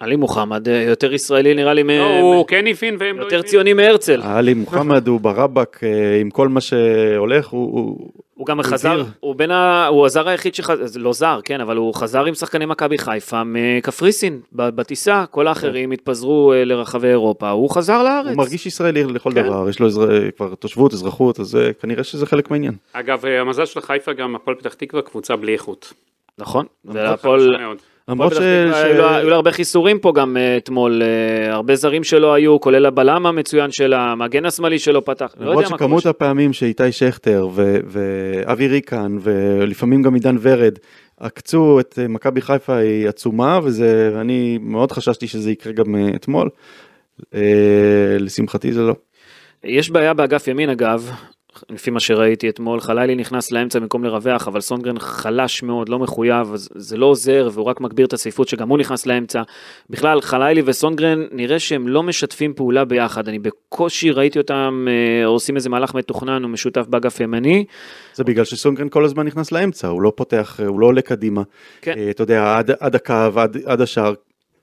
עלי 0.00 0.16
מוחמד 0.16 0.68
אה, 0.68 0.82
יותר 0.82 1.14
ישראלי 1.14 1.54
נראה 1.54 1.74
לי, 1.74 1.82
מ- 1.82 1.88
לא, 1.90 2.18
הוא 2.20 2.46
כן 2.46 2.64
הבין 2.66 2.96
והם 2.98 3.16
לא 3.18 3.22
יותר 3.24 3.36
הבינו. 3.36 3.48
ציוני 3.50 3.72
מהרצל. 3.72 4.22
עלי 4.22 4.54
מוחמד 4.54 5.08
הוא 5.08 5.20
ברבק 5.20 5.80
עם 6.20 6.30
כל 6.30 6.48
מה 6.48 6.60
שהולך, 6.60 7.46
הוא, 7.48 7.72
הוא, 7.72 8.10
הוא 8.42 8.46
גם 8.46 8.58
הוא 8.58 8.66
חזר. 8.66 9.02
הוא 9.20 9.34
בין 9.34 9.50
ה... 9.50 9.86
הוא 9.86 10.06
הזר 10.06 10.28
היחיד 10.28 10.54
שחזר, 10.54 10.98
לא 11.00 11.12
זר, 11.12 11.40
כן, 11.44 11.60
אבל 11.60 11.76
הוא 11.76 11.94
חזר 11.94 12.24
עם 12.24 12.34
שחקני 12.34 12.66
מכבי 12.66 12.98
חיפה 12.98 13.42
מקפריסין, 13.44 14.40
בטיסה, 14.52 15.24
כל 15.30 15.48
האחרים 15.48 15.90
התפזרו 15.90 16.52
אה, 16.52 16.64
לרחבי 16.64 17.08
אירופה, 17.08 17.50
הוא 17.50 17.70
חזר 17.70 18.02
לארץ. 18.02 18.26
הוא 18.26 18.36
מרגיש 18.36 18.66
ישראלי 18.66 19.04
לכל 19.04 19.32
כן. 19.34 19.42
דבר, 19.42 19.68
יש 19.68 19.80
לו 19.80 19.86
אזר, 19.86 20.30
כבר 20.36 20.54
תושבות, 20.54 20.92
אזרחות, 20.92 21.40
אז 21.40 21.56
אה, 21.56 21.72
כנראה 21.72 22.04
שזה 22.04 22.26
חלק 22.26 22.50
מהעניין. 22.50 22.74
אגב, 22.92 23.26
אה, 23.26 23.40
המזל 23.40 23.66
של 23.66 23.80
חיפה 23.80 24.12
גם 24.12 24.36
הפועל 24.36 24.56
פתח 24.56 24.74
תקווה 24.74 25.02
קבוצה 25.02 25.36
בלי 25.36 25.52
איכות. 25.52 25.92
נכון, 26.38 26.66
והפועל... 26.84 27.56
מאוד. 27.60 27.78
למרות 28.08 28.34
ש... 28.34 28.38
היו 28.38 29.28
לה- 29.28 29.34
הרבה 29.36 29.52
חיסורים 29.52 29.98
פה 29.98 30.12
גם 30.14 30.36
אה, 30.36 30.56
אתמול, 30.56 31.02
אה, 31.02 31.52
הרבה 31.52 31.74
זרים 31.76 32.04
שלא 32.04 32.34
היו, 32.34 32.60
כולל 32.60 32.86
הבלם 32.86 33.26
המצוין 33.26 33.70
שלה, 33.70 34.00
המגן 34.12 34.46
השמאלי 34.46 34.78
שלו 34.78 35.04
פתח, 35.04 35.34
לא 35.38 35.46
למרות 35.46 35.64
יודע 35.64 35.70
מה 35.72 35.78
קורה 35.78 36.00
שכמות. 36.00 36.06
הפעמים 36.06 36.52
שאיתי 36.52 36.92
שכטר 36.92 37.48
ואבי 37.86 38.68
ריקן 38.68 39.16
ולפעמים 39.20 40.02
גם 40.02 40.14
עידן 40.14 40.36
ורד 40.40 40.78
עקצו 41.20 41.80
את 41.80 41.98
אה, 42.02 42.08
מכבי 42.08 42.40
חיפה 42.40 42.76
היא 42.76 43.08
עצומה 43.08 43.60
וזה 43.62 44.16
אני 44.20 44.58
מאוד 44.62 44.92
חששתי 44.92 45.26
שזה 45.26 45.50
יקרה 45.50 45.72
גם 45.72 45.94
אתמול. 46.14 46.48
לשמחתי 48.20 48.72
זה 48.72 48.80
לא. 48.82 48.94
יש 49.64 49.90
בעיה 49.90 50.14
באגף 50.14 50.48
ימין 50.48 50.70
אגב, 50.70 51.10
לפי 51.70 51.90
מה 51.90 52.00
שראיתי 52.00 52.48
אתמול, 52.48 52.80
חלילי 52.80 53.14
נכנס 53.14 53.52
לאמצע 53.52 53.78
במקום 53.78 54.04
לרווח, 54.04 54.48
אבל 54.48 54.60
סונגרן 54.60 54.98
חלש 54.98 55.62
מאוד, 55.62 55.88
לא 55.88 55.98
מחויב, 55.98 56.52
אז 56.52 56.68
זה 56.74 56.96
לא 56.96 57.06
עוזר, 57.06 57.48
והוא 57.52 57.66
רק 57.66 57.80
מגביר 57.80 58.06
את 58.06 58.12
הצפיפות 58.12 58.48
שגם 58.48 58.68
הוא 58.68 58.78
נכנס 58.78 59.06
לאמצע. 59.06 59.42
בכלל, 59.90 60.20
חלילי 60.20 60.62
וסונגרן, 60.64 61.26
נראה 61.32 61.58
שהם 61.58 61.88
לא 61.88 62.02
משתפים 62.02 62.54
פעולה 62.54 62.84
ביחד. 62.84 63.28
אני 63.28 63.38
בקושי 63.38 64.10
ראיתי 64.10 64.38
אותם 64.38 64.86
אה, 64.88 65.26
עושים 65.26 65.56
איזה 65.56 65.70
מהלך 65.70 65.94
מתוכנן 65.94 66.44
ומשותף 66.44 66.86
באגף 66.86 67.20
ימני. 67.20 67.64
זה 68.14 68.24
בגלל 68.24 68.44
שסונדגרן 68.44 68.88
כל 68.88 69.04
הזמן 69.04 69.26
נכנס 69.26 69.52
לאמצע, 69.52 69.88
הוא 69.88 70.02
לא 70.02 70.12
פותח, 70.16 70.60
הוא 70.66 70.80
לא 70.80 70.86
עולה 70.86 71.02
קדימה. 71.02 71.42
כן. 71.82 71.94
אה, 71.96 72.10
אתה 72.10 72.22
יודע, 72.22 72.58
עד, 72.58 72.70
עד 72.80 72.94
הקו, 72.94 73.40
עד, 73.40 73.56
עד 73.64 73.80
השער, 73.80 74.14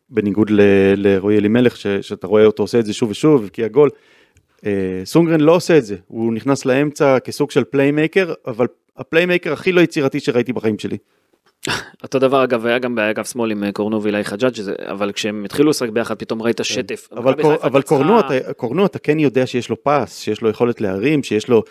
בניגוד 0.09 0.51
לרועי 0.95 1.37
אלימלך, 1.37 1.77
שאתה 1.77 2.27
רואה 2.27 2.45
אותו 2.45 2.63
עושה 2.63 2.79
את 2.79 2.85
זה 2.85 2.93
שוב 2.93 3.09
ושוב, 3.09 3.43
הבקיע 3.43 3.67
גול. 3.67 3.89
אה, 4.65 5.01
סונדגרן 5.05 5.41
לא 5.41 5.55
עושה 5.55 5.77
את 5.77 5.85
זה, 5.85 5.95
הוא 6.07 6.33
נכנס 6.33 6.65
לאמצע 6.65 7.19
כסוג 7.19 7.51
של 7.51 7.63
פליימייקר, 7.63 8.33
אבל 8.47 8.67
הפליימייקר 8.97 9.53
הכי 9.53 9.71
לא 9.71 9.81
יצירתי 9.81 10.19
שראיתי 10.19 10.53
בחיים 10.53 10.79
שלי. 10.79 10.97
אותו 12.03 12.19
דבר 12.19 12.43
אגב 12.43 12.65
היה 12.65 12.79
גם 12.79 12.95
באגף 12.95 13.31
שמאל 13.31 13.51
עם 13.51 13.63
אה, 13.63 13.71
קורנו 13.71 14.03
ואילי 14.03 14.23
חג'אג', 14.23 14.53
אבל 14.91 15.11
כשהם 15.11 15.45
התחילו 15.45 15.69
לשחק 15.69 15.89
ביחד 15.89 16.15
פתאום 16.15 16.41
ראית 16.41 16.59
שטף. 16.63 17.07
כן. 17.09 17.17
אבל, 17.17 17.31
מכבי 17.31 17.43
קור, 17.43 17.53
אבל 17.63 17.81
צריכה- 17.81 17.95
קורנו, 17.95 18.19
אתה, 18.19 18.53
קורנו 18.53 18.85
אתה 18.85 18.99
כן 18.99 19.19
יודע 19.19 19.45
שיש 19.45 19.69
לו 19.69 19.83
פס, 19.83 20.19
שיש 20.19 20.41
לו 20.41 20.49
יכולת 20.49 20.81
להרים, 20.81 21.23
שיש 21.23 21.47
לו, 21.47 21.63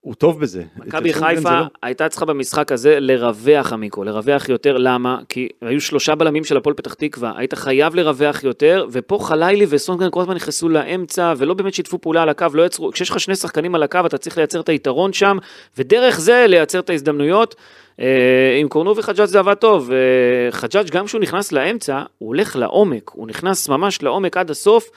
הוא 0.00 0.14
טוב 0.14 0.40
בזה. 0.40 0.62
מכבי 0.76 1.12
חיפה 1.12 1.60
לא. 1.60 1.64
הייתה 1.82 2.08
צריכה 2.08 2.24
במשחק 2.26 2.72
הזה 2.72 3.00
לרווח 3.00 3.72
עמיקו, 3.72 4.04
לרווח 4.04 4.48
יותר, 4.48 4.76
למה? 4.78 5.18
כי 5.28 5.48
היו 5.62 5.80
שלושה 5.80 6.14
בלמים 6.14 6.44
של 6.44 6.56
הפועל 6.56 6.74
פתח 6.76 6.94
תקווה, 6.94 7.32
היית 7.36 7.54
חייב 7.54 7.94
לרווח 7.94 8.44
יותר, 8.44 8.86
ופה 8.92 9.18
חלילי 9.22 9.66
וסונגרן 9.68 10.08
כל 10.10 10.20
הזמן 10.20 10.34
נכנסו 10.34 10.68
לאמצע, 10.68 11.34
ולא 11.36 11.54
באמת 11.54 11.74
שיתפו 11.74 11.98
פעולה 12.00 12.22
על 12.22 12.28
הקו, 12.28 12.46
לא 12.54 12.66
יצרו, 12.66 12.90
כשיש 12.92 13.10
לך 13.10 13.20
שני 13.20 13.36
שחקנים 13.36 13.74
על 13.74 13.82
הקו, 13.82 13.98
אתה 14.06 14.18
צריך 14.18 14.38
לייצר 14.38 14.60
את 14.60 14.68
היתרון 14.68 15.12
שם, 15.12 15.38
ודרך 15.78 16.20
זה 16.20 16.44
לייצר 16.48 16.78
את 16.78 16.90
ההזדמנויות. 16.90 17.54
אה, 18.00 18.56
עם 18.60 18.68
קורנו 18.68 18.96
וחג'אג' 18.96 19.26
זה 19.26 19.38
עבד 19.38 19.54
טוב, 19.54 19.73
אה, 19.80 20.52
חג'אג' 20.52 20.90
גם 20.90 21.06
כשהוא 21.06 21.20
נכנס 21.20 21.52
לאמצע, 21.52 22.02
הוא 22.18 22.28
הולך 22.28 22.56
לעומק, 22.56 23.10
הוא 23.10 23.26
נכנס 23.26 23.68
ממש 23.68 24.02
לעומק 24.02 24.36
עד 24.36 24.50
הסוף, 24.50 24.90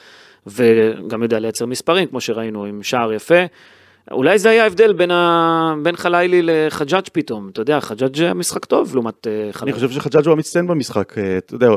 וגם 0.47 1.23
יודע 1.23 1.39
לייצר 1.39 1.65
מספרים, 1.65 2.07
כמו 2.07 2.21
שראינו, 2.21 2.65
עם 2.65 2.83
שער 2.83 3.13
יפה. 3.13 3.45
אולי 4.11 4.39
זה 4.39 4.49
היה 4.49 4.63
ההבדל 4.63 4.93
בין, 4.93 5.11
ה... 5.11 5.75
בין 5.83 5.95
חלילי 5.95 6.41
לחג'אג' 6.43 7.03
פתאום, 7.11 7.49
אתה 7.49 7.61
יודע, 7.61 7.79
חג'אג' 7.79 8.21
היה 8.21 8.33
משחק 8.33 8.65
טוב 8.65 8.93
לעומת 8.93 9.27
אה, 9.27 9.43
אני 9.43 9.53
חלילי. 9.53 9.73
חושב 9.73 9.91
שחג'אג' 9.91 10.25
הוא 10.25 10.33
המצטיין 10.33 10.67
במשחק, 10.67 11.17
אה, 11.17 11.37
אתה 11.37 11.55
יודע, 11.55 11.69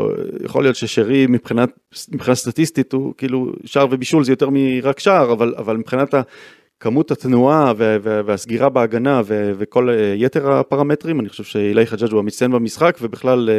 יכול 0.45 0.63
להיות 0.63 0.77
ששרי 0.77 1.27
מבחינת, 1.29 1.71
מבחינה 2.13 2.35
סטטיסטית 2.35 2.93
הוא 2.93 3.15
כאילו 3.17 3.53
שער 3.65 3.87
ובישול 3.91 4.25
זה 4.25 4.33
יותר 4.33 4.49
מרק 4.53 5.01
שער, 5.01 5.33
אבל, 5.33 5.55
אבל 5.59 5.77
מבחינת 5.77 6.15
כמות 6.81 7.11
התנועה 7.11 7.73
וה- 7.77 7.97
וה- 8.03 8.21
והסגירה 8.25 8.69
בהגנה 8.69 9.23
ו- 9.25 9.53
וכל 9.59 9.91
אה, 9.91 10.15
יתר 10.17 10.53
הפרמטרים, 10.53 11.21
אני 11.21 11.29
חושב 11.29 11.45
שאילי 11.45 11.87
חג'אג' 11.87 12.13
הוא 12.13 12.19
המצטיין 12.19 12.51
במשחק 12.53 12.97
ובכלל 13.01 13.51
אה, 13.51 13.59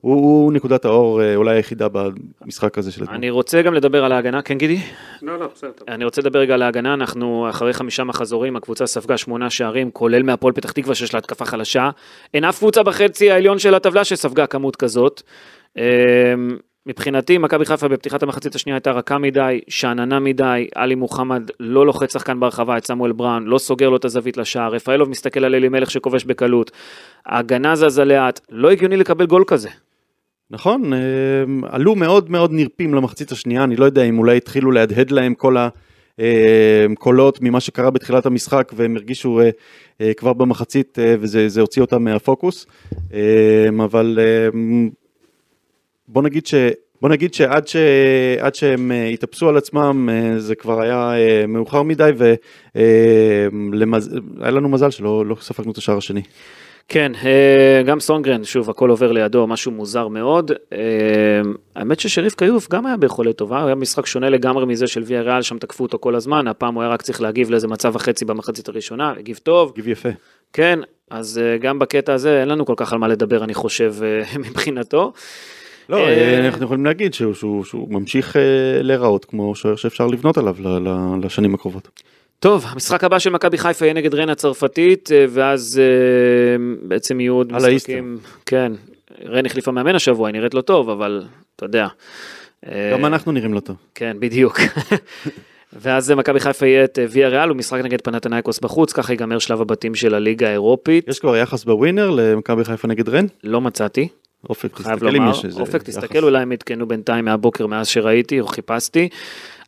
הוא, 0.00 0.14
הוא 0.14 0.52
נקודת 0.52 0.84
האור 0.84 1.22
אה, 1.22 1.36
אולי 1.36 1.56
היחידה 1.56 1.88
במשחק 1.88 2.78
הזה 2.78 2.92
של 2.92 3.02
אתמול. 3.02 3.16
אני 3.16 3.30
רוצה 3.30 3.62
גם 3.62 3.74
לדבר 3.74 4.04
על 4.04 4.12
ההגנה, 4.12 4.42
כן 4.42 4.58
גידי? 4.58 4.78
לא, 5.22 5.38
לא, 5.38 5.46
בסדר. 5.54 5.70
אני 5.88 6.04
רוצה 6.04 6.20
לדבר 6.20 6.38
רגע 6.38 6.54
על 6.54 6.62
ההגנה, 6.62 6.94
אנחנו 6.94 7.46
אחרי 7.50 7.72
חמישה 7.72 8.04
מחזורים, 8.04 8.56
הקבוצה 8.56 8.86
ספגה 8.86 9.16
שמונה 9.16 9.50
שערים, 9.50 9.90
כולל 9.90 10.22
מהפועל 10.22 10.52
פתח 10.52 10.72
תקווה 10.72 10.94
שיש 10.94 11.14
לה 11.14 11.18
התקפה 11.18 11.44
חלשה. 11.44 11.90
אין 12.34 12.44
אף 12.44 12.58
קבוצה 12.58 12.82
בחצי 12.82 13.30
העליון 13.30 13.58
של 13.58 13.74
הטבלה 13.74 14.04
שספגה 14.04 14.46
כמות 14.46 14.76
כזאת. 14.76 15.22
מבחינתי, 16.88 17.38
מכבי 17.38 17.64
חיפה 17.64 17.88
בפתיחת 17.88 18.22
המחצית 18.22 18.54
השנייה 18.54 18.76
הייתה 18.76 18.90
רכה 18.90 19.18
מדי, 19.18 19.60
שאננה 19.68 20.18
מדי, 20.20 20.68
עלי 20.74 20.94
מוחמד 20.94 21.50
לא 21.60 21.86
לוחץ 21.86 22.12
שחקן 22.12 22.40
ברחבה, 22.40 22.76
את 22.76 22.86
סמואל 22.86 23.12
בראון, 23.12 23.46
לא 23.46 23.58
סוגר 23.58 23.88
לו 23.88 23.96
את 23.96 24.04
הזווית 24.04 24.36
לשער, 24.36 24.72
רפאלוב 24.72 25.08
מסתכל 25.08 25.44
על 25.44 25.54
אלימלך 25.54 25.90
שכובש 25.90 26.24
בקלות, 26.24 26.70
ההגנה 27.26 27.76
זזה 27.76 28.04
לאט, 28.04 28.40
לא 28.50 28.70
הגיוני 28.70 28.96
לקבל 28.96 29.26
גול 29.26 29.44
כזה. 29.46 29.68
נכון, 30.50 30.92
אה, 30.92 30.98
עלו 31.68 31.94
מאוד 31.94 32.30
מאוד 32.30 32.52
נרפים 32.52 32.94
למחצית 32.94 33.32
השנייה, 33.32 33.64
אני 33.64 33.76
לא 33.76 33.84
יודע 33.84 34.02
אם 34.02 34.18
אולי 34.18 34.36
התחילו 34.36 34.70
להדהד 34.70 35.10
להם 35.10 35.34
כל 35.34 35.56
הקולות 36.18 37.38
ממה 37.42 37.60
שקרה 37.60 37.90
בתחילת 37.90 38.26
המשחק 38.26 38.72
והם 38.76 38.96
הרגישו 38.96 39.40
אה, 39.40 39.50
אה, 40.00 40.14
כבר 40.14 40.32
במחצית 40.32 40.98
אה, 40.98 41.14
וזה 41.20 41.48
זה 41.48 41.60
הוציא 41.60 41.82
אותם 41.82 42.04
מהפוקוס, 42.04 42.66
אה, 43.14 43.68
אבל 43.84 44.18
אה, 44.22 44.48
בוא 46.08 46.22
נגיד 46.22 46.46
ש... 46.46 46.54
בוא 47.02 47.08
נגיד 47.08 47.34
שעד 47.34 47.68
ש... 47.68 47.76
עד 48.40 48.54
שהם 48.54 48.92
אה, 48.92 49.08
התאפסו 49.08 49.48
על 49.48 49.56
עצמם 49.56 50.08
אה, 50.12 50.38
זה 50.38 50.54
כבר 50.54 50.80
היה 50.80 51.12
אה, 51.16 51.44
מאוחר 51.48 51.82
מדי 51.82 52.10
והיה 52.16 52.36
לנו 54.50 54.68
מזל 54.68 54.90
שלא 54.90 55.26
לא 55.26 55.36
ספגנו 55.40 55.72
את 55.72 55.76
השער 55.76 55.96
השני. 55.96 56.22
כן, 56.90 57.12
גם 57.86 58.00
סונגרן, 58.00 58.44
שוב, 58.44 58.70
הכל 58.70 58.90
עובר 58.90 59.12
לידו, 59.12 59.46
משהו 59.46 59.72
מוזר 59.72 60.08
מאוד. 60.08 60.52
האמת 61.76 62.00
ששריף 62.00 62.34
כיוף 62.34 62.70
גם 62.70 62.86
היה 62.86 62.96
ביכולת 62.96 63.36
טובה, 63.36 63.66
היה 63.66 63.74
משחק 63.74 64.06
שונה 64.06 64.30
לגמרי 64.30 64.66
מזה 64.66 64.86
של 64.86 65.02
ויה 65.06 65.22
ריאל, 65.22 65.42
שם 65.42 65.58
תקפו 65.58 65.84
אותו 65.84 65.98
כל 65.98 66.14
הזמן, 66.14 66.48
הפעם 66.48 66.74
הוא 66.74 66.82
היה 66.82 66.92
רק 66.92 67.02
צריך 67.02 67.20
להגיב 67.20 67.50
לאיזה 67.50 67.68
מצב 67.68 67.92
וחצי 67.94 68.24
במחצית 68.24 68.68
הראשונה, 68.68 69.12
הגיב 69.18 69.40
טוב, 69.42 69.72
גיב 69.74 69.88
יפה. 69.88 70.08
כן, 70.52 70.78
אז 71.10 71.40
גם 71.60 71.78
בקטע 71.78 72.14
הזה 72.14 72.40
אין 72.40 72.48
לנו 72.48 72.66
כל 72.66 72.74
כך 72.76 72.92
על 72.92 72.98
מה 72.98 73.08
לדבר, 73.08 73.44
אני 73.44 73.54
חושב, 73.54 73.94
מבחינתו. 74.48 75.12
לא, 75.88 75.96
אה, 76.08 76.46
אנחנו 76.46 76.64
יכולים 76.64 76.84
להגיד 76.84 77.14
שהוא, 77.14 77.34
שהוא, 77.34 77.64
שהוא 77.64 77.92
ממשיך 77.92 78.36
אה, 78.36 78.42
להיראות 78.82 79.24
כמו 79.24 79.54
שוער 79.54 79.76
שאפשר 79.76 80.06
לבנות 80.06 80.38
עליו 80.38 80.56
ל- 80.58 80.88
ל- 80.88 81.24
לשנים 81.26 81.54
הקרובות. 81.54 81.88
טוב, 82.40 82.64
המשחק 82.68 83.04
הבא 83.04 83.18
של 83.18 83.30
מכבי 83.30 83.58
חיפה 83.58 83.84
יהיה 83.84 83.94
נגד 83.94 84.14
רן 84.14 84.28
הצרפתית, 84.28 85.12
אה, 85.12 85.24
ואז 85.28 85.80
אה, 85.82 86.56
בעצם 86.82 87.20
יהיו 87.20 87.34
עוד 87.34 87.52
משחקים. 87.52 88.18
כן, 88.46 88.72
רן 89.24 89.46
החליפה 89.46 89.70
מאמן 89.72 89.94
השבוע, 89.94 90.28
היא 90.28 90.32
נראית 90.32 90.54
לא 90.54 90.60
טוב, 90.60 90.90
אבל 90.90 91.22
אתה 91.56 91.64
יודע. 91.64 91.86
אה, 92.66 92.90
גם 92.92 93.04
אנחנו 93.04 93.32
נראים 93.32 93.54
לא 93.54 93.60
טוב. 93.60 93.76
כן, 93.94 94.16
בדיוק. 94.20 94.60
ואז 95.82 96.10
מכבי 96.10 96.40
חיפה 96.40 96.66
יהיה 96.66 96.84
את 96.84 96.98
אה, 96.98 97.04
ויה 97.10 97.28
ריאל, 97.28 97.50
ומשחק 97.50 97.80
נגד 97.84 98.00
פנתנייקוס 98.00 98.60
בחוץ, 98.60 98.92
ככה 98.92 99.12
ייגמר 99.12 99.38
שלב 99.38 99.60
הבתים 99.60 99.94
של 99.94 100.14
הליגה 100.14 100.48
האירופית. 100.48 101.08
יש 101.08 101.18
כבר 101.18 101.36
יחס 101.36 101.64
בווינר 101.64 102.10
למכבי 102.10 102.64
חיפה 102.64 102.88
נגד 102.88 103.08
רן? 103.08 103.26
לא 103.44 103.60
מצאתי, 103.60 104.08
אופק, 104.50 104.74
תסתכל 104.74 105.16
אם. 105.16 105.30
יש 105.30 105.44
איזה 105.44 105.60
אופק. 105.60 105.82
תסתכל, 105.82 106.24
אולי 106.24 106.42
הם 106.42 106.52
עדכנו 106.52 106.88
בינתיים 106.88 107.24
מהבוקר 107.24 107.66
מאז 107.66 107.88
שראיתי 107.88 108.40
או 108.40 108.46
חיפשתי. 108.46 109.08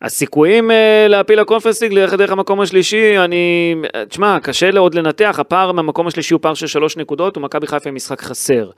הסיכויים 0.02 0.70
אה, 0.70 1.06
להפיל 1.08 1.40
לקונפרנס 1.40 1.82
ליג 1.82 1.94
דרך 1.94 2.14
דרך 2.14 2.30
המקום 2.30 2.60
השלישי, 2.60 3.18
אני, 3.18 3.74
אה, 3.94 4.04
תשמע, 4.06 4.38
קשה 4.42 4.70
עוד 4.78 4.94
לנתח, 4.94 5.36
הפער 5.38 5.72
מהמקום 5.72 6.06
השלישי 6.06 6.34
הוא 6.34 6.40
פער 6.42 6.54
של 6.54 6.66
שלוש 6.66 6.96
נקודות, 6.96 7.36
ומכבי 7.36 7.66
חיפה 7.66 7.88
עם 7.88 7.94
משחק 7.94 8.20
חסר. 8.20 8.70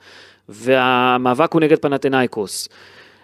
והמאבק 0.49 1.53
הוא 1.53 1.61
נגד 1.61 1.79
פנתנייקוס. 1.79 2.69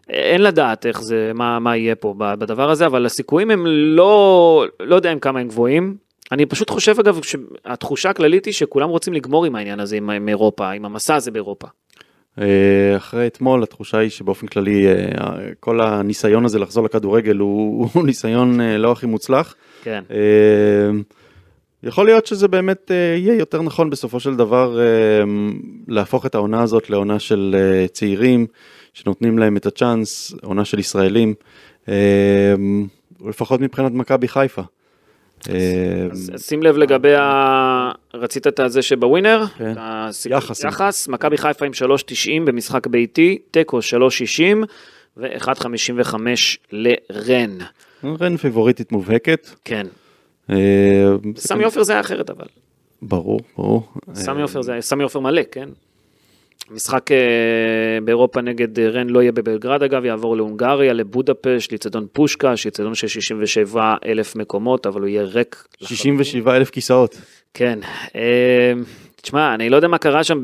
אין 0.10 0.41
לדעת 0.41 0.86
איך 0.86 1.01
זה, 1.01 1.32
מה, 1.34 1.60
מה 1.60 1.77
יהיה 1.77 1.95
פה 1.95 2.13
בדבר 2.17 2.69
הזה, 2.69 2.86
אבל 2.86 3.05
הסיכויים 3.05 3.51
הם 3.51 3.65
לא, 3.67 4.65
לא 4.79 4.95
יודע 4.95 5.12
עם 5.12 5.19
כמה 5.19 5.39
הם 5.39 5.47
גבוהים. 5.47 5.95
אני 6.32 6.45
פשוט 6.45 6.69
חושב 6.69 6.99
אגב 6.99 7.19
שהתחושה 7.23 8.10
הכללית 8.10 8.45
היא 8.45 8.53
שכולם 8.53 8.89
רוצים 8.89 9.13
לגמור 9.13 9.45
עם 9.45 9.55
העניין 9.55 9.79
הזה, 9.79 9.95
עם, 9.95 10.10
עם 10.10 10.29
אירופה, 10.29 10.71
עם 10.71 10.86
המסע 10.86 11.15
הזה 11.15 11.32
באירופה. 11.32 11.67
אה, 12.37 12.97
אחרי 12.97 13.27
אתמול 13.27 13.63
התחושה 13.63 13.97
היא 13.97 14.09
שבאופן 14.09 14.47
כללי 14.47 14.87
אה, 14.87 14.93
כל 15.59 15.81
הניסיון 15.81 16.45
הזה 16.45 16.59
לחזור 16.59 16.85
לכדורגל 16.85 17.37
הוא, 17.37 17.87
הוא 17.93 18.05
ניסיון 18.05 18.61
אה, 18.61 18.77
לא 18.77 18.91
הכי 18.91 19.05
מוצלח. 19.05 19.55
כן. 19.83 20.03
יכול 21.83 22.05
להיות 22.05 22.25
שזה 22.25 22.47
באמת 22.47 22.91
יהיה 22.91 23.35
יותר 23.35 23.61
נכון 23.61 23.89
בסופו 23.89 24.19
של 24.19 24.35
דבר 24.35 24.79
להפוך 25.87 26.25
את 26.25 26.35
העונה 26.35 26.61
הזאת 26.61 26.89
לעונה 26.89 27.19
של 27.19 27.55
צעירים 27.91 28.47
שנותנים 28.93 29.39
להם 29.39 29.57
את 29.57 29.65
הצ'אנס, 29.65 30.33
עונה 30.43 30.65
של 30.65 30.79
ישראלים, 30.79 31.33
לפחות 33.25 33.61
מבחינת 33.61 33.91
מכבי 33.91 34.27
חיפה. 34.27 34.61
אז 36.12 36.32
שים 36.38 36.63
לב 36.63 36.78
לגבי 36.78 37.15
ה... 37.15 37.91
רצית 38.13 38.47
את 38.47 38.60
הזה 38.60 38.82
שבווינר? 38.82 39.43
כן. 39.58 39.73
יחס. 40.67 41.08
מכבי 41.08 41.38
חיפה 41.38 41.65
עם 41.65 41.71
3.90 41.71 42.30
במשחק 42.45 42.88
ביתי, 42.88 43.38
תיקו 43.52 43.80
3.60 43.80 44.65
ו-1.55 45.17 46.15
לרן. 46.71 47.58
רן 48.04 48.38
פייבוריטית 48.38 48.91
מובהקת. 48.91 49.49
כן. 49.65 49.88
אה, 50.49 50.56
סמי 51.36 51.63
עופר 51.63 51.84
זה 51.84 51.93
היה 51.93 52.02
אחרת 52.02 52.30
אבל. 52.30 52.45
ברור, 53.02 53.41
ברור. 53.58 53.88
סמי 54.13 54.41
עופר 54.41 54.62
זה 54.62 54.78
סמי 54.82 55.04
עופר 55.04 55.19
מלא, 55.19 55.41
כן? 55.52 55.69
משחק 56.71 57.12
אה, 57.12 57.17
באירופה 58.03 58.41
נגד 58.41 58.79
אה, 58.79 58.89
רן 58.89 59.10
לא 59.10 59.21
יהיה 59.21 59.32
בבלגרד 59.32 59.84
אגב, 59.84 60.05
יעבור 60.05 60.38
להונגריה, 60.38 60.93
לבודפשט, 60.93 61.71
לאיצטדיון 61.71 62.08
פושקש, 62.13 62.65
איצטדיון 62.65 62.95
של 62.95 63.08
67 63.08 63.95
אלף 64.05 64.36
מקומות, 64.36 64.88
אבל 64.88 65.01
הוא 65.01 65.08
יהיה 65.08 65.23
ריק. 65.23 65.65
לחלוטין. 65.82 65.97
67 65.97 66.55
אלף 66.55 66.69
כיסאות. 66.69 67.21
כן, 67.53 67.79
אה, 68.15 68.73
תשמע, 69.21 69.53
אני 69.53 69.69
לא 69.69 69.75
יודע 69.75 69.88
מה 69.88 69.97
קרה 69.97 70.23
שם 70.23 70.39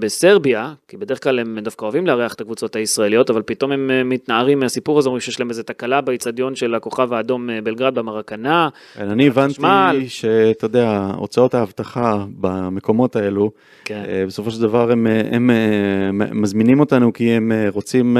בסרביה, 0.00 0.72
כי 0.88 0.96
בדרך 0.96 1.22
כלל 1.22 1.38
הם 1.38 1.58
דווקא 1.58 1.84
אוהבים 1.84 2.06
לארח 2.06 2.34
את 2.34 2.40
הקבוצות 2.40 2.76
הישראליות, 2.76 3.30
אבל 3.30 3.42
פתאום 3.42 3.72
הם 3.72 3.90
אה, 3.90 4.04
מתנערים 4.04 4.60
מהסיפור 4.60 4.98
הזה, 4.98 5.08
אומרים 5.08 5.20
שיש 5.20 5.40
להם 5.40 5.48
איזה 5.48 5.62
תקלה 5.62 6.00
באיצטדיון 6.00 6.54
של 6.54 6.74
הכוכב 6.74 7.12
האדום 7.12 7.50
אה, 7.50 7.60
בלגרד 7.60 7.94
במרקנה. 7.94 8.68
כן, 8.94 9.08
אני 9.08 9.26
הבנתי 9.26 9.54
חשמל. 9.54 10.02
שאתה 10.08 10.64
יודע, 10.64 11.10
הוצאות 11.16 11.54
האבטחה 11.54 12.24
במקומות 12.40 13.16
האלו, 13.16 13.50
כן. 13.84 14.02
אה, 14.08 14.24
בסופו 14.26 14.50
של 14.50 14.60
דבר 14.60 14.90
הם, 14.90 15.06
הם 15.06 15.50
מזמינים 16.42 16.80
אותנו 16.80 17.12
כי 17.12 17.30
הם 17.30 17.52
רוצים 17.68 18.16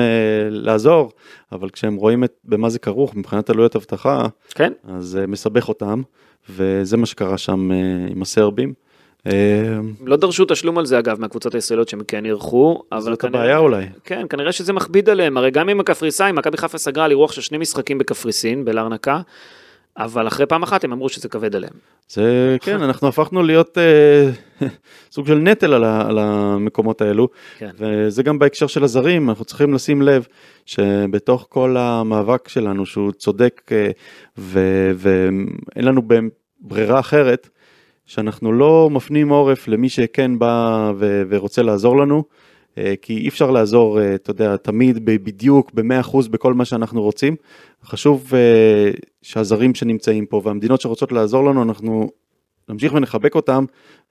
לעזור, 0.50 1.12
אבל 1.52 1.70
כשהם 1.70 1.96
רואים 1.96 2.24
את, 2.24 2.32
במה 2.44 2.68
זה 2.68 2.78
כרוך 2.78 3.16
מבחינת 3.16 3.50
עלויות 3.50 3.76
אבטחה, 3.76 4.26
כן, 4.54 4.72
אז 4.88 5.18
מסבך 5.28 5.68
אותם, 5.68 6.02
וזה 6.50 6.96
מה 6.96 7.06
שקרה 7.06 7.38
שם 7.38 7.70
עם 8.10 8.22
הסרבים. 8.22 8.89
הם 9.24 9.94
לא 10.04 10.16
דרשו 10.16 10.44
תשלום 10.44 10.78
על 10.78 10.86
זה 10.86 10.98
אגב 10.98 11.20
מהקבוצות 11.20 11.54
הישראליות 11.54 11.88
שהם 11.88 12.00
כן 12.08 12.26
אירחו, 12.26 12.82
אבל 12.92 13.00
זאת 13.00 13.20
כנראה... 13.20 13.40
הבעיה 13.40 13.58
אולי. 13.58 13.86
כן, 14.04 14.26
כנראה 14.30 14.52
שזה 14.52 14.72
מכביד 14.72 15.08
עליהם, 15.08 15.36
הרי 15.36 15.50
גם 15.50 15.68
עם 15.68 15.80
הקפריסאים, 15.80 16.34
מכבי 16.34 16.56
חיפה 16.56 16.78
סגרה 16.78 17.04
על 17.04 17.10
אירוח 17.10 17.32
של 17.32 17.40
שני 17.40 17.58
משחקים 17.58 17.98
בקפריסין, 17.98 18.64
בלרנקה, 18.64 19.20
אבל 19.98 20.28
אחרי 20.28 20.46
פעם 20.46 20.62
אחת 20.62 20.84
הם 20.84 20.92
אמרו 20.92 21.08
שזה 21.08 21.28
כבד 21.28 21.56
עליהם. 21.56 21.72
זה, 22.08 22.56
כן, 22.60 22.82
אנחנו 22.82 23.08
הפכנו 23.08 23.42
להיות 23.42 23.78
אה, 23.78 24.30
סוג 25.12 25.26
של 25.26 25.34
נטל 25.34 25.74
על, 25.74 25.84
ה, 25.84 26.08
על 26.08 26.18
המקומות 26.18 27.00
האלו, 27.00 27.28
כן. 27.58 27.70
וזה 27.78 28.22
גם 28.22 28.38
בהקשר 28.38 28.66
של 28.66 28.84
הזרים, 28.84 29.30
אנחנו 29.30 29.44
צריכים 29.44 29.74
לשים 29.74 30.02
לב 30.02 30.26
שבתוך 30.66 31.46
כל 31.48 31.76
המאבק 31.78 32.48
שלנו, 32.48 32.86
שהוא 32.86 33.12
צודק 33.12 33.72
אה, 33.72 33.90
ואין 34.38 35.84
לנו 35.84 36.02
ברירה 36.60 37.00
אחרת, 37.00 37.48
שאנחנו 38.10 38.52
לא 38.52 38.88
מפנים 38.90 39.28
עורף 39.28 39.68
למי 39.68 39.88
שכן 39.88 40.38
בא 40.38 40.92
ו- 40.96 41.22
ורוצה 41.28 41.62
לעזור 41.62 41.96
לנו, 41.96 42.24
אה, 42.78 42.94
כי 43.02 43.16
אי 43.16 43.28
אפשר 43.28 43.50
לעזור, 43.50 44.00
אה, 44.00 44.14
אתה 44.14 44.30
יודע, 44.30 44.56
תמיד 44.56 45.04
בדיוק 45.04 45.70
ב-100% 45.74 46.28
בכל 46.30 46.54
מה 46.54 46.64
שאנחנו 46.64 47.02
רוצים. 47.02 47.36
חשוב 47.84 48.32
אה, 48.34 48.90
שהזרים 49.22 49.74
שנמצאים 49.74 50.26
פה 50.26 50.40
והמדינות 50.44 50.80
שרוצות 50.80 51.12
לעזור 51.12 51.44
לנו, 51.44 51.62
אנחנו 51.62 52.10
נמשיך 52.70 52.94
ונחבק 52.94 53.34
אותם, 53.34 53.64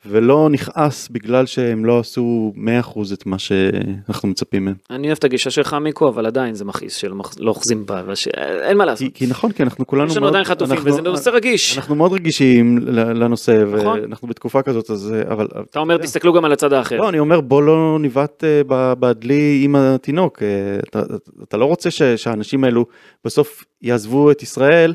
ולא 0.05 0.49
נכעס 0.51 1.10
בגלל 1.10 1.45
שהם 1.45 1.86
לא 1.86 1.99
עשו 1.99 2.53
100% 2.84 3.14
את 3.14 3.26
מה 3.26 3.39
שאנחנו 3.39 4.28
מצפים 4.30 4.66
מהם. 4.66 4.74
אני 4.89 5.07
אוהב 5.07 5.18
את 5.18 5.24
הגישה 5.24 5.49
שלך 5.49 5.74
מיקו, 5.74 6.10
אבל 6.10 6.26
עדיין 6.26 6.53
זה 6.53 6.66
מכעיס 6.66 6.95
שלא 6.95 7.16
לא 7.39 7.49
אוחזים 7.49 7.86
בה, 7.86 8.03
וש- 8.07 8.28
אין 8.62 8.78
מה 8.78 8.86
לעשות. 8.86 9.07
כי, 9.07 9.14
כי 9.14 9.28
נכון, 9.28 9.51
כי 9.51 9.64
אנחנו 9.64 9.88
כולנו 9.88 10.12
יש 10.12 10.18
לנו 10.18 10.28
עדיין 10.28 10.43
חטופים, 10.43 10.78
וזה 10.84 11.01
נושא 11.01 11.30
רגיש. 11.30 11.78
אנחנו 11.78 11.95
מאוד 11.95 12.14
רגישים 12.14 12.78
לנושא, 12.88 13.64
נכון. 13.74 13.99
ואנחנו 13.99 14.28
בתקופה 14.28 14.62
כזאת, 14.62 14.89
אז 14.89 15.14
אבל... 15.32 15.47
אתה 15.70 15.80
אומר, 15.80 15.97
תסתכלו 15.97 16.34
גם 16.34 16.45
על 16.45 16.51
הצד 16.51 16.74
האחר. 16.74 16.97
לא, 16.97 17.10
אני 17.10 17.20
אומר, 17.20 17.41
בוא 17.41 17.64
לא 17.64 17.97
ניווט 18.01 18.43
אה, 18.43 18.62
בדלי 18.99 19.62
עם 19.64 19.76
התינוק. 19.76 20.43
אה, 20.43 20.47
אתה, 20.89 21.01
אתה 21.43 21.57
לא 21.57 21.66
רוצה 21.66 21.91
ש, 21.91 22.01
שהאנשים 22.01 22.64
האלו 22.64 22.86
בסוף 23.26 23.64
יעזבו 23.82 24.32
את 24.32 24.43
ישראל 24.43 24.93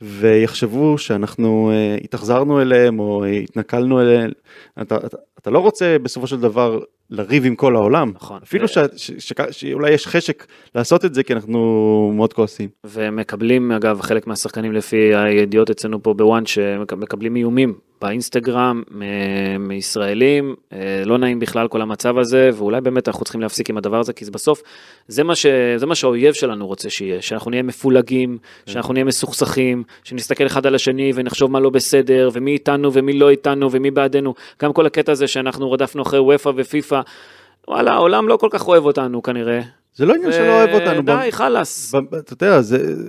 ויחשבו 0.00 0.98
שאנחנו 0.98 1.70
אה, 1.70 1.96
התאכזרנו 2.04 2.62
אליהם 2.62 2.98
או 2.98 3.24
אה, 3.24 3.30
התנכלנו 3.30 4.00
אליהם. 4.00 4.30
אתה, 4.82 4.96
אתה, 4.96 5.16
אתה 5.38 5.50
לא 5.50 5.58
רוצה 5.58 5.96
בסופו 6.02 6.26
של 6.26 6.40
דבר 6.40 6.80
לריב 7.10 7.44
עם 7.44 7.56
כל 7.56 7.76
העולם. 7.76 8.12
נכון. 8.14 8.40
אפילו 8.42 8.68
ש, 8.68 8.78
ש, 8.96 9.10
ש, 9.18 9.32
שאולי 9.50 9.90
יש 9.90 10.06
חשק 10.06 10.46
לעשות 10.74 11.04
את 11.04 11.14
זה, 11.14 11.22
כי 11.22 11.32
אנחנו 11.32 12.12
מאוד 12.14 12.32
כועסים. 12.32 12.68
ומקבלים 12.84 13.72
אגב 13.72 14.00
חלק 14.00 14.26
מהשחקנים 14.26 14.72
לפי 14.72 15.14
הידיעות 15.14 15.70
אצלנו 15.70 16.02
פה 16.02 16.14
בוואן 16.14 16.46
שמקבלים 16.46 17.36
איומים 17.36 17.74
באינסטגרם 18.00 18.82
מישראלים 19.58 20.54
אה, 20.72 21.02
לא 21.04 21.18
נעים 21.18 21.38
בכלל 21.38 21.68
כל 21.68 21.82
המצב 21.82 22.18
הזה 22.18 22.50
ואולי 22.54 22.80
באמת 22.80 23.08
אנחנו 23.08 23.24
צריכים 23.24 23.40
להפסיק 23.40 23.70
עם 23.70 23.76
הדבר 23.76 24.00
הזה 24.00 24.12
כי 24.12 24.24
זה 24.24 24.30
בסוף 24.30 24.62
זה 25.08 25.24
מה, 25.24 25.34
ש, 25.34 25.46
זה 25.76 25.86
מה 25.86 25.94
שהאויב 25.94 26.34
שלנו 26.34 26.66
רוצה 26.66 26.90
שיהיה 26.90 27.22
שאנחנו 27.22 27.50
נהיה 27.50 27.62
מפולגים 27.62 28.38
שאנחנו 28.66 28.92
נהיה 28.92 29.04
מסוכסכים 29.04 29.82
שנסתכל 30.04 30.46
אחד 30.46 30.66
על 30.66 30.74
השני 30.74 31.12
ונחשוב 31.14 31.50
מה 31.50 31.60
לא 31.60 31.70
בסדר 31.70 32.30
ומי 32.32 32.50
איתנו 32.50 32.92
ומי 32.92 33.12
לא 33.12 33.30
איתנו 33.30 33.72
ומי 33.72 33.90
בעדנו 33.90 34.34
גם 34.62 34.72
כל 34.72 34.86
הקטע 34.86 35.12
הזה 35.12 35.26
שאנחנו 35.26 35.72
רדפנו 35.72 36.02
אחרי 36.02 36.20
וופא 36.20 36.50
ופיפא 36.56 37.00
וואלה 37.68 37.92
העולם 37.92 38.28
לא 38.28 38.36
כל 38.36 38.48
כך 38.50 38.68
אוהב 38.68 38.84
אותנו 38.84 39.22
כנראה. 39.22 39.60
זה 39.96 40.06
לא 40.06 40.14
עניין 40.14 40.32
שלא 40.32 40.62
אוהב 40.62 40.70
אותנו. 40.74 41.02
די 41.02 41.28
חלאס. 41.30 41.94
אתה 42.18 42.32
יודע, 42.32 42.60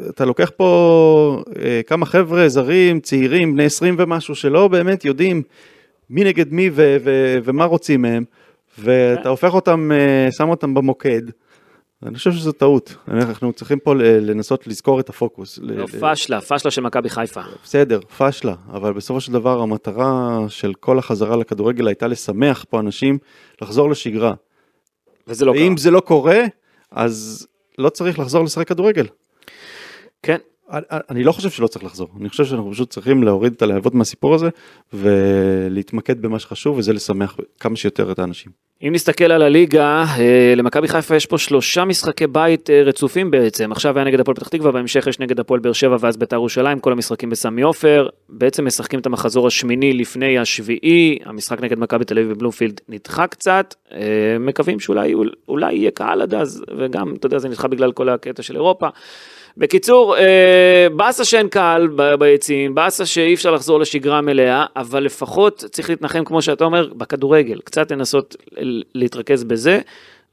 אתה 0.09 0.25
לוקח 0.25 0.51
פה 0.57 1.43
אה, 1.61 1.81
כמה 1.87 2.05
חבר'ה 2.05 2.49
זרים, 2.49 2.99
צעירים, 2.99 3.53
בני 3.53 3.63
20 3.63 3.95
ומשהו, 3.99 4.35
שלא 4.35 4.67
באמת 4.67 5.05
יודעים 5.05 5.43
מי 6.09 6.23
נגד 6.23 6.53
מי 6.53 6.69
ו- 6.73 6.97
ו- 7.03 7.37
ומה 7.43 7.65
רוצים 7.65 8.01
מהם, 8.01 8.23
ואתה 8.79 9.29
הופך 9.29 9.53
אותם, 9.53 9.91
אה, 9.91 10.31
שם 10.31 10.49
אותם 10.49 10.73
במוקד. 10.73 11.21
אני 12.05 12.15
חושב 12.15 12.31
שזו 12.31 12.51
טעות. 12.51 12.95
אנחנו 13.07 13.53
צריכים 13.53 13.79
פה 13.79 13.93
לנסות 13.95 14.67
לזכור 14.67 14.99
את 14.99 15.09
הפוקוס. 15.09 15.59
לא 15.61 15.85
פשלה, 15.99 16.41
פשלה 16.41 16.71
של 16.71 16.81
מכבי 16.81 17.09
חיפה. 17.09 17.41
בסדר, 17.63 17.99
פשלה, 18.17 18.53
אבל 18.73 18.93
בסופו 18.93 19.21
של 19.21 19.33
דבר 19.33 19.61
המטרה 19.61 20.39
של 20.47 20.73
כל 20.73 20.99
החזרה 20.99 21.35
לכדורגל 21.35 21.87
הייתה 21.87 22.07
לשמח 22.07 22.65
פה 22.69 22.79
אנשים, 22.79 23.17
לחזור 23.61 23.89
לשגרה. 23.89 24.33
וזה 25.27 25.45
לא 25.45 25.53
קרה. 25.53 25.61
ואם 25.61 25.77
זה 25.77 25.91
לא 25.91 25.99
קורה, 25.99 26.43
אז 26.91 27.47
לא 27.77 27.89
צריך 27.89 28.19
לחזור 28.19 28.43
לשחק 28.43 28.67
כדורגל. 28.67 29.07
כן, 30.23 30.37
אני- 30.71 31.23
לא 31.23 31.31
חושב 31.31 31.49
שלא 31.49 31.67
צריך 31.67 31.85
לחזור, 31.85 32.07
אני 32.19 32.29
חושב 32.29 32.45
שאנחנו 32.45 32.71
פשוט 32.71 32.89
צריכים 32.89 33.23
להוריד 33.23 33.53
את 33.53 33.61
הלהבות 33.61 33.95
מהסיפור 33.95 34.35
הזה 34.35 34.49
ולהתמקד 34.93 36.21
במה 36.21 36.39
שחשוב 36.39 36.77
וזה 36.77 36.93
לשמח 36.93 37.37
כמה 37.59 37.75
שיותר 37.75 38.11
את 38.11 38.19
האנשים. 38.19 38.51
אם 38.83 38.91
נסתכל 38.93 39.31
על 39.31 39.41
הליגה, 39.41 40.05
אה, 40.19 40.53
למכבי 40.55 40.87
חיפה 40.87 41.15
יש 41.15 41.25
פה 41.25 41.37
שלושה 41.37 41.85
משחקי 41.85 42.27
בית 42.27 42.69
אה, 42.69 42.83
רצופים 42.83 43.31
בעצם. 43.31 43.71
עכשיו 43.71 43.97
היה 43.97 44.05
נגד 44.05 44.19
הפועל 44.19 44.35
פתח 44.35 44.47
תקווה, 44.47 44.71
בהמשך 44.71 45.07
יש 45.07 45.19
נגד 45.19 45.39
הפועל 45.39 45.59
באר 45.59 45.73
שבע 45.73 45.97
ואז 45.99 46.17
בית"ר 46.17 46.35
ירושלים, 46.35 46.79
כל 46.79 46.91
המשחקים 46.91 47.29
בסמי 47.29 47.61
עופר. 47.61 48.07
בעצם 48.29 48.65
משחקים 48.65 48.99
את 48.99 49.05
המחזור 49.05 49.47
השמיני 49.47 49.93
לפני 49.93 50.37
השביעי, 50.37 51.19
המשחק 51.25 51.61
נגד 51.61 51.79
מכבי 51.79 52.05
תל 52.05 52.17
אביב 52.19 52.31
בבלומפילד 52.33 52.81
נדחה 52.89 53.27
קצת. 53.27 53.75
אה, 53.91 53.99
מקווים 54.39 54.79
שאולי 54.79 55.13
אולי 55.47 55.73
יהיה 55.73 55.91
קהל 55.91 56.21
עד 56.21 56.33
אז, 56.33 56.63
וגם, 56.77 57.13
אתה 57.15 57.25
יודע, 57.25 57.37
זה 57.39 57.49
נדחה 57.49 57.67
בגלל 57.67 57.91
כל 57.91 58.09
הקטע 58.09 58.43
של 58.43 58.55
אירופה. 58.55 58.87
בקיצור, 59.59 60.15
באסה 60.95 61.25
שאין 61.25 61.47
קהל 61.47 61.87
ביציעים, 62.19 62.75
באסה 62.75 63.05
שאי 63.05 63.33
אפשר 63.33 63.51
לחזור 63.51 63.79
לשגרה 63.79 64.21
מלאה, 64.21 64.65
אבל 64.75 65.03
לפחות 65.03 65.63
צריך 65.71 65.89
להתנחם, 65.89 66.23
כמו 66.25 66.41
שאתה 66.41 66.65
אומר, 66.65 66.93
בכדורגל. 66.93 67.59
קצת 67.63 67.91
לנסות 67.91 68.35
להתרכז 68.95 69.43
בזה, 69.43 69.79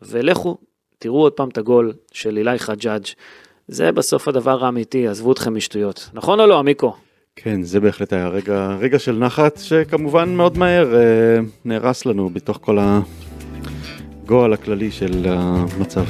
ולכו, 0.03 0.57
תראו 0.99 1.20
עוד 1.20 1.33
פעם 1.33 1.49
את 1.49 1.59
הגול 1.59 1.93
של 2.12 2.37
אילי 2.37 2.59
חג'אג'. 2.59 3.05
זה 3.68 3.93
בסוף 3.93 4.29
הדבר 4.29 4.64
האמיתי, 4.64 5.09
עזבו 5.09 5.33
אתכם 5.33 5.55
משטויות. 5.55 6.11
נכון 6.14 6.41
או 6.41 6.47
לא, 6.47 6.59
עמיקו? 6.59 6.95
כן, 7.37 7.62
זה 7.62 7.81
בהחלט 7.81 8.12
היה 8.12 8.29
רגע, 8.29 8.77
רגע 8.81 8.99
של 8.99 9.12
נחת 9.18 9.59
שכמובן 9.62 10.35
מאוד 10.35 10.59
מהר 10.59 10.95
אה, 10.95 11.01
נהרס 11.64 12.07
לנו 12.07 12.31
בתוך 12.31 12.59
כל 12.62 12.79
הגועל 14.22 14.53
הכללי 14.53 14.91
של 14.91 15.27
המצב. 15.29 16.05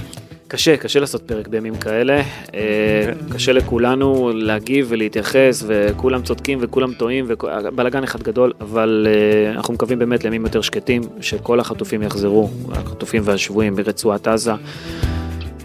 קשה, 0.48 0.76
קשה 0.76 1.00
לעשות 1.00 1.22
פרק 1.22 1.48
בימים 1.48 1.76
כאלה. 1.76 2.22
אה, 2.54 3.10
קשה 3.34 3.52
לכולנו 3.52 4.30
להגיב 4.34 4.86
ולהתייחס, 4.88 5.64
וכולם 5.66 6.22
צודקים 6.22 6.58
וכולם 6.60 6.92
טועים, 6.92 7.24
ובלאגן 7.28 8.02
אחד 8.02 8.22
גדול, 8.22 8.52
אבל 8.60 9.06
אה, 9.10 9.50
אנחנו 9.50 9.74
מקווים 9.74 9.98
באמת 9.98 10.24
לימים 10.24 10.44
יותר 10.44 10.60
שקטים, 10.60 11.02
שכל 11.20 11.60
החטופים 11.60 12.02
יחזרו, 12.02 12.50
החטופים 12.72 13.22
והשבויים 13.24 13.76
ברצועת 13.76 14.28
עזה. 14.28 14.52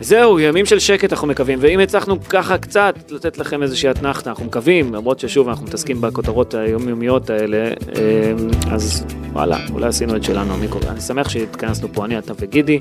זהו, 0.02 0.40
ימים 0.40 0.66
של 0.66 0.80
שקט 0.80 1.14
אנחנו 1.14 1.28
מקווים, 1.28 1.60
ואם 1.62 1.80
הצלחנו 1.80 2.24
ככה 2.24 2.58
קצת 2.58 2.96
לתת 3.10 3.38
לכם 3.38 3.64
איזושהי 3.64 3.92
אתנחתא, 3.92 4.30
אנחנו 4.30 4.46
מקווים, 4.46 4.94
למרות 4.94 5.20
ששוב 5.20 5.50
אנחנו 5.50 5.66
מתעסקים 5.66 6.02
בכותרות 6.02 6.54
היומיומיות 6.54 7.30
האלה, 7.30 7.58
אה, 7.58 8.34
אז 8.72 9.06
וואלה, 9.32 9.58
אולי 9.74 9.88
עשינו 9.88 10.16
את 10.16 10.24
שלנו, 10.24 10.58
מיקו. 10.58 10.80
אני 10.90 11.02
שמח 11.02 11.30
שהתכנסנו 11.30 11.88
פה, 11.94 12.06
אני, 12.06 12.18
אתה 12.18 12.34
וגידי, 12.40 12.80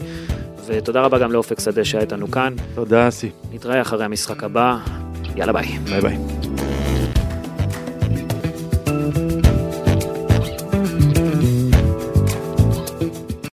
ותודה 0.68 1.00
רבה 1.00 1.18
גם 1.18 1.32
לאופק 1.32 1.60
שדה 1.60 1.84
שהיה 1.84 2.02
איתנו 2.02 2.30
כאן. 2.30 2.54
תודה 2.74 3.08
אסי, 3.08 3.30
נתראה 3.52 3.80
אחרי 3.80 4.04
המשחק 4.04 4.44
הבא, 4.44 4.76
יאללה 5.36 5.52
ביי. 5.52 5.78
ביי 5.84 6.00
ביי. 6.00 6.18